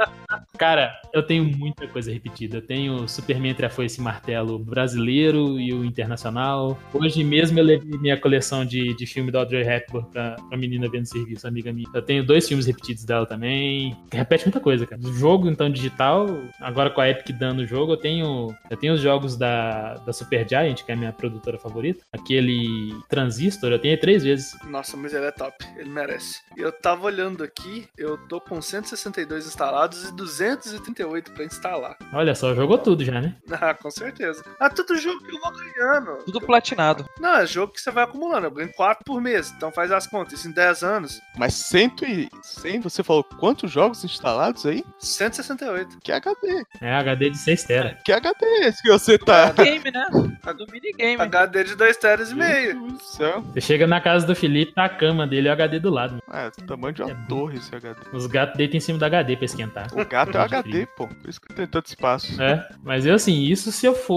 Cara, 0.57 0.93
eu 1.13 1.23
tenho 1.23 1.45
muita 1.45 1.87
coisa 1.89 2.13
repetida. 2.13 2.59
Eu 2.59 2.63
tenho 2.63 3.09
Superman 3.09 3.53
entre 3.53 3.67
a 3.67 3.71
Foice 3.71 4.01
e 4.01 4.03
Martelo 4.35 4.59
brasileiro 4.59 5.61
e 5.61 5.73
o 5.73 5.85
internacional. 5.85 6.79
Hoje 6.93 7.23
mesmo 7.23 7.59
eu 7.59 7.65
levei 7.65 7.99
minha 7.99 8.21
coleção 8.21 8.65
de, 8.65 8.95
de 8.95 9.07
filme 9.07 9.31
da 9.31 9.39
Audrey 9.41 9.63
Hepburn 9.63 10.09
pra, 10.11 10.37
pra 10.37 10.59
menina 10.59 10.89
vendo 10.89 11.07
serviço, 11.07 11.47
amiga 11.47 11.73
minha. 11.73 11.89
Eu 11.95 12.03
tenho 12.03 12.25
dois 12.25 12.49
filmes 12.49 12.67
repetidos 12.67 13.05
dela 13.05 13.27
também. 13.27 13.97
Repete 14.13 14.45
muita 14.45 14.59
coisa, 14.61 14.87
cara. 14.87 15.01
O 15.03 15.13
jogo, 15.13 15.49
então, 15.49 15.71
digital, 15.71 16.27
agora 16.61 16.91
com 16.91 17.01
a 17.01 17.09
Epic 17.09 17.37
dando 17.37 17.61
o 17.61 17.67
jogo, 17.67 17.93
eu 17.93 17.97
tenho, 17.97 18.55
eu 18.71 18.77
tenho 18.77 18.95
os 18.95 19.01
jogos 19.01 19.37
da, 19.37 19.95
da 19.95 20.13
Supergiant, 20.13 20.83
que 20.83 20.91
é 20.91 20.95
a 20.95 20.99
minha 20.99 21.13
produtora 21.13 21.59
favorita. 21.59 22.05
Aquele 22.13 22.93
Transistor, 23.09 23.71
eu 23.71 23.79
tenho 23.79 23.99
três 24.01 24.25
vezes. 24.25 24.57
Nossa, 24.69 24.97
mas 24.97 25.15
ele 25.15 25.27
é 25.27 25.31
top. 25.31 25.65
Ele 25.77 25.91
merece. 25.91 26.41
Eu 26.57 26.73
tava 26.73 27.07
olhando 27.07 27.45
aqui, 27.45 27.87
eu 27.97 28.19
tô 28.27 28.41
com 28.41 28.61
162 28.61 29.47
instalados 29.47 30.09
e 30.09 30.13
238 30.13 31.33
pra 31.33 31.45
instalar. 31.45 31.97
Olha 32.13 32.35
só, 32.35 32.55
jogou 32.55 32.79
tudo 32.79 33.05
já, 33.05 33.21
né? 33.21 33.37
Ah, 33.65 33.73
com 33.73 33.91
certeza. 33.91 34.24
Ah, 34.61 34.71
tudo 34.71 34.97
jogo 34.99 35.23
que 35.25 35.35
eu 35.35 35.41
vou 35.41 35.53
ganhando. 35.53 36.19
Tudo 36.25 36.41
platinado. 36.41 37.05
Não, 37.19 37.37
é 37.37 37.47
jogo 37.47 37.73
que 37.73 37.81
você 37.81 37.91
vai 37.91 38.05
acumulando. 38.05 38.47
Eu 38.47 38.51
ganho 38.51 38.73
4 38.73 39.05
por 39.05 39.21
mês. 39.21 39.53
Então 39.57 39.71
faz 39.71 39.91
as 39.93 40.07
contas. 40.07 40.39
Isso 40.39 40.49
em 40.49 40.53
10 40.53 40.83
anos, 40.83 41.21
Mas 41.37 41.55
100 41.55 41.95
e 42.03 42.29
100, 42.43 42.81
você 42.81 43.03
falou 43.03 43.25
quantos 43.25 43.71
jogos 43.71 44.05
instalados 44.05 44.67
aí? 44.67 44.85
168. 44.99 45.99
Que 46.03 46.13
HD? 46.13 46.65
É 46.81 46.95
HD 46.95 47.31
de 47.31 47.39
6 47.39 47.65
tera. 47.65 47.99
Que 48.05 48.13
HD 48.13 48.45
é 48.45 48.69
esse 48.69 48.83
que 48.83 48.89
você 48.91 49.19
tá? 49.19 49.51
Game, 49.53 49.91
né? 49.91 50.07
É 50.47 50.53
do 50.53 50.67
minigame. 50.71 51.21
HD 51.21 51.65
de 51.65 51.75
2 51.75 51.97
teras 51.97 52.31
e 52.31 52.35
meio. 52.35 52.99
Você 52.99 53.61
chega 53.61 53.87
na 53.87 54.01
casa 54.01 54.27
do 54.27 54.35
Felipe, 54.35 54.73
tá 54.73 54.85
a 54.85 54.89
cama 54.89 55.27
dele 55.27 55.49
e 55.49 55.51
o 55.51 55.53
HD 55.53 55.79
do 55.79 55.91
lado. 55.91 56.23
É, 56.33 56.51
tamanho 56.67 56.95
de 56.95 57.03
uma 57.03 57.11
É 57.13 57.17
torre 57.29 57.59
esse 57.59 57.75
HD. 57.75 58.01
Os 58.13 58.27
gatos 58.27 58.57
deitam 58.57 58.77
em 58.77 58.81
cima 58.81 58.99
do 58.99 59.05
HD 59.05 59.37
pra 59.37 59.45
esquentar. 59.45 59.89
O 59.93 60.05
gato 60.05 60.37
é 60.37 60.41
HD, 60.41 60.87
pô. 60.97 61.07
Por 61.07 61.29
isso 61.29 61.41
que 61.41 61.55
tem 61.55 61.67
tanto 61.67 61.87
espaço. 61.87 62.41
É, 62.43 62.67
mas 62.83 63.07
eu 63.07 63.15
assim, 63.15 63.43
isso 63.45 63.71
se 63.73 63.87
eu 63.87 63.95
for 63.95 64.14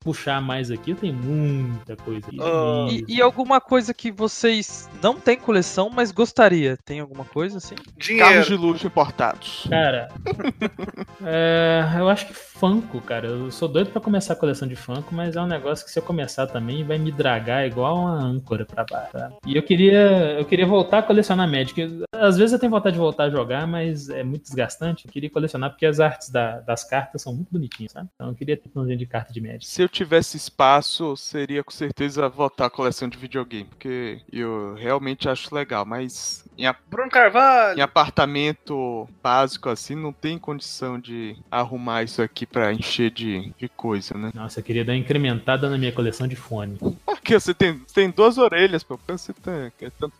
puxar 0.00 0.40
mais 0.40 0.70
aqui, 0.70 0.92
eu 0.92 0.96
tenho 0.96 1.14
muita 1.14 1.96
coisa. 1.96 2.26
Ah. 2.40 2.86
E, 2.90 3.04
e 3.08 3.22
alguma 3.22 3.60
coisa 3.60 3.92
que 3.92 4.10
vocês 4.10 4.88
não 5.02 5.18
têm 5.18 5.36
coleção, 5.36 5.90
mas 5.90 6.10
gostaria? 6.10 6.76
Tem 6.76 7.00
alguma 7.00 7.24
coisa 7.24 7.58
assim? 7.58 7.74
Carros 7.74 8.06
Dinheiro. 8.06 8.44
de 8.44 8.56
luxo 8.56 8.86
importados. 8.86 9.66
Cara, 9.68 10.08
é, 11.24 11.84
eu 11.98 12.08
acho 12.08 12.26
que 12.26 12.34
Funko, 12.62 13.00
cara. 13.00 13.26
Eu 13.26 13.50
sou 13.50 13.66
doido 13.66 13.90
pra 13.90 14.00
começar 14.00 14.34
a 14.34 14.36
coleção 14.36 14.68
de 14.68 14.76
Funko, 14.76 15.12
mas 15.12 15.34
é 15.34 15.40
um 15.42 15.48
negócio 15.48 15.84
que 15.84 15.90
se 15.90 15.98
eu 15.98 16.02
começar 16.04 16.46
também 16.46 16.84
vai 16.84 16.96
me 16.96 17.10
dragar 17.10 17.66
igual 17.66 17.96
uma 17.98 18.12
âncora 18.14 18.64
pra 18.64 18.84
baixo. 18.88 19.10
sabe? 19.18 19.34
E 19.44 19.56
eu 19.56 19.62
queria, 19.64 20.36
eu 20.38 20.44
queria 20.44 20.64
voltar 20.64 20.98
a 20.98 21.02
colecionar 21.02 21.50
Magic. 21.50 22.04
Às 22.14 22.36
vezes 22.36 22.52
eu 22.52 22.60
tenho 22.60 22.70
vontade 22.70 22.94
de 22.94 23.00
voltar 23.00 23.24
a 23.24 23.30
jogar, 23.30 23.66
mas 23.66 24.08
é 24.08 24.22
muito 24.22 24.44
desgastante. 24.44 25.06
Eu 25.06 25.12
queria 25.12 25.28
colecionar 25.28 25.70
porque 25.70 25.84
as 25.84 25.98
artes 25.98 26.30
da- 26.30 26.60
das 26.60 26.84
cartas 26.84 27.20
são 27.22 27.34
muito 27.34 27.48
bonitinhas, 27.50 27.90
sabe? 27.90 28.08
Então 28.14 28.28
eu 28.28 28.34
queria 28.36 28.56
ter 28.56 28.70
um 28.76 28.86
de 28.86 29.06
carta 29.06 29.32
de 29.32 29.40
Magic. 29.40 29.66
Se 29.66 29.82
eu 29.82 29.88
tivesse 29.88 30.36
espaço, 30.36 31.16
seria 31.16 31.64
com 31.64 31.72
certeza 31.72 32.28
voltar 32.28 32.66
a 32.66 32.70
coleção 32.70 33.08
de 33.08 33.18
videogame, 33.18 33.64
porque 33.64 34.20
eu 34.32 34.74
realmente 34.74 35.28
acho 35.28 35.52
legal, 35.52 35.84
mas 35.84 36.44
em, 36.56 36.64
a- 36.66 36.76
Bruno 36.88 37.10
Carvalho. 37.10 37.76
em 37.76 37.82
apartamento 37.82 39.08
básico 39.20 39.68
assim, 39.68 39.96
não 39.96 40.12
tem 40.12 40.38
condição 40.38 40.96
de 41.00 41.36
arrumar 41.50 42.04
isso 42.04 42.22
aqui 42.22 42.46
pra 42.52 42.72
encher 42.72 43.10
de, 43.10 43.52
de 43.58 43.68
coisa, 43.68 44.16
né? 44.16 44.30
Nossa, 44.34 44.60
eu 44.60 44.64
queria 44.64 44.84
dar 44.84 44.92
uma 44.92 44.98
incrementada 44.98 45.68
na 45.70 45.78
minha 45.78 45.90
coleção 45.92 46.28
de 46.28 46.36
fone. 46.36 46.76
Porque 47.04 47.38
você 47.38 47.54
tem, 47.54 47.78
tem 47.94 48.10
duas 48.10 48.36
orelhas, 48.38 48.82
pô. 48.82 48.98
Você 49.08 49.32
tem, 49.32 49.72
é 49.80 49.90
tanto. 49.98 50.12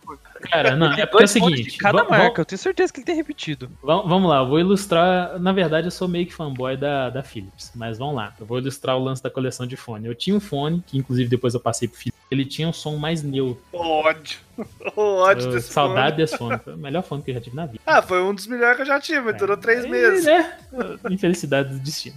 Cara, 0.51 0.75
não, 0.75 0.93
é 0.93 1.07
porque 1.07 1.23
é 1.23 1.27
o 1.27 1.29
seguinte. 1.29 1.63
de 1.73 1.77
cada 1.79 2.05
marca. 2.05 2.41
Eu 2.41 2.45
tenho 2.45 2.59
certeza 2.59 2.93
que 2.93 3.01
ele 3.01 3.07
tem 3.07 3.15
repetido. 3.17 3.71
Vam- 3.83 4.07
Vamos 4.09 4.29
lá, 4.31 4.39
eu 4.39 4.49
vou 4.49 4.59
ilustrar. 4.59 5.39
Na 5.39 5.53
verdade, 5.53 5.87
eu 5.87 5.91
sou 5.91 6.09
meio 6.09 6.27
que 6.27 6.33
fanboy 6.35 6.77
da, 6.77 7.11
da 7.11 7.23
Philips, 7.23 7.71
mas 7.75 7.99
vamos 7.99 8.15
lá. 8.17 8.33
Eu 8.41 8.47
vou 8.47 8.59
ilustrar 8.59 8.97
o 8.97 9.03
lance 9.05 9.23
da 9.23 9.31
coleção 9.31 9.67
de 9.67 9.77
fone. 9.77 10.07
Eu 10.07 10.15
tinha 10.15 10.35
um 10.35 10.41
fone, 10.41 10.83
que 10.87 10.97
inclusive 10.99 11.29
depois 11.29 11.55
eu 11.55 11.61
passei 11.61 11.87
pro 11.89 11.99
Philips. 11.99 12.13
Ele 12.31 12.45
tinha 12.47 12.67
um 12.67 12.73
som 12.73 12.97
mais 12.97 13.23
neutro. 13.23 13.63
Ódio. 13.73 14.39
Ódio 14.97 15.49
Eu- 15.49 15.53
desse 15.53 15.71
saudade 15.73 16.11
fone. 16.13 16.17
desse 16.17 16.39
fone. 16.39 16.59
Foi 16.59 16.75
o 16.75 16.79
melhor 16.79 17.03
fone 17.03 17.23
que 17.23 17.31
eu 17.31 17.35
já 17.35 17.41
tive 17.41 17.57
na 17.57 17.67
vida. 17.67 17.81
Ah, 17.87 18.01
foi 18.01 18.23
um 18.23 18.35
dos 18.35 18.47
melhores 18.47 18.77
que 18.77 18.83
eu 18.83 18.87
já 18.87 18.99
tive, 19.01 19.21
mas 19.21 19.37
durou 19.37 19.57
3 19.57 19.85
É, 19.85 19.89
meses. 19.89 20.25
né? 20.25 20.57
Infelicidade 21.11 21.69
do 21.75 21.79
destino. 21.79 22.17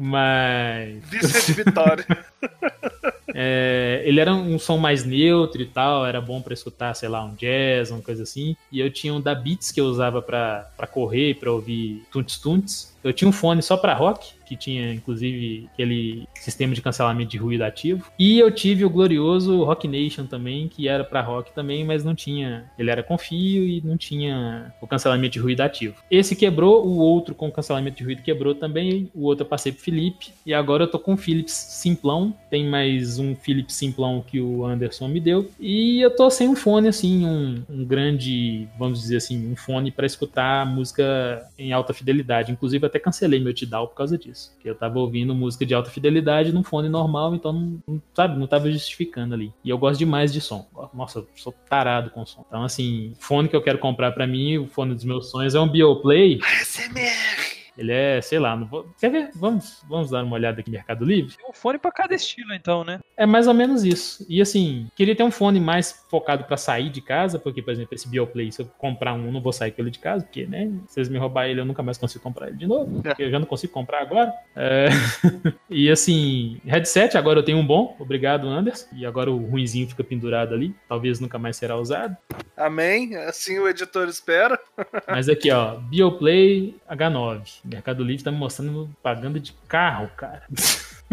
Mas. 0.00 1.02
De 1.46 1.52
vitória. 1.52 2.06
É, 3.34 4.02
ele 4.04 4.20
era 4.20 4.34
um 4.34 4.58
som 4.58 4.78
mais 4.78 5.04
neutro 5.04 5.60
e 5.60 5.66
tal, 5.66 6.06
era 6.06 6.20
bom 6.20 6.40
pra 6.40 6.54
escutar, 6.54 6.94
sei 6.94 7.08
lá, 7.08 7.24
um 7.24 7.34
jazz, 7.34 7.90
uma 7.90 8.00
coisa 8.00 8.22
assim. 8.22 8.56
E 8.70 8.80
eu 8.80 8.90
tinha 8.90 9.12
um 9.12 9.20
da 9.20 9.34
Beats 9.34 9.70
que 9.72 9.80
eu 9.80 9.86
usava 9.86 10.22
pra 10.22 10.68
correr, 10.90 11.34
pra 11.34 11.52
ouvir 11.52 12.02
tunts 12.10 12.38
tunts. 12.38 12.96
Eu 13.02 13.12
tinha 13.12 13.28
um 13.28 13.32
fone 13.32 13.62
só 13.62 13.76
pra 13.76 13.94
rock, 13.94 14.32
que 14.44 14.56
tinha 14.56 14.92
inclusive 14.92 15.68
aquele 15.72 16.26
sistema 16.34 16.74
de 16.74 16.82
cancelamento 16.82 17.30
de 17.30 17.36
ruído 17.36 17.62
ativo. 17.62 18.10
E 18.18 18.36
eu 18.36 18.50
tive 18.50 18.84
o 18.84 18.90
glorioso 18.90 19.62
Rock 19.62 19.86
Nation 19.86 20.26
também, 20.26 20.66
que 20.66 20.88
era 20.88 21.04
pra 21.04 21.20
rock 21.20 21.52
também, 21.52 21.84
mas 21.84 22.02
não 22.02 22.16
tinha. 22.16 22.64
Ele 22.76 22.90
era 22.90 23.04
com 23.04 23.16
fio 23.16 23.64
e 23.64 23.80
não 23.84 23.96
tinha 23.96 24.74
o 24.80 24.88
cancelamento 24.88 25.34
de 25.34 25.38
ruído 25.38 25.60
ativo. 25.60 26.02
Esse 26.10 26.34
quebrou, 26.34 26.84
o 26.84 26.98
outro 26.98 27.32
com 27.32 27.48
cancelamento 27.48 27.98
de 27.98 28.04
ruído 28.04 28.22
quebrou 28.22 28.56
também, 28.56 29.08
o 29.14 29.22
outro 29.22 29.44
eu 29.44 29.48
passei 29.48 29.70
pro 29.70 29.82
Felipe. 29.82 30.32
E 30.44 30.52
agora 30.52 30.82
eu 30.82 30.90
tô 30.90 30.98
com 30.98 31.14
o 31.14 31.16
Philips 31.16 31.52
Simplão. 31.52 32.34
Tem 32.50 32.66
mais 32.66 33.15
um 33.18 33.34
Philips 33.34 33.74
Simplão 33.74 34.22
que 34.26 34.40
o 34.40 34.64
Anderson 34.64 35.08
me 35.08 35.20
deu. 35.20 35.50
E 35.60 36.00
eu 36.00 36.14
tô 36.14 36.28
sem 36.30 36.48
um 36.48 36.56
fone, 36.56 36.88
assim, 36.88 37.24
um, 37.26 37.62
um 37.68 37.84
grande, 37.84 38.68
vamos 38.78 39.00
dizer 39.00 39.16
assim, 39.16 39.50
um 39.52 39.56
fone 39.56 39.90
pra 39.90 40.06
escutar 40.06 40.64
música 40.66 41.46
em 41.58 41.72
alta 41.72 41.92
fidelidade. 41.94 42.52
Inclusive, 42.52 42.86
até 42.86 42.98
cancelei 42.98 43.40
meu 43.40 43.52
Tidal 43.54 43.88
por 43.88 43.96
causa 43.96 44.16
disso. 44.18 44.54
Que 44.60 44.68
eu 44.68 44.74
tava 44.74 44.98
ouvindo 44.98 45.34
música 45.34 45.64
de 45.66 45.74
alta 45.74 45.90
fidelidade 45.90 46.52
num 46.52 46.62
fone 46.62 46.88
normal, 46.88 47.34
então, 47.34 47.52
não, 47.52 47.82
não- 47.86 48.02
sabe, 48.14 48.38
não 48.38 48.46
tava 48.46 48.70
justificando 48.70 49.34
ali. 49.34 49.52
E 49.64 49.70
eu 49.70 49.78
gosto 49.78 49.98
demais 49.98 50.32
de 50.32 50.40
som. 50.40 50.66
Nossa, 50.94 51.18
eu 51.20 51.28
sou 51.36 51.54
tarado 51.68 52.10
com 52.10 52.24
som. 52.26 52.44
Então, 52.46 52.62
assim, 52.62 53.12
fone 53.18 53.48
que 53.48 53.56
eu 53.56 53.62
quero 53.62 53.78
comprar 53.78 54.12
pra 54.12 54.26
mim, 54.26 54.58
o 54.58 54.66
fone 54.66 54.94
dos 54.94 55.04
meus 55.04 55.30
sonhos 55.30 55.54
é 55.54 55.60
um 55.60 55.68
Bioplay. 55.68 56.38
ASMR. 56.42 57.55
Ele 57.76 57.92
é, 57.92 58.20
sei 58.20 58.38
lá, 58.38 58.56
não 58.56 58.66
vou... 58.66 58.88
quer 58.98 59.10
ver? 59.10 59.30
Vamos, 59.34 59.82
vamos 59.88 60.10
dar 60.10 60.24
uma 60.24 60.34
olhada 60.34 60.60
aqui 60.60 60.70
no 60.70 60.76
Mercado 60.76 61.04
Livre? 61.04 61.36
Tem 61.36 61.48
um 61.48 61.52
fone 61.52 61.78
pra 61.78 61.92
cada 61.92 62.14
estilo, 62.14 62.52
então, 62.54 62.84
né? 62.84 63.00
É 63.16 63.26
mais 63.26 63.46
ou 63.46 63.54
menos 63.54 63.84
isso. 63.84 64.24
E 64.28 64.40
assim, 64.40 64.88
queria 64.94 65.14
ter 65.14 65.22
um 65.22 65.30
fone 65.30 65.60
mais 65.60 66.04
focado 66.10 66.44
pra 66.44 66.56
sair 66.56 66.90
de 66.90 67.00
casa, 67.00 67.38
porque, 67.38 67.62
por 67.62 67.72
exemplo, 67.72 67.94
esse 67.94 68.08
Bioplay, 68.08 68.50
se 68.52 68.62
eu 68.62 68.66
comprar 68.78 69.14
um, 69.14 69.26
eu 69.26 69.32
não 69.32 69.40
vou 69.40 69.52
sair 69.52 69.70
com 69.70 69.82
ele 69.82 69.90
de 69.90 69.98
casa, 69.98 70.24
porque, 70.24 70.46
né, 70.46 70.70
se 70.86 70.98
eles 70.98 71.08
me 71.08 71.18
roubar 71.18 71.48
ele, 71.48 71.60
eu 71.60 71.64
nunca 71.64 71.82
mais 71.82 71.98
consigo 71.98 72.22
comprar 72.22 72.48
ele 72.48 72.56
de 72.56 72.66
novo, 72.66 73.02
porque 73.02 73.22
eu 73.24 73.30
já 73.30 73.38
não 73.38 73.46
consigo 73.46 73.72
comprar 73.72 74.02
agora. 74.02 74.32
É, 74.54 74.88
e 75.68 75.90
assim, 75.90 76.60
headset, 76.64 77.16
agora 77.16 77.40
eu 77.40 77.44
tenho 77.44 77.58
um 77.58 77.66
bom, 77.66 77.96
obrigado, 77.98 78.48
Anderson. 78.48 78.86
E 78.94 79.04
agora 79.04 79.30
o 79.30 79.36
ruinzinho 79.36 79.88
fica 79.88 80.04
pendurado 80.04 80.54
ali, 80.54 80.74
talvez 80.88 81.20
nunca 81.20 81.38
mais 81.38 81.56
será 81.56 81.76
usado. 81.76 82.16
Amém. 82.56 83.16
Assim 83.16 83.58
o 83.58 83.68
editor 83.68 84.08
espera. 84.08 84.58
Mas 85.06 85.28
aqui, 85.28 85.50
ó, 85.50 85.76
Bioplay 85.76 86.74
H9. 86.90 87.65
Mercado 87.66 88.02
Livre 88.04 88.22
tá 88.24 88.30
me 88.32 88.38
mostrando 88.38 88.88
propaganda 89.02 89.38
de 89.40 89.52
carro, 89.68 90.08
cara. 90.16 90.42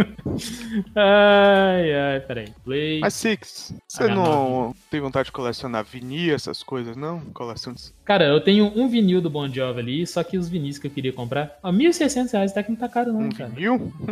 ai, 0.96 1.94
ai, 1.94 2.20
peraí. 2.22 2.48
Play. 2.64 3.00
Mas 3.00 3.14
Six, 3.14 3.74
você 3.88 4.06
H9. 4.06 4.16
não 4.16 4.76
tem 4.90 5.00
vontade 5.00 5.28
de 5.28 5.32
colecionar 5.32 5.84
vinil, 5.84 6.34
essas 6.34 6.64
coisas, 6.64 6.96
não? 6.96 7.20
Coleção 7.34 7.74
de... 7.74 7.84
Cara, 8.04 8.26
eu 8.26 8.42
tenho 8.42 8.72
um 8.76 8.88
vinil 8.88 9.22
do 9.22 9.30
Bon 9.30 9.48
Jovi 9.48 9.80
ali, 9.80 10.08
só 10.08 10.24
que 10.24 10.38
os 10.38 10.50
vinis 10.50 10.78
que 10.78 10.88
eu 10.88 10.92
queria 10.92 11.14
comprar, 11.14 11.58
ó, 11.62 11.72
1.600 11.72 12.32
reais, 12.34 12.52
até 12.52 12.64
que 12.64 12.72
não 12.72 12.78
tá 12.78 12.90
caro 12.90 13.14
não, 13.14 13.22
Um 13.22 13.30
cara. 13.30 13.50
vinil? 13.50 13.94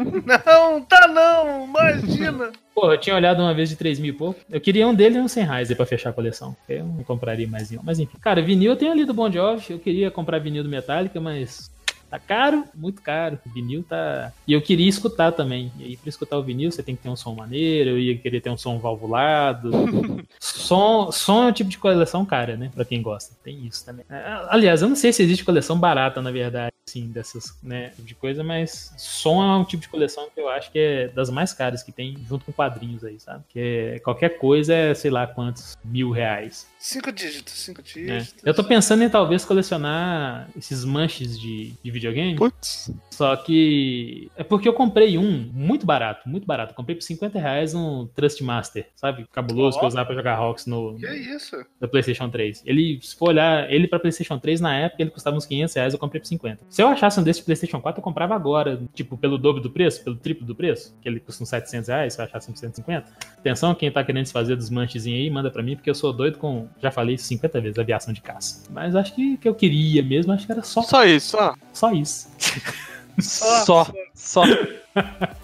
Não, 0.46 0.82
tá 0.82 1.08
não. 1.08 1.66
Imagina. 1.66 2.52
Pô, 2.74 2.92
eu 2.92 2.98
tinha 2.98 3.16
olhado 3.16 3.42
uma 3.42 3.54
vez 3.54 3.70
de 3.70 3.76
3 3.76 4.00
mil 4.00 4.14
e 4.14 4.18
pouco. 4.18 4.40
Eu 4.50 4.62
queria 4.62 4.88
um 4.88 4.94
dele 4.94 5.18
e 5.18 5.22
um 5.22 5.28
100 5.28 5.44
reais 5.44 5.70
aí 5.70 5.76
pra 5.76 5.86
fechar 5.86 6.10
a 6.12 6.14
coleção. 6.14 6.56
Eu 6.70 6.86
não 6.86 7.04
compraria 7.04 7.48
mais 7.48 7.70
nenhum. 7.70 7.82
Mas 7.84 8.00
enfim. 8.00 8.18
Cara, 8.22 8.42
vinil 8.42 8.72
eu 8.72 8.76
tenho 8.78 8.92
ali 8.92 9.04
do 9.06 9.14
Bon 9.14 9.30
Jovi. 9.32 9.66
Eu 9.72 9.80
queria 9.80 10.10
comprar 10.12 10.40
vinil 10.40 10.64
do 10.64 10.70
Metallica, 10.70 11.20
mas 11.20 11.70
tá 12.12 12.20
caro, 12.20 12.66
muito 12.76 13.02
caro. 13.02 13.40
O 13.46 13.50
vinil 13.50 13.84
tá. 13.88 14.34
E 14.46 14.52
eu 14.52 14.62
queria 14.62 14.90
escutar 14.90 15.32
também. 15.32 15.72
E 15.80 15.86
aí, 15.86 15.98
pra 15.98 16.10
escutar 16.10 16.38
o 16.38 16.44
vinil, 16.44 16.70
você 16.70 16.84
tem 16.84 16.96
que 16.96 17.02
ter 17.02 17.10
um 17.10 17.16
som 17.16 17.34
maneiro. 17.34 17.92
Eu 17.92 18.00
ia 18.00 18.18
querer 18.18 18.42
ter 18.42 18.50
um 18.50 18.58
som 18.58 18.78
valvulado. 18.78 19.72
som, 20.38 21.10
som 21.12 21.44
é 21.44 21.48
um 21.48 21.52
tipo 21.54 21.70
de 21.70 21.78
coleção 21.78 22.26
cara, 22.26 22.58
né? 22.58 22.70
Pra 22.76 22.84
quem 22.84 23.02
gosta. 23.02 23.34
Tem 23.42 23.66
isso 23.66 23.86
também. 23.86 24.06
É, 24.10 24.46
Aliás, 24.50 24.82
eu 24.82 24.90
não 24.90 24.96
sei 24.96 25.14
se 25.14 25.24
existe 25.24 25.46
coleção 25.46 25.80
barata, 25.80 26.22
na 26.22 26.32
verdade, 26.32 26.71
assim, 26.88 27.08
dessas, 27.08 27.58
né, 27.62 27.94
de 28.00 28.16
coisa, 28.16 28.44
mas 28.44 28.94
som 28.98 29.42
é 29.44 29.58
um 29.58 29.64
tipo 29.64 29.82
de 29.82 29.90
coleção 29.90 30.30
que 30.34 30.40
eu 30.40 30.50
acho 30.50 30.72
que 30.72 30.80
é 30.80 31.08
das 31.08 31.30
mais 31.30 31.54
caras 31.54 31.84
que 31.84 31.92
tem, 31.92 32.18
junto 32.28 32.46
com 32.46 32.52
quadrinhos 32.52 33.04
aí, 33.04 33.20
sabe? 33.20 33.44
Que 33.50 33.60
é, 33.60 34.00
qualquer 34.00 34.38
coisa 34.38 34.74
é, 34.74 34.94
sei 34.94 35.12
lá, 35.12 35.28
quantos 35.28 35.78
mil 35.84 36.12
reais. 36.12 36.68
Cinco 36.80 37.12
dígitos, 37.12 37.54
cinco 37.54 37.82
né? 37.82 38.20
dígitos. 38.20 38.44
Eu 38.44 38.54
tô 38.54 38.64
pensando 38.64 39.04
em 39.04 39.10
talvez 39.10 39.46
colecionar 39.46 40.50
esses 40.58 40.84
manches 40.84 41.40
de, 41.40 41.74
de 41.84 41.92
videogame. 41.92 42.36
Putz, 42.36 42.92
Só 43.22 43.36
que. 43.36 44.32
É 44.36 44.44
porque 44.44 44.68
eu 44.68 44.74
comprei 44.74 45.16
um 45.16 45.48
muito 45.54 45.86
barato, 45.86 46.28
muito 46.28 46.48
barato. 46.48 46.72
Eu 46.72 46.76
comprei 46.76 46.96
por 46.96 47.04
50 47.04 47.38
reais 47.38 47.76
um 47.76 48.08
Trustmaster, 48.16 48.88
sabe? 48.96 49.28
Cabuloso 49.32 49.78
que 49.78 49.86
eu 49.86 49.88
usava 49.90 50.08
pra 50.08 50.16
jogar 50.16 50.34
Rocks 50.38 50.66
no, 50.66 50.96
Que 50.98 51.06
isso? 51.08 51.56
da 51.80 51.88
PlayStation 51.88 52.32
3. 52.32 52.64
Ele, 52.66 53.00
se 53.00 53.16
for 53.16 53.30
olhar, 53.30 53.72
ele 53.72 53.88
pra 53.88 54.00
PlayStation 54.00 54.40
3 54.40 54.60
na 54.60 54.76
época, 54.76 55.04
ele 55.04 55.12
custava 55.12 55.38
uns 55.38 55.46
500 55.46 55.76
reais, 55.76 55.94
eu 55.94 56.00
comprei 56.00 56.20
por 56.20 56.26
50. 56.26 56.66
Se 56.68 56.82
eu 56.82 56.88
achasse 56.88 57.20
um 57.20 57.24
desse 57.24 57.42
de 57.42 57.46
PlayStation 57.46 57.80
4, 57.80 58.00
eu 58.00 58.04
comprava 58.04 58.34
agora, 58.34 58.82
tipo, 58.92 59.16
pelo 59.16 59.38
dobro 59.38 59.62
do 59.62 59.70
preço, 59.70 60.04
pelo 60.04 60.16
triplo 60.16 60.44
do 60.44 60.56
preço, 60.56 60.98
que 61.00 61.08
ele 61.08 61.20
custa 61.20 61.44
uns 61.44 61.50
700 61.50 61.90
reais, 61.90 62.14
se 62.14 62.22
eu 62.22 62.26
achasse 62.26 62.50
um 62.50 62.56
150. 62.56 63.06
Atenção, 63.38 63.76
quem 63.76 63.92
tá 63.92 64.04
querendo 64.04 64.26
se 64.26 64.34
fazer 64.34 64.56
dos 64.56 64.72
manchezinhos 64.72 65.20
aí, 65.22 65.30
manda 65.30 65.52
pra 65.52 65.62
mim, 65.62 65.76
porque 65.76 65.92
eu 65.92 65.96
sou 65.96 66.12
doido 66.12 66.40
com, 66.40 66.68
já 66.82 66.90
falei 66.90 67.14
isso 67.14 67.26
50 67.26 67.62
vezes, 67.62 67.78
aviação 67.78 68.12
de 68.12 68.22
caça. 68.22 68.64
Mas 68.72 68.96
acho 68.96 69.14
que 69.14 69.38
que 69.38 69.48
eu 69.48 69.54
queria 69.54 70.02
mesmo, 70.02 70.34
acho 70.34 70.48
que 70.48 70.52
era 70.52 70.64
só, 70.64 70.82
Só 70.82 71.06
isso, 71.06 71.38
ó. 71.38 71.54
só 71.72 71.92
isso. 71.92 72.28
Só, 73.20 73.88
só. 74.14 74.44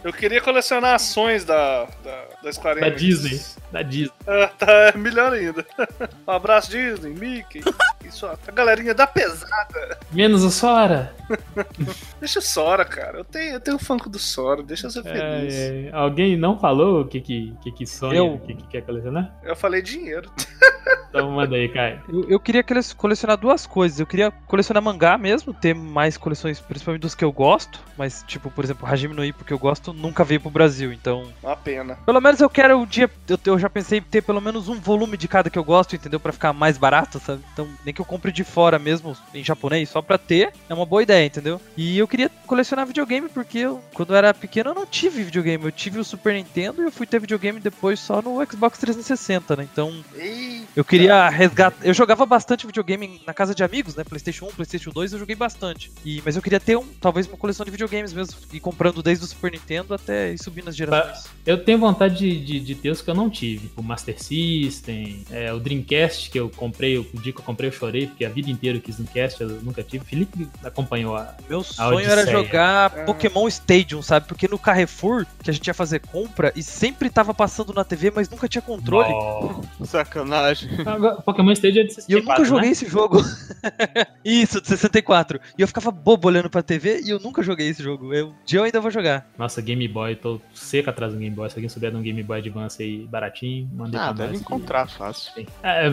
Eu 0.03 0.11
queria 0.11 0.41
colecionar 0.41 0.95
ações 0.95 1.45
da, 1.45 1.85
da, 2.03 2.25
da 2.43 2.53
Square 2.53 2.81
Da 2.81 2.87
Enix. 2.87 3.01
Disney, 3.01 3.41
da 3.71 3.81
Disney. 3.81 4.13
Ah, 4.27 4.47
tá 4.57 4.71
é 4.93 4.97
melhor 4.97 5.33
ainda. 5.33 5.65
Um 6.27 6.31
abraço, 6.31 6.69
Disney, 6.71 7.11
Mickey. 7.11 7.61
Isso, 8.05 8.25
ó, 8.25 8.35
a 8.47 8.51
galerinha 8.51 8.93
da 8.93 9.05
pesada. 9.05 9.97
Menos 10.11 10.43
o 10.43 10.49
Sora. 10.51 11.13
Deixa 12.19 12.39
o 12.39 12.41
Sora, 12.41 12.85
cara. 12.85 13.17
Eu 13.19 13.25
tenho, 13.25 13.53
eu 13.55 13.59
tenho 13.59 13.77
funk 13.77 14.09
do 14.09 14.17
Sora, 14.19 14.63
deixa 14.63 14.87
eu 14.87 14.91
ser 14.91 15.03
feliz. 15.03 15.53
É, 15.53 15.87
é, 15.87 15.89
alguém 15.93 16.37
não 16.37 16.57
falou 16.57 17.01
o 17.01 17.07
que 17.07 17.19
que, 17.19 17.53
que, 17.61 17.71
que 17.71 17.85
sonha, 17.85 18.23
o 18.23 18.39
que, 18.39 18.53
que 18.55 18.67
quer 18.67 18.81
colecionar? 18.81 19.35
Eu 19.43 19.55
falei 19.55 19.81
dinheiro. 19.81 20.31
Então 21.09 21.31
manda 21.31 21.55
aí, 21.55 21.67
Caio. 21.69 22.01
Eu, 22.07 22.29
eu 22.29 22.39
queria 22.39 22.63
cole- 22.63 22.79
colecionar 22.95 23.37
duas 23.37 23.65
coisas. 23.67 23.99
Eu 23.99 24.05
queria 24.07 24.31
colecionar 24.31 24.81
mangá 24.81 25.17
mesmo, 25.17 25.53
ter 25.53 25.73
mais 25.75 26.17
coleções, 26.17 26.59
principalmente 26.59 27.01
dos 27.01 27.15
que 27.15 27.23
eu 27.25 27.31
gosto. 27.31 27.79
Mas, 27.97 28.23
tipo, 28.27 28.49
por 28.51 28.63
exemplo, 28.63 28.87
Hajime 28.87 29.13
no 29.13 29.23
Ippo 29.25 29.43
que 29.43 29.53
eu 29.53 29.59
gosto 29.59 29.91
nunca 29.93 30.23
veio 30.23 30.39
pro 30.39 30.49
Brasil. 30.49 30.93
Então, 30.93 31.27
Uma 31.43 31.55
pena. 31.55 31.95
pelo 32.05 32.21
menos 32.21 32.39
eu 32.39 32.49
quero 32.49 32.77
um 32.77 32.85
dia. 32.85 33.09
Eu, 33.27 33.39
eu 33.45 33.59
já 33.59 33.69
pensei 33.69 33.99
em 33.99 34.01
ter 34.01 34.21
pelo 34.21 34.39
menos 34.41 34.69
um 34.69 34.79
volume 34.79 35.17
de 35.17 35.27
cada 35.27 35.49
que 35.49 35.57
eu 35.59 35.63
gosto, 35.63 35.95
entendeu? 35.95 36.19
Pra 36.19 36.31
ficar 36.31 36.53
mais 36.53 36.77
barato, 36.77 37.19
sabe? 37.19 37.41
Então, 37.53 37.67
nem 37.83 37.93
que 37.97 38.01
eu 38.01 38.05
compre 38.05 38.31
de 38.31 38.43
fora 38.43 38.77
mesmo, 38.77 39.17
em 39.33 39.43
japonês, 39.43 39.89
só 39.89 40.03
pra 40.03 40.19
ter, 40.19 40.53
é 40.69 40.73
uma 40.73 40.85
boa 40.85 41.01
ideia, 41.01 41.25
entendeu? 41.25 41.59
E 41.75 41.97
eu 41.97 42.07
queria 42.07 42.29
colecionar 42.45 42.85
videogame, 42.85 43.27
porque 43.27 43.57
eu, 43.59 43.81
quando 43.93 44.13
eu 44.13 44.17
era 44.17 44.33
pequeno, 44.33 44.69
eu 44.69 44.75
não 44.75 44.85
tive 44.85 45.23
videogame. 45.23 45.65
Eu 45.65 45.71
tive 45.71 45.99
o 45.99 46.03
Super 46.03 46.35
Nintendo 46.35 46.81
e 46.81 46.85
eu 46.85 46.91
fui 46.91 47.07
ter 47.07 47.19
videogame 47.19 47.59
depois 47.59 47.99
só 47.99 48.21
no 48.21 48.43
Xbox 48.45 48.77
360, 48.77 49.55
né? 49.55 49.67
Então, 49.71 50.03
eu 50.75 50.85
queria 50.85 51.27
resgatar. 51.27 51.77
Eu 51.83 51.93
jogava 51.93 52.23
bastante 52.25 52.67
videogame 52.67 53.19
na 53.25 53.33
casa 53.33 53.55
de 53.55 53.63
amigos, 53.63 53.95
né? 53.95 54.03
PlayStation 54.03 54.45
1, 54.45 54.49
PlayStation 54.49 54.91
2, 54.91 55.13
eu 55.13 55.19
joguei 55.19 55.35
bastante. 55.35 55.91
E, 56.05 56.21
mas 56.23 56.35
eu 56.35 56.41
queria 56.41 56.59
ter 56.59 56.77
um, 56.77 56.85
talvez 57.01 57.27
uma 57.27 57.37
coleção 57.37 57.65
de 57.65 57.71
videogames 57.71 58.13
mesmo. 58.13 58.37
E 58.53 58.59
comprando 58.59 59.01
desde 59.01 59.25
o 59.25 59.27
Super 59.27 59.51
Nintendo 59.51 59.95
até 59.95 60.33
ir 60.33 60.37
subindo 60.37 60.69
as 60.69 60.75
gerações. 60.75 61.25
Eu 61.45 61.63
tenho 61.63 61.79
vontade 61.79 62.17
de, 62.17 62.45
de, 62.45 62.59
de 62.59 62.75
ter 62.75 62.91
os 62.91 63.01
que 63.01 63.09
eu 63.09 63.15
não 63.15 63.27
tive. 63.27 63.71
O 63.75 63.81
Master 63.81 64.21
System, 64.21 65.25
é, 65.31 65.51
o 65.51 65.59
Dreamcast 65.59 66.29
que 66.29 66.39
eu 66.39 66.49
comprei, 66.49 66.97
o 66.97 67.07
dia 67.13 67.33
que 67.33 67.39
eu 67.39 67.45
comprei 67.45 67.69
eu 67.69 67.73
chorei, 67.77 68.07
porque 68.07 68.25
a 68.25 68.29
vida 68.29 68.49
inteira 68.49 68.77
eu 68.77 68.81
quis 68.81 68.97
Dreamcast, 68.97 69.41
eu 69.41 69.49
nunca 69.61 69.83
tive. 69.83 70.03
Felipe 70.05 70.47
acompanhou 70.63 71.15
a. 71.15 71.35
Meu 71.49 71.63
sonho 71.63 71.99
era 71.99 72.21
Odisseia. 72.21 72.43
jogar 72.43 72.85
Ah. 72.95 73.03
Pokémon 73.05 73.47
Stadium, 73.47 74.01
sabe? 74.01 74.27
Porque 74.27 74.47
no 74.47 74.59
Carrefour, 74.59 75.25
que 75.41 75.49
a 75.49 75.53
gente 75.53 75.67
ia 75.67 75.73
fazer 75.73 75.99
compra, 75.99 76.51
e 76.55 76.63
sempre 76.63 77.09
tava 77.09 77.33
passando 77.33 77.73
na 77.73 77.83
TV, 77.83 78.11
mas 78.13 78.29
nunca 78.29 78.47
tinha 78.47 78.61
controle. 78.61 79.11
Oh. 79.11 79.85
Sacanagem. 79.85 80.69
Agora, 80.85 81.15
Pokémon 81.21 81.51
Stage 81.51 81.79
é 81.79 81.83
de 81.83 81.89
E 81.89 82.13
eu 82.13 82.19
64, 82.19 82.23
nunca 82.23 82.45
joguei 82.45 82.67
né? 82.67 82.71
esse 82.71 82.87
jogo. 82.87 83.21
Isso, 84.23 84.61
de 84.61 84.67
64. 84.67 85.39
E 85.57 85.61
eu 85.61 85.67
ficava 85.67 85.91
bobo 85.91 86.27
olhando 86.27 86.49
pra 86.49 86.61
TV 86.61 87.01
e 87.03 87.09
eu 87.09 87.19
nunca 87.19 87.41
joguei 87.41 87.67
esse 87.69 87.81
jogo. 87.81 88.13
Eu, 88.13 88.29
um 88.29 88.33
dia 88.45 88.59
eu 88.59 88.63
ainda 88.63 88.79
vou 88.81 88.91
jogar. 88.91 89.27
Nossa, 89.37 89.61
Game 89.61 89.87
Boy, 89.87 90.15
tô 90.15 90.41
seco 90.53 90.89
atrás 90.89 91.13
do 91.13 91.19
Game 91.19 91.35
Boy. 91.35 91.49
Se 91.49 91.55
alguém 91.55 91.69
souber 91.69 91.91
de 91.91 91.97
um 91.97 92.01
Game 92.01 92.21
Boy 92.23 92.39
Advance 92.39 92.81
aí 92.81 93.07
baratinho, 93.07 93.69
mandei 93.73 93.99
Ah, 93.99 94.13
pra 94.13 94.25
deve 94.25 94.37
encontrar 94.37 94.87
fácil. 94.89 95.31
É, 95.63 95.87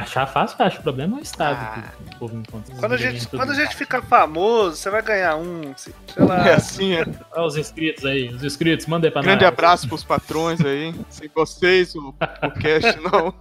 achar 0.00 0.26
fácil, 0.26 0.56
eu 0.58 0.66
acho. 0.66 0.80
O 0.80 0.82
problema 0.82 1.18
é 1.18 1.22
estado 1.30 1.58
Ah. 1.60 1.82
que 2.08 2.14
o 2.14 2.18
povo 2.18 2.36
encontra. 2.36 2.74
quando 2.76 2.92
a 2.92 2.96
gente, 2.96 3.26
quando 3.28 3.50
a 3.50 3.54
gente 3.54 3.74
ficar 3.76 4.02
famoso, 4.02 4.76
você 4.76 4.90
vai 4.90 5.02
ganhar 5.02 5.36
um. 5.36 5.72
Sei 5.76 5.92
lá. 6.18 6.46
É 6.48 6.54
assim, 6.54 6.92
é. 6.94 7.04
Olha 7.32 7.46
os 7.46 7.56
inscritos 7.56 8.04
aí, 8.04 8.28
os 8.28 8.42
inscritos, 8.44 8.86
manda 8.86 9.06
aí 9.06 9.10
pra 9.10 9.22
Grande 9.22 9.44
nós. 9.44 9.52
abraço 9.52 9.88
pros 9.88 10.02
patrões 10.04 10.60
aí. 10.60 10.94
Sem 11.08 11.30
vocês, 11.34 11.94
o, 11.94 12.08
o 12.10 12.50
cast 12.60 12.98
não. 13.00 13.34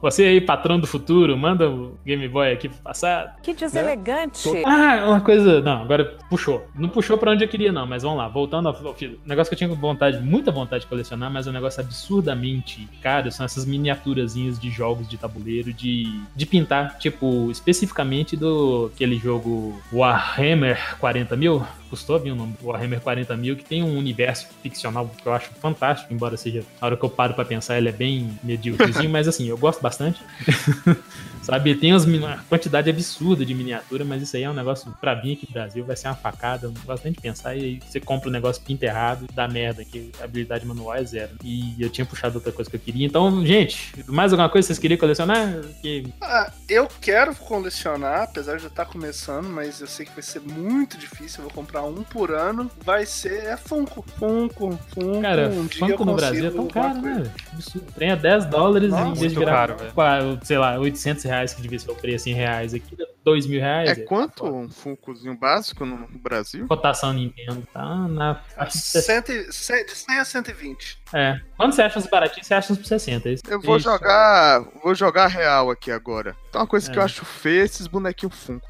Você 0.02 0.24
aí, 0.24 0.40
patrão 0.40 0.80
do 0.80 0.88
futuro, 0.88 1.38
manda 1.38 1.70
o 1.70 1.98
Game 2.06 2.28
Boy 2.28 2.52
aqui 2.52 2.70
pro 2.70 2.78
passado. 2.80 3.34
Que 3.42 3.54
deselegante. 3.54 4.50
Ah, 4.66 5.06
uma 5.08 5.22
coisa. 5.22 5.60
Não, 5.62 5.82
agora 5.82 6.18
puxou. 6.30 6.66
Não 6.74 6.88
puxou 6.88 7.18
pra 7.18 7.32
onde 7.32 7.44
eu 7.44 7.48
queria, 7.50 7.72
não, 7.72 7.86
mas 7.86 8.04
vamos 8.04 8.18
lá. 8.18 8.28
Voltando 8.28 8.70
ao. 8.70 8.76
Um 8.80 9.18
negócio 9.26 9.50
que 9.50 9.56
eu 9.56 9.68
tinha 9.68 9.76
vontade, 9.76 10.22
muita 10.22 10.52
vontade 10.52 10.84
de 10.84 10.88
colecionar, 10.88 11.30
mas 11.30 11.48
é 11.48 11.50
um 11.50 11.54
negócio 11.54 11.82
absurdamente 11.82 12.88
caro. 13.02 13.30
São 13.32 13.46
essas 13.46 13.66
miniaturazinhas 13.66 14.58
de 14.58 14.70
jogos 14.70 15.08
de 15.08 15.18
tabuleiro 15.18 15.74
de, 15.74 16.22
de 16.36 16.46
pintar. 16.46 16.98
Tipo, 16.98 17.52
especificamente 17.52 18.38
do 18.38 18.92
aquele 18.94 19.18
jogo 19.18 19.82
Warhammer 19.92 20.98
40 21.00 21.36
mil. 21.36 21.64
Custou 21.90 22.20
vir 22.20 22.32
o 22.32 22.36
nome 22.36 22.54
Warhammer 22.62 23.02
40 23.02 23.36
mil, 23.36 23.56
que 23.56 23.64
tem 23.64 23.84
um 23.84 23.98
universo 23.98 24.48
ficcional 24.62 25.10
que 25.22 25.26
eu 25.26 25.34
acho 25.34 25.50
fantástico, 25.56 26.14
embora 26.14 26.38
seja. 26.38 26.64
A 26.80 26.86
hora 26.86 26.98
que 26.98 27.04
eu 27.04 27.10
paro 27.10 27.34
pra 27.34 27.44
pensar, 27.44 27.78
ele 27.78 27.90
é 27.90 27.92
bem 27.92 28.38
medíocrezinho, 28.44 29.10
mas 29.12 29.28
assim, 29.28 29.48
eu 29.48 29.58
gosto 29.58 29.82
bastante. 29.82 30.22
Sabe, 31.50 31.76
tem 31.76 31.92
umas, 31.94 32.06
uma 32.06 32.38
quantidade 32.50 32.90
absurda 32.90 33.46
de 33.46 33.54
miniatura, 33.54 34.04
mas 34.06 34.22
isso 34.22 34.36
aí 34.36 34.44
é 34.44 34.50
um 34.50 34.54
negócio 34.54 34.92
pra 35.00 35.14
vir 35.16 35.34
aqui 35.34 35.46
pro 35.46 35.54
Brasil, 35.54 35.84
vai 35.86 35.96
ser 35.96 36.08
uma 36.08 36.16
facada, 36.16 36.68
não 36.68 36.74
gosto 36.86 37.04
nem 37.04 37.14
de 37.14 37.22
pensar, 37.22 37.56
e 37.56 37.60
aí 37.64 37.80
você 37.88 38.00
compra 38.00 38.30
o 38.30 38.32
negócio 38.32 38.62
pinta 38.64 38.86
errado, 38.86 39.26
dá 39.34 39.48
merda, 39.48 39.84
que 39.86 40.12
a 40.20 40.24
habilidade 40.24 40.66
manual 40.66 40.96
é 40.96 41.04
zero. 41.04 41.32
E 41.44 41.76
eu 41.80 41.90
tinha 41.90 42.06
puxado 42.06 42.36
outra 42.36 42.52
coisa 42.52 42.70
que 42.70 42.76
eu 42.76 42.80
queria. 42.80 43.06
Então, 43.06 43.46
gente, 43.46 43.94
mais 44.08 44.32
alguma 44.34 44.50
coisa 44.50 44.66
que 44.66 44.68
vocês 44.74 44.80
queriam 44.80 44.98
colecionar? 44.98 45.54
Que 45.82 46.06
Ah, 46.22 46.52
eu 46.68 46.88
quero 47.02 47.34
colecionar, 47.36 48.24
apesar 48.24 48.58
de 48.58 48.64
eu 48.64 48.70
estar 48.70 48.86
começando, 48.86 49.48
mas 49.50 49.80
eu 49.82 49.88
sei 49.88 50.06
que 50.06 50.12
vai 50.14 50.24
ser 50.24 50.42
muito 50.42 50.98
difícil. 50.98 51.40
Eu 51.44 51.44
vou 51.46 51.54
comprar 51.54 51.84
um 51.84 52.04
por 52.04 52.32
ano. 52.32 52.70
Vai 52.84 53.06
ser 53.06 53.44
é 53.46 53.58
Funko. 53.58 54.04
Funko, 54.18 54.78
Funko. 54.94 55.22
Cara, 55.22 55.48
um 55.50 55.66
dia 55.66 55.82
eu 55.84 55.88
Funko 55.90 56.06
no 56.06 56.16
Brasil 56.16 56.48
é 56.48 56.52
tão 56.52 56.68
caro, 56.68 57.02
né? 57.02 57.32
Absurdo. 57.54 57.92
Trem 57.94 58.12
é 58.12 58.16
10 58.16 58.46
dólares 58.46 58.90
Nossa, 58.90 59.08
em 59.10 59.14
vez 59.14 59.32
de 59.32 59.40
virar, 59.40 59.52
caro, 59.52 59.78
velho. 59.78 59.92
qua- 59.94 60.38
sei 60.44 60.58
lá, 60.58 60.78
800 60.80 61.24
reais, 61.24 61.39
que 61.48 61.62
devia 61.62 61.80
ser 61.80 61.92
o 61.92 61.96
preço 61.96 62.30
em 62.30 62.34
reais 62.34 62.74
aqui, 62.74 62.96
2 63.24 63.46
mil 63.48 63.60
reais. 63.60 63.90
É 63.90 63.96
quanto 63.96 64.46
um 64.46 64.70
Funkozinho 64.70 65.36
básico 65.38 65.86
no 65.86 66.08
Brasil? 66.20 66.68
Cotação 66.68 67.14
Nintendo 67.14 67.68
tá 67.74 67.86
na 68.08 68.36
faixa 68.36 68.78
de 68.78 68.84
60. 68.84 69.32
100, 69.34 69.52
100, 69.52 69.86
de 69.86 69.92
100 69.96 70.20
a 70.20 70.26
120. 70.26 70.98
É. 71.14 71.40
Quando 71.58 71.74
você 71.74 71.82
acha 71.82 72.00
os 72.00 72.08
baratinhos, 72.08 72.48
você 72.48 72.54
acha 72.54 72.74
uns 72.74 72.80
por 72.80 72.86
60. 72.86 73.30
Isso- 73.30 73.44
Eu 73.50 73.62
vou 73.62 73.78
isso. 73.78 73.84
jogar. 73.90 74.62
Vou 74.84 74.94
jogar 74.96 75.28
real 75.28 75.70
aqui 75.72 75.92
agora. 75.92 76.36
Então 76.50 76.62
uma 76.62 76.68
coisa 76.68 76.90
que 76.90 76.98
É. 76.98 77.02
eu 77.02 77.06
acho 77.06 77.24
feia 77.26 77.62
é 77.62 77.66
esses 77.66 77.88
bonequinhos 77.88 78.36
Funko. 78.36 78.66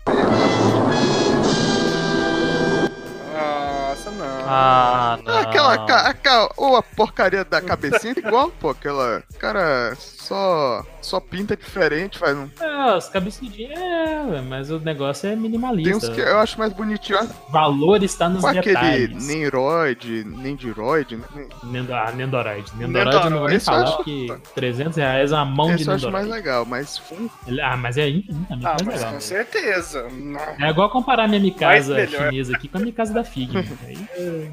Não. 4.12 4.26
Ah, 4.48 5.20
não. 5.24 5.34
Ah, 5.34 6.10
aquela. 6.10 6.50
Ou 6.58 6.76
a 6.76 6.84
porcaria 6.84 7.44
da 7.46 7.62
cabecinha 7.62 8.14
é 8.16 8.20
igual, 8.28 8.50
pô, 8.60 8.70
aquela. 8.72 9.24
Cara, 9.40 9.96
só. 9.98 10.84
Só 11.02 11.20
pinta 11.22 11.56
diferente, 11.56 12.20
faz 12.20 12.36
um. 12.38 12.50
É, 12.60 12.96
os 12.98 13.08
cabeçudinhos, 13.08 13.72
é, 13.80 14.42
mas 14.42 14.70
o 14.70 14.80
negócio 14.80 15.28
é 15.28 15.32
Tem 15.32 15.40
minimalista. 15.40 15.96
uns 15.96 16.10
que 16.10 16.20
eu 16.20 16.38
acho 16.40 16.60
mais 16.60 16.74
bonitinho. 16.74 17.20
O 17.48 17.52
valor 17.52 18.04
está 18.04 18.28
nos 18.28 18.42
Com 18.42 18.48
aquele 18.48 18.76
detalhes. 18.76 19.26
Nendroid, 19.28 20.24
Nendiroid, 20.26 21.16
né? 21.16 21.24
Nendo, 21.64 21.94
ah, 21.96 22.12
Nendoroid. 22.12 22.70
Nendoroid 22.76 23.16
eu 23.24 23.30
não 23.30 23.40
vou 23.40 23.48
nem 23.48 23.58
Nendoroid, 23.58 23.64
falar, 23.64 23.84
esse 23.84 23.92
eu 23.92 23.96
porque 23.96 24.38
300 24.56 24.98
reais 24.98 25.32
é 25.32 25.36
uma 25.36 25.46
mão 25.46 25.68
de 25.74 25.82
Esse 25.82 25.88
eu 25.90 25.94
acho 25.96 26.12
mais 26.12 26.26
Nendoroid. 26.26 26.46
legal, 26.46 26.66
mas. 26.66 27.02
Ele- 27.48 27.62
Ah, 27.62 27.78
mas 27.78 27.98
é 27.98 28.10
infinitamente 28.10 28.66
Ah, 28.66 28.70
mais 28.72 28.82
mas 28.86 28.96
legal. 28.96 29.08
com 29.10 29.16
né? 29.16 29.20
certeza. 29.22 30.10
Não. 30.12 30.40
É 30.60 30.70
igual 30.70 30.90
comparar 30.90 31.28
minha 31.30 31.40
Mikasa 31.40 32.06
chinesa 32.08 32.56
aqui 32.56 32.68
com 32.68 32.78
a 32.78 32.82
Mikasa 32.82 33.14
da 33.14 33.24
Fig. 33.24 33.54
né? 33.54 33.66
Aí 33.88 33.96
é, 33.96 33.99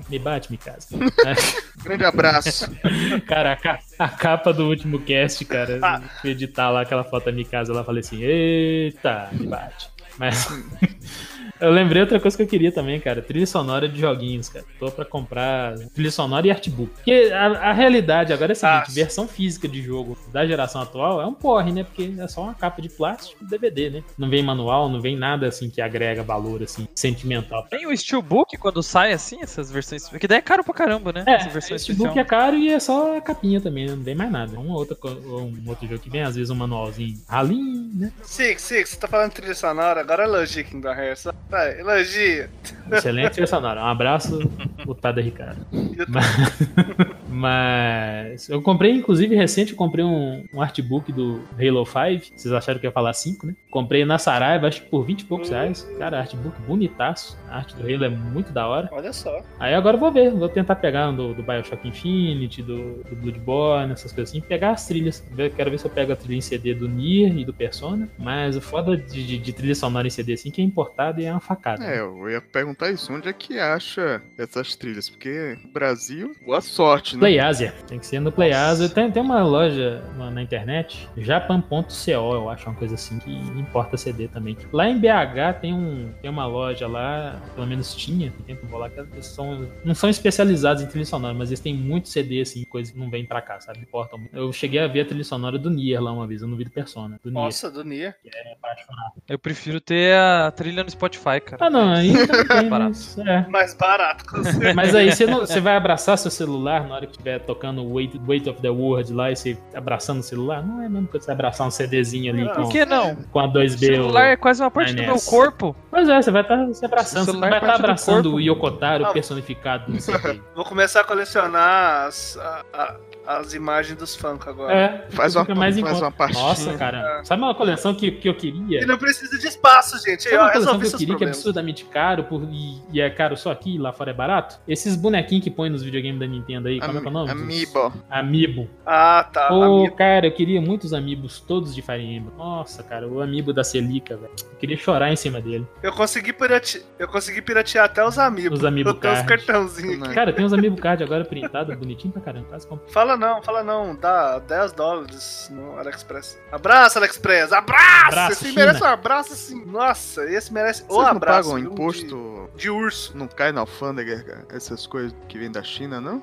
me 0.09 0.19
bate, 0.19 0.51
Mikasa. 0.51 0.97
Grande 1.83 2.05
abraço. 2.05 2.67
Cara, 3.27 3.53
a, 3.53 3.57
ca- 3.57 3.79
a 3.99 4.09
capa 4.09 4.53
do 4.53 4.67
último 4.69 5.01
cast, 5.01 5.45
cara, 5.45 5.79
Ah. 5.83 6.01
editar 6.25 6.71
lá 6.71 6.83
aquela 6.83 7.05
foto 7.05 7.27
da 7.27 7.33
Mikasa, 7.33 7.73
ela 7.73 7.85
falei 7.85 8.01
assim, 8.01 8.23
eita, 8.23 9.29
me 9.33 9.47
bate. 9.47 9.89
Mas 10.19 10.47
eu 11.61 11.71
lembrei 11.71 12.03
outra 12.03 12.19
coisa 12.21 12.37
que 12.37 12.43
eu 12.43 12.47
queria 12.47 12.71
também, 12.73 12.99
cara, 13.01 13.21
trilha 13.23 13.47
sonora 13.47 13.89
de 13.89 14.01
joguinhos, 14.01 14.49
cara. 14.49 14.65
Tô 14.79 14.91
pra 14.91 15.05
comprar 15.05 15.77
trilha 15.95 16.11
sonora 16.11 16.47
e 16.47 16.51
artbook. 16.51 16.91
Porque 16.95 17.31
a, 17.33 17.71
a 17.71 17.73
realidade 17.73 18.33
agora 18.33 18.53
é 18.53 18.55
a 18.55 18.57
seguinte, 18.57 18.87
Ah. 18.91 18.93
versão 18.93 19.27
física 19.29 19.67
de 19.69 19.83
jogo 19.83 20.17
da 20.33 20.47
geração 20.47 20.81
atual 20.83 21.21
é 21.21 21.27
um 21.27 21.35
porre, 21.35 21.73
né? 21.73 21.85
Porque 21.85 22.13
é 22.19 22.29
só 22.29 22.43
uma 22.43 22.55
capa 22.55 22.81
de 22.83 22.89
plástico 22.89 23.43
e 23.45 23.47
DVD, 23.47 23.91
né? 23.91 24.05
Não 24.19 24.29
vem 24.29 24.43
manual, 24.43 24.89
não 24.89 25.01
vem 25.01 25.17
nada 25.17 25.47
assim 25.49 25.71
que 25.71 25.81
agrega 25.81 26.23
valor 26.23 26.63
assim 26.63 26.87
sentimental. 26.95 27.65
Tem 27.69 27.87
o 27.87 27.97
Steelbook 27.97 28.57
quando 28.57 28.83
sai 28.83 29.13
assim, 29.13 29.39
essas 29.43 29.71
versões. 29.71 30.09
Que 30.09 30.27
daí 30.29 30.39
é 30.39 30.43
caro 30.43 30.63
pra 30.65 30.75
caramba, 30.75 31.13
né? 31.13 31.25
É, 31.27 31.35
Essa 31.35 31.49
versão 31.51 31.77
esse 31.77 31.91
especial. 31.91 32.09
book 32.09 32.19
é 32.19 32.25
caro 32.25 32.57
e 32.57 32.71
é 32.71 32.81
só 32.81 33.17
a 33.17 33.21
capinha 33.21 33.61
também, 33.61 33.87
né? 33.87 33.95
não 33.95 34.03
vem 34.03 34.15
mais 34.15 34.31
nada. 34.31 34.59
Um 34.59 34.71
outro, 34.71 34.97
co- 34.97 35.09
um 35.09 35.63
outro 35.67 35.87
jogo 35.87 36.01
que 36.01 36.11
vem, 36.11 36.23
às 36.23 36.35
vezes, 36.37 36.51
um 36.51 36.55
manualzinho 36.55 37.17
ralinho, 37.29 37.91
né? 37.95 38.13
Six, 38.23 38.63
Six, 38.63 38.91
você 38.91 38.97
tá 38.97 39.09
falando 39.09 39.33
trilha 39.33 39.55
sonora, 39.55 40.01
agora 40.01 40.25
é 40.25 40.27
Logic 40.27 40.81
da 40.81 40.93
Harrison. 40.95 41.31
Vai, 41.49 41.79
elogia. 41.81 42.51
Excelente 42.91 43.31
trilha 43.33 43.47
sonora. 43.47 43.81
Um 43.83 43.87
abraço, 43.87 44.51
Lutada 44.85 45.21
Ricardo. 45.21 45.65
Mas, 46.09 46.27
mas 47.37 48.49
eu 48.49 48.61
comprei, 48.63 48.93
inclusive, 48.93 49.35
recente, 49.35 49.73
eu 49.73 49.77
comprei 49.77 50.05
um, 50.05 50.45
um 50.53 50.61
artbook 50.61 51.13
do 51.13 51.41
Halo 51.59 51.85
5. 51.85 52.39
Vocês 52.39 52.53
acharam 52.53 52.79
que 52.81 52.87
ia 52.87 52.93
falar 52.93 53.13
5, 53.13 53.47
né? 53.47 53.55
Comprei 53.71 54.05
na 54.05 54.19
Saraiva, 54.19 54.67
acho 54.69 54.83
que 54.83 54.89
por 54.91 55.05
20 55.05 55.21
e 55.21 55.25
poucos 55.25 55.51
reais. 55.51 55.87
Cara, 55.99 56.19
artbook 56.19 56.61
bonitaço. 56.63 57.39
A 57.49 57.59
arte 57.59 57.75
do 57.77 57.83
Halo 57.83 58.05
é 58.05 58.09
muito 58.09 58.53
da 58.53 58.67
hora. 58.67 58.89
Olha 58.93 59.13
só. 59.13 59.43
Aí 59.59 59.75
agora 59.75 59.97
eu 59.97 60.01
vou 60.01 60.11
ver, 60.13 60.31
vou 60.31 60.49
tentar 60.49 60.77
pegar 60.77 61.09
um 61.11 61.17
do, 61.17 61.35
do 61.35 61.43
Bioshock 61.43 61.87
Infinite, 61.87 62.63
do, 62.63 63.03
do 63.05 63.17
Bloodborne, 63.17 63.93
essas 63.93 64.13
coisas 64.13 64.31
assim, 64.31 64.41
pegar 64.41 64.71
as 64.73 64.87
trilhas. 64.87 65.23
Quero 65.57 65.71
ver 65.71 65.79
se 65.79 65.87
eu 65.87 65.91
pego 65.91 66.13
a 66.13 66.17
trilha 66.17 66.39
em 66.39 66.41
CD 66.41 66.75
do 66.75 66.89
Nier 66.89 67.37
e 67.39 67.45
do 67.45 67.53
Persona. 67.53 68.09
Mas 68.19 68.57
o 68.57 68.61
foda 68.61 68.97
de, 68.97 69.27
de- 69.27 69.39
de 69.39 69.53
trilha 69.53 69.75
sonora 69.75 70.07
em 70.07 70.11
CD 70.11 70.33
assim 70.35 70.51
que 70.51 70.61
é 70.61 70.65
importado 70.65 71.21
e 71.21 71.25
é 71.25 71.31
uma 71.31 71.41
facada. 71.41 71.85
É, 71.85 72.01
eu 72.01 72.29
ia 72.31 72.41
perguntar 72.41 72.91
isso. 72.91 73.13
Onde 73.13 73.29
é 73.29 73.33
que 73.33 73.59
acha 73.59 74.23
essas 74.39 74.75
trilhas? 74.77 75.09
Porque 75.09 75.57
Brasil, 75.73 76.35
boa 76.45 76.61
sorte, 76.61 77.17
né? 77.17 77.26
Play 77.27 77.41
Asia. 77.41 77.75
Tem 77.89 77.99
que 77.99 78.07
ser 78.07 78.21
no 78.21 78.31
Play 78.31 78.53
Asia. 78.53 78.89
Tem, 78.89 79.11
tem 79.11 79.21
uma 79.21 79.43
loja 79.43 80.01
na, 80.17 80.31
na 80.31 80.43
internet, 80.43 81.09
japan.co, 81.17 82.11
eu 82.11 82.49
acho, 82.49 82.69
uma 82.69 82.75
coisa 82.77 82.95
assim, 82.95 83.19
que 83.19 83.31
importa 83.59 83.97
CD 83.97 84.29
também. 84.29 84.57
Lá 84.73 84.89
em 84.89 84.97
BH 84.99 85.61
tem, 85.61 85.73
um, 85.75 86.13
tem 86.23 86.31
uma 86.31 86.47
loja 86.47 86.87
lá, 86.87 87.41
pelo 87.55 87.67
menos 87.67 87.95
tinha, 87.97 88.31
tem 88.31 88.47
tempo 88.47 88.65
eu 88.67 88.69
vou 88.71 88.79
lá, 88.79 88.89
que 88.89 89.01
eles 89.01 89.27
são, 89.27 89.69
não 89.85 89.95
são 89.95 90.09
especializados 90.09 90.83
em 90.83 90.87
trilha 90.87 91.05
sonora, 91.05 91.35
mas 91.35 91.49
eles 91.51 91.59
têm 91.61 91.75
muito 91.75 92.09
CD, 92.09 92.41
assim, 92.43 92.65
coisa 92.65 92.93
que 92.93 92.99
não 92.99 93.11
vem 93.11 93.25
pra 93.27 93.41
cá, 93.43 93.59
sabe? 93.61 93.81
Importam 93.81 94.19
muito. 94.19 94.37
Eu 94.37 94.53
cheguei 94.53 94.79
a 94.81 94.87
ver 94.87 95.01
a 95.01 95.05
trilha 95.05 95.25
sonora 95.25 95.59
do 95.59 95.69
Nier 95.69 96.01
lá 96.01 96.13
uma 96.13 96.27
vez, 96.29 96.43
eu 96.43 96.49
não 96.49 96.57
vi 96.57 96.65
do 96.65 96.71
Persona. 96.71 97.19
Do 97.25 97.31
Nier. 97.31 97.43
Nossa, 97.45 97.71
do 97.71 97.83
Nier. 97.85 98.17
É 98.25 98.53
apaixonado. 98.53 99.13
Eu 99.29 99.39
prefiro 99.39 99.81
ter 99.81 100.15
a 100.17 100.51
trilha 100.53 100.85
no 100.85 100.91
Spotify, 100.91 101.41
cara. 101.45 101.67
Ah, 101.67 101.71
não, 101.71 101.87
não 101.87 101.97
tem, 102.47 102.69
Barato. 102.69 102.91
mas, 102.91 103.19
é. 103.19 103.47
Mais 103.49 103.75
barato. 103.75 104.25
Mas 104.77 104.95
aí 104.95 105.11
você, 105.13 105.27
não- 105.27 105.41
você 105.41 105.61
vai 105.61 105.77
abraçar 105.77 106.17
seu 106.19 106.31
celular 106.31 106.87
na 106.87 106.95
hora 106.95 107.07
que 107.07 107.16
estiver 107.17 107.39
tocando 107.41 107.83
o 107.83 107.95
Weight, 107.95 108.21
Weight 108.27 108.49
of 108.49 108.61
the 108.61 108.69
World 108.71 109.13
lá 109.13 109.31
e 109.31 109.37
você 109.37 109.59
abraçando 109.75 110.21
o 110.21 110.23
celular? 110.23 110.63
Não 110.65 110.83
é 110.83 110.89
mesmo 110.89 111.09
que 111.09 111.19
você 111.19 111.31
abraçar 111.31 111.67
um 111.67 111.71
CDzinho 111.71 112.33
ali 112.33 112.45
Por 112.47 112.55
com, 112.65 112.69
que 112.69 112.85
não? 112.85 113.15
com 113.17 113.41
a 113.41 113.45
O 113.47 113.53
2B. 113.53 113.79
celular 113.79 114.27
é 114.27 114.37
quase 114.37 114.63
uma 114.63 114.71
parte 114.71 114.95
do 114.95 115.03
meu 115.03 115.17
corpo. 115.21 115.75
Pois 115.91 116.09
é, 116.09 116.21
você 116.23 116.31
vai 116.31 116.43
estar 116.43 116.73
se 116.75 116.85
abraçando. 116.85 117.23
O 117.23 117.25
Você 117.25 117.31
celular 117.33 117.49
vai 117.51 117.59
é 117.59 117.63
estar 117.63 117.77
do 117.77 117.85
abraçando 117.85 118.23
corpo. 118.31 118.37
o 118.37 118.41
Yokotaro 118.41 119.07
Ah. 119.07 119.13
personificado 119.13 119.91
no 119.93 120.01
CD. 120.01 120.41
Vou 120.55 120.65
começar 120.65 121.01
a 121.01 121.05
colecionar 121.05 122.07
as, 122.07 122.37
a- 122.39 122.63
a- 122.73 122.97
as 123.27 123.55
imagens 123.55 123.99
dos 123.99 124.15
funk 124.15 124.49
agora. 124.49 124.73
É, 124.75 125.07
Faz 125.11 125.35
uma- 125.35 125.45
mais 125.55 125.79
faz 125.79 126.01
uma 126.01 126.11
pastinha. 126.13 126.43
Nossa, 126.45 126.75
cara. 126.77 127.23
Sabe 127.25 127.43
uma 127.43 127.55
coleção 127.55 127.95
que, 127.95 128.11
que 128.11 128.29
eu 128.29 128.35
queria? 128.35 128.83
E 128.83 128.87
não 128.87 128.97
precisa 128.99 129.39
de 129.39 129.47
espaço, 129.47 129.97
gente. 130.05 130.23
Sabe 130.25 130.35
Eu 130.37 130.41
uma 130.41 130.53
coleção 130.53 130.79
resolvi 130.79 130.89
que 130.89 130.95
eu 130.95 130.99
queria 130.99 131.07
que 131.07 131.13
é 131.15 131.17
problemas. 131.17 131.37
absurdamente 131.39 131.85
caro 131.87 132.25
por, 132.25 132.43
e, 132.51 132.81
e 132.93 133.01
é 133.01 133.11
caro 133.11 133.37
só 133.37 133.51
aqui 133.51 133.75
e 133.75 133.79
lá 133.79 133.93
fora 133.93 134.11
é 134.11 134.15
barato? 134.15 134.59
Esses 134.67 134.97
bonequinhos 134.97 135.45
que 135.45 135.51
põe 135.51 135.69
nos 135.69 135.83
videogames 135.83 136.19
da 136.21 136.27
Nintendo 136.27 136.69
aí, 136.69 136.81
como 136.81 136.99
é 136.99 137.01
que 137.01 137.07
é 137.07 137.11
o 137.11 137.13
nome? 137.13 137.31
Amiibo. 137.31 137.93
Amiibo. 138.11 138.69
Ah, 138.85 139.29
tá. 139.33 139.49
Pô, 139.49 139.91
cara, 139.93 140.27
eu 140.27 140.33
queria 140.33 140.61
muitos 140.61 140.93
amigos, 140.93 141.41
todos 141.41 141.75
de 141.75 141.83
Fire 141.83 142.03
Emblem. 142.03 142.35
Nossa, 142.37 142.83
cara, 142.83 143.07
o 143.09 143.21
amiibo 143.21 143.53
da 143.53 143.65
Celica, 143.65 144.17
velho. 144.17 144.33
Eu 144.53 144.57
queria 144.59 144.77
chorar 144.77 145.13
em 145.13 145.17
cima 145.17 145.41
dele. 145.41 145.67
Eu 145.83 145.93
consegui, 145.93 146.33
pirate... 146.33 146.85
eu 146.99 147.09
consegui 147.09 147.43
piratear 147.43 147.85
até 147.87 148.05
os 148.07 148.19
amigos. 148.19 148.59
Os 148.61 148.65
amiibo 148.65 148.95
tenho 148.95 149.13
os 149.15 149.21
card. 149.23 149.45
cartãozinhos 149.45 150.03
aqui. 150.03 150.15
Cara, 150.15 150.33
tem 150.33 150.45
uns 150.45 150.53
amiibo 150.53 150.77
card 150.77 151.03
agora 151.03 151.25
printado, 151.25 151.77
bonitinho 151.77 152.13
pra 152.13 152.23
caramba. 152.23 152.47
Quase 152.49 152.67
compro. 152.67 152.91
Fala 152.93 153.16
não, 153.17 153.43
fala 153.43 153.63
não. 153.63 153.95
Dá 153.95 154.39
10 154.39 154.73
dólares 154.73 155.49
no 155.53 155.79
AliExpress. 155.79 156.39
Abraço, 156.53 156.99
AliExpress. 156.99 157.53
Abraço! 157.53 158.07
Abraço, 158.07 158.33
esse 158.33 158.49
China. 158.51 158.65
merece 158.67 158.83
um 158.83 158.87
abraço 158.87 159.33
assim. 159.33 159.65
Nossa, 159.65 160.25
esse 160.31 160.53
merece 160.53 160.83
o 160.85 160.87
Vocês 160.89 161.03
não 161.03 161.17
abraço. 161.17 161.49
pagam 161.51 161.61
viu? 161.63 161.73
imposto? 161.73 162.51
De, 162.55 162.63
de 162.63 162.71
urso. 162.71 163.17
Não 163.17 163.27
cai 163.27 163.53
na 163.53 163.61
alfândega 163.63 164.23
cara, 164.23 164.47
essas 164.51 164.87
coisas 164.87 165.15
que 165.29 165.39
vêm 165.39 165.51
da 165.51 165.63
China, 165.63 166.01
não? 166.01 166.23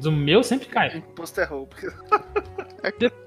Do 0.00 0.10
meu 0.12 0.42
sempre 0.42 0.66
cai. 0.68 0.96
Imposto 0.98 1.40
é 1.40 1.44
roubo. 1.44 1.74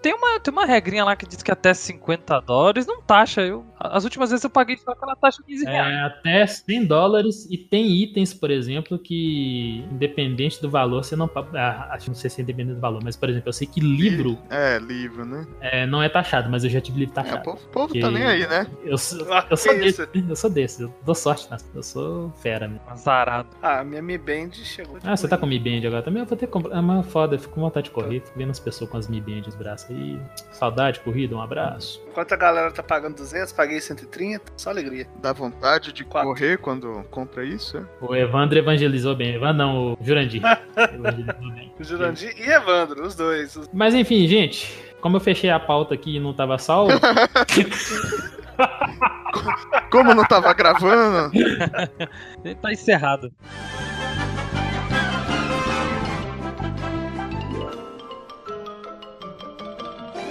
Tem 0.01 0.13
uma, 0.13 0.39
tem 0.39 0.51
uma 0.51 0.65
regrinha 0.65 1.03
lá 1.03 1.15
que 1.15 1.25
diz 1.27 1.43
que 1.43 1.51
até 1.51 1.73
50 1.73 2.39
dólares 2.41 2.85
não 2.87 3.01
taxa. 3.01 3.41
Eu, 3.41 3.65
as 3.83 4.03
últimas 4.03 4.29
vezes 4.29 4.43
eu 4.43 4.49
paguei 4.49 4.77
só 4.77 4.91
aquela 4.91 5.15
taxa 5.15 5.37
de 5.39 5.45
15 5.53 5.65
reais. 5.65 5.93
É, 5.93 5.99
até 6.01 6.47
100 6.47 6.85
dólares 6.85 7.47
e 7.49 7.57
tem 7.57 7.87
itens, 8.01 8.33
por 8.33 8.51
exemplo, 8.51 8.97
que 8.99 9.85
independente 9.91 10.61
do 10.61 10.69
valor, 10.69 11.03
você 11.03 11.15
não. 11.15 11.27
pa- 11.27 11.47
Ah, 11.53 11.89
acho 11.93 12.05
que 12.05 12.09
não 12.11 12.15
sei 12.15 12.29
se 12.29 12.41
é 12.41 12.43
independente 12.43 12.75
do 12.75 12.81
valor, 12.81 13.01
mas 13.03 13.15
por 13.15 13.29
exemplo, 13.29 13.49
eu 13.49 13.53
sei 13.53 13.67
que 13.67 13.79
livro 13.79 14.37
É, 14.49 14.77
livro, 14.79 15.25
né? 15.25 15.45
é, 15.59 15.85
não 15.85 16.01
é 16.01 16.09
taxado, 16.09 16.49
mas 16.49 16.63
eu 16.63 16.69
já 16.69 16.81
tive 16.81 16.99
livro 16.99 17.13
É, 17.15 17.19
o 17.19 17.23
taxado. 17.23 17.43
povo, 17.43 17.59
o 17.65 17.69
povo 17.69 17.93
Que- 17.93 17.99
tá 17.99 18.11
nem 18.11 18.23
aí, 18.23 18.47
né? 18.47 18.67
Eu 18.83 18.97
sou, 18.97 19.31
Ah, 19.33 19.45
eu 19.49 19.57
sou 19.57 19.73
que 19.73 19.79
desse, 19.79 20.01
eu 20.29 20.35
sou 20.35 20.49
desse, 20.49 20.81
eu 20.83 20.93
dou 21.05 21.15
sorte, 21.15 21.49
né? 21.49 21.57
eu 21.73 21.83
sou 21.83 22.29
fera, 22.41 22.67
né? 22.67 22.79
Azarado. 22.87 23.49
Ah, 23.61 23.83
minha 23.83 24.01
Mi 24.01 24.17
Band 24.17 24.51
chegou. 24.53 24.97
Ah, 25.03 25.15
você 25.15 25.27
tá 25.27 25.37
com 25.37 25.45
Mi 25.45 25.59
Band 25.59 25.85
agora 25.87 26.01
também? 26.03 26.21
Eu 26.21 26.27
vou 26.27 26.37
ter 26.37 26.45
que 26.47 26.51
comprar. 26.51 26.75
É 26.75 26.79
uma 26.79 27.03
foda, 27.03 27.35
eu 27.35 27.39
fico 27.39 27.53
com 27.55 27.61
vontade 27.61 27.85
de 27.85 27.91
correr. 27.91 28.21
Fico 28.21 28.37
vendo 28.37 28.51
as 28.51 28.59
pessoas 28.59 28.89
com 28.89 28.97
as 28.97 29.07
Mi 29.07 29.21
Band 29.21 29.41
nos 29.45 29.55
braços 29.55 29.89
aí. 29.89 30.19
Saudade, 30.51 30.99
corrida, 31.01 31.35
um 31.35 31.41
abraço. 31.41 32.01
Enquanto 32.09 32.31
a 32.33 32.37
galera 32.37 32.71
tá 32.71 32.83
pagando 32.83 33.15
200, 33.15 33.51
paguei 33.53 33.70
130. 33.79 34.51
Só 34.57 34.69
alegria. 34.71 35.07
Dá 35.21 35.31
vontade 35.31 35.93
de 35.93 36.03
Quatro. 36.03 36.29
correr 36.29 36.57
quando 36.57 37.03
compra 37.11 37.45
isso, 37.45 37.77
é? 37.77 37.85
O 38.01 38.15
Evandro 38.15 38.57
evangelizou 38.57 39.15
bem. 39.15 39.35
Evandro 39.35 39.57
não, 39.57 39.93
o 39.93 39.97
Jurandir. 40.01 40.41
evangelizou 40.75 41.51
bem. 41.53 41.73
O 41.79 41.83
Jurandir 41.83 42.33
e 42.37 42.49
Evandro, 42.49 43.05
os 43.05 43.15
dois. 43.15 43.57
Mas 43.71 43.93
enfim, 43.93 44.27
gente, 44.27 44.67
como 44.99 45.17
eu 45.17 45.21
fechei 45.21 45.49
a 45.49 45.59
pauta 45.59 45.93
aqui 45.93 46.17
e 46.17 46.19
não 46.19 46.33
tava 46.33 46.57
salvo, 46.57 46.91
Como 49.89 50.13
não 50.13 50.23
tava 50.25 50.53
gravando, 50.53 51.31
tá 52.61 52.71
encerrado. 52.71 53.31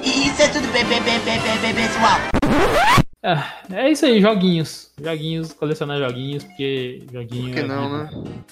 Isso 0.03 0.43
é 0.43 0.49
tudo 0.49 0.73
bem, 0.73 0.85
bem, 0.85 1.03
bem, 1.03 1.19
bem, 1.21 1.41
bem, 1.41 1.59
bem, 1.61 1.75
pessoal. 1.75 3.10
Ah, 3.23 3.63
é 3.71 3.91
isso 3.91 4.07
aí, 4.07 4.21
joguinhos. 4.21 4.91
Joguinhos, 4.99 5.53
colecionar 5.53 5.99
joguinhos, 5.99 6.45
porque 6.45 7.03
joguinho. 7.13 7.47
por 7.47 7.55
que 7.55 7.61
é 7.61 7.67
não, 7.67 7.99
né? 7.99 8.11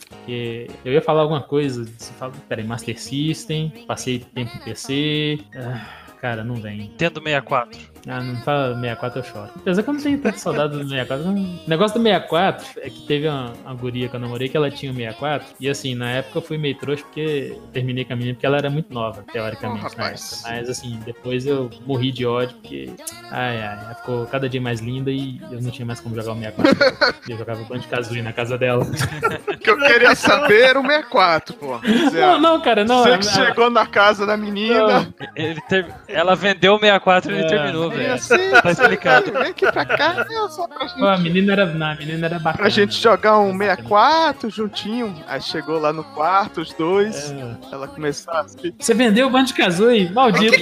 Porque 0.08 0.70
eu 0.84 0.92
ia 0.92 1.00
falar 1.00 1.22
alguma 1.22 1.42
coisa. 1.42 1.84
Você 1.84 2.12
fala, 2.14 2.32
peraí, 2.48 2.66
Master 2.66 3.00
System, 3.00 3.70
passei 3.86 4.18
tempo 4.18 4.54
em 4.56 4.60
PC. 4.60 5.38
Ah, 5.54 5.86
cara, 6.20 6.44
não 6.44 6.56
vem. 6.56 6.78
Nintendo 6.78 7.20
64. 7.20 7.78
Ah, 8.06 8.20
não 8.20 8.36
fala 8.42 8.74
64, 8.74 9.18
eu 9.20 9.24
choro. 9.24 9.50
Apesar 9.56 9.82
que 9.82 9.88
eu 9.90 9.94
não 9.94 10.00
tenho 10.02 10.18
tanta 10.18 10.38
saudade 10.38 10.72
do 10.76 10.88
64. 10.88 11.26
O 11.28 11.68
negócio 11.68 11.98
do 11.98 12.02
64 12.02 12.66
é 12.80 12.90
que 12.90 13.00
teve 13.02 13.28
uma, 13.28 13.52
uma 13.64 13.74
guria 13.74 14.08
que 14.08 14.16
eu 14.16 14.20
namorei 14.20 14.48
que 14.48 14.56
ela 14.56 14.70
tinha 14.70 14.92
o 14.92 14.94
64. 14.94 15.46
E 15.60 15.68
assim, 15.68 15.94
na 15.94 16.10
época 16.10 16.38
eu 16.38 16.42
fui 16.42 16.56
meio 16.58 16.74
trouxa 16.76 17.02
porque 17.04 17.56
terminei 17.72 18.04
com 18.04 18.12
a 18.12 18.16
menina 18.16 18.34
porque 18.34 18.46
ela 18.46 18.56
era 18.58 18.70
muito 18.70 18.92
nova, 18.92 19.24
teoricamente, 19.32 19.86
Oh, 19.94 19.98
na 19.98 20.08
época. 20.10 20.26
Mas 20.44 20.68
assim, 20.70 20.98
depois 21.04 21.46
eu 21.46 21.70
morri 21.86 22.12
de 22.12 22.24
ódio 22.26 22.56
porque. 22.56 22.90
Ai, 23.30 23.58
ai, 23.62 23.78
ela 23.84 23.94
ficou 23.94 24.26
cada 24.26 24.48
dia 24.48 24.60
mais 24.60 24.80
linda 24.80 25.10
e 25.10 25.40
eu 25.50 25.60
não 25.60 25.70
tinha 25.70 25.84
mais 25.86 26.00
como 26.00 26.14
jogar 26.14 26.32
o 26.32 26.36
64. 26.38 27.14
eu 27.28 27.36
jogava 27.38 27.64
Banjo 27.64 27.88
Kazooie 27.88 28.22
na 28.22 28.32
casa 28.32 28.56
dela. 28.56 28.84
O 28.84 29.56
que 29.58 29.70
eu 29.70 29.76
queria 29.78 30.14
saber 30.14 30.60
era 30.62 30.78
o 30.80 30.82
64, 30.82 31.54
pô. 31.56 31.78
Não, 32.12 32.40
não, 32.40 32.60
cara, 32.60 32.84
não. 32.84 33.02
Você 33.02 33.10
a- 33.12 33.18
que 33.18 33.28
a- 33.28 33.30
chegou 33.46 33.70
na 33.70 33.86
casa 33.86 34.24
da 34.26 34.36
menina. 34.36 35.12
Ele 35.36 35.60
ter- 35.68 35.86
Ela 36.08 36.34
vendeu 36.34 36.74
o 36.74 36.78
64 36.78 37.30
e 37.30 37.34
ele 37.34 37.44
É. 37.44 37.48
terminou, 37.48 37.90
Velho. 37.98 38.14
assim, 38.14 38.50
Tá 38.62 38.70
explicado. 38.70 39.32
Vem 39.32 39.42
aqui 39.42 39.70
pra 39.72 39.84
cá, 39.84 40.26
é 40.30 40.48
só 40.48 40.66
pra 40.68 40.86
gente, 40.86 40.98
Pô, 40.98 41.06
a 41.06 41.18
menina 41.18 41.52
era, 41.52 41.66
não, 41.66 41.86
a 41.86 41.94
menina 41.94 42.26
era 42.26 42.38
bacana. 42.38 42.56
pra 42.62 42.68
gente 42.68 42.94
jogar 43.00 43.38
um 43.38 43.56
64 43.56 44.50
juntinho. 44.50 45.14
Aí 45.26 45.40
chegou 45.40 45.78
lá 45.78 45.92
no 45.92 46.04
quarto, 46.04 46.60
os 46.60 46.72
dois. 46.72 47.30
É. 47.30 47.56
Ela 47.72 47.88
começou 47.88 48.32
a 48.34 48.46
se, 48.48 48.74
Você 48.78 48.94
vendeu 48.94 49.26
o 49.26 49.30
Banjo 49.30 49.54
Kazooie, 49.54 50.10
maldito. 50.12 50.56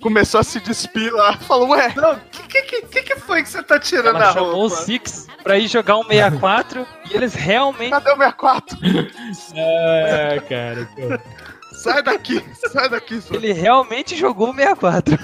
começou 0.00 0.40
a 0.40 0.44
se 0.44 0.60
despir 0.60 1.12
lá. 1.12 1.36
Falou, 1.38 1.68
ué, 1.70 1.92
Não, 1.96 2.12
o 2.14 2.16
que, 2.48 2.62
que, 2.62 2.82
que, 2.82 3.02
que 3.02 3.16
foi 3.16 3.42
que 3.42 3.48
você 3.48 3.62
tá 3.62 3.78
tirando 3.78 4.16
Ela 4.16 4.30
a 4.30 4.32
chamou 4.32 4.52
o 4.52 4.54
roupa? 4.68 4.76
Six 4.76 5.26
pra 5.42 5.58
ir 5.58 5.66
jogar 5.68 5.98
um 5.98 6.04
64 6.04 6.86
e 7.10 7.16
eles 7.16 7.34
realmente. 7.34 7.90
cadê 7.90 8.10
o 8.12 8.16
64? 8.16 8.78
É, 9.54 10.40
cara. 10.48 10.88
pô. 10.94 11.51
Sai 11.82 12.02
daqui, 12.02 12.44
sai 12.70 12.88
daqui, 12.88 13.20
só. 13.20 13.34
Ele 13.34 13.52
realmente 13.52 14.16
jogou 14.16 14.50
o 14.50 14.54
64. 14.54 15.18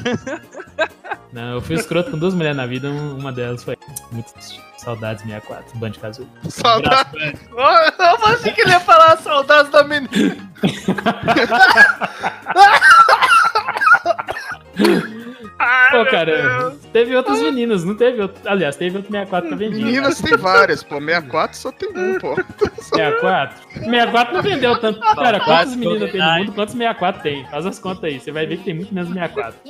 Não, 1.33 1.55
eu 1.55 1.61
fui 1.61 1.77
escroto 1.77 2.11
com 2.11 2.19
duas 2.19 2.35
mulheres 2.35 2.57
na 2.57 2.67
vida, 2.67 2.89
um- 2.89 3.17
uma 3.19 3.31
delas 3.33 3.63
foi 3.63 3.77
muito 4.11 4.33
triste. 4.33 4.61
Saudades 4.79 5.23
64, 5.25 5.79
Band 5.79 5.93
Kazooie. 5.93 6.29
Saudade. 6.49 7.37
Eu 7.53 8.27
achei 8.27 8.53
que 8.53 8.61
ele 8.63 8.71
ia 8.71 8.81
falar 8.81 9.19
saudades 9.19 9.71
da 9.71 9.85
menina. 9.85 10.37
Ai, 15.59 15.91
pô, 15.91 16.11
cara, 16.11 16.77
teve 16.93 17.17
outras 17.17 17.43
meninas, 17.43 17.85
não 17.85 17.95
teve 17.97 18.23
outro. 18.23 18.41
Aliás, 18.49 18.77
teve 18.77 18.97
outro 18.97 19.11
64 19.11 19.51
que 19.51 19.57
tá 19.57 19.65
eu 19.65 19.71
vendi. 19.71 19.85
Meninas 19.85 20.21
tem 20.21 20.37
várias, 20.37 20.83
pô. 20.83 21.01
64 21.01 21.57
só 21.57 21.73
tem 21.73 21.89
um, 21.89 22.19
pô. 22.19 22.37
64? 22.81 23.69
64 23.75 24.35
não 24.35 24.43
vendeu 24.43 24.81
tanto. 24.81 25.01
Cara, 25.01 25.41
quantas 25.41 25.75
meninas 25.75 26.13
tem 26.13 26.21
no 26.21 26.35
mundo, 26.35 26.53
quantos 26.53 26.75
64 26.75 27.23
tem? 27.23 27.47
Faz 27.49 27.67
as 27.67 27.79
contas 27.79 28.05
aí, 28.05 28.21
você 28.21 28.31
vai 28.31 28.47
ver 28.47 28.59
que 28.59 28.65
tem 28.65 28.75
muito 28.75 28.95
menos 28.95 29.13
64. 29.13 29.61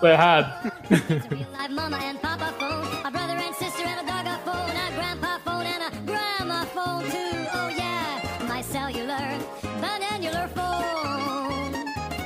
Foi 0.00 0.10
errado. 0.10 0.70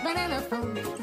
Banana 0.05 0.41
phone. 0.43 0.94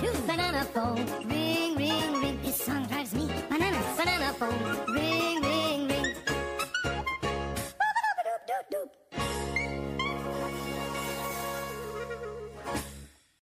two 0.00 0.12
banana 0.26 0.64
phone. 0.72 1.04
Ring, 1.28 1.76
ring, 1.76 2.12
ring. 2.22 2.40
This 2.42 2.56
song 2.56 2.86
drives 2.86 3.14
me 3.14 3.28
bananas. 3.50 3.84
Banana 3.98 4.32
phone. 4.32 4.94
Ring, 4.94 5.42
ring. 5.42 5.49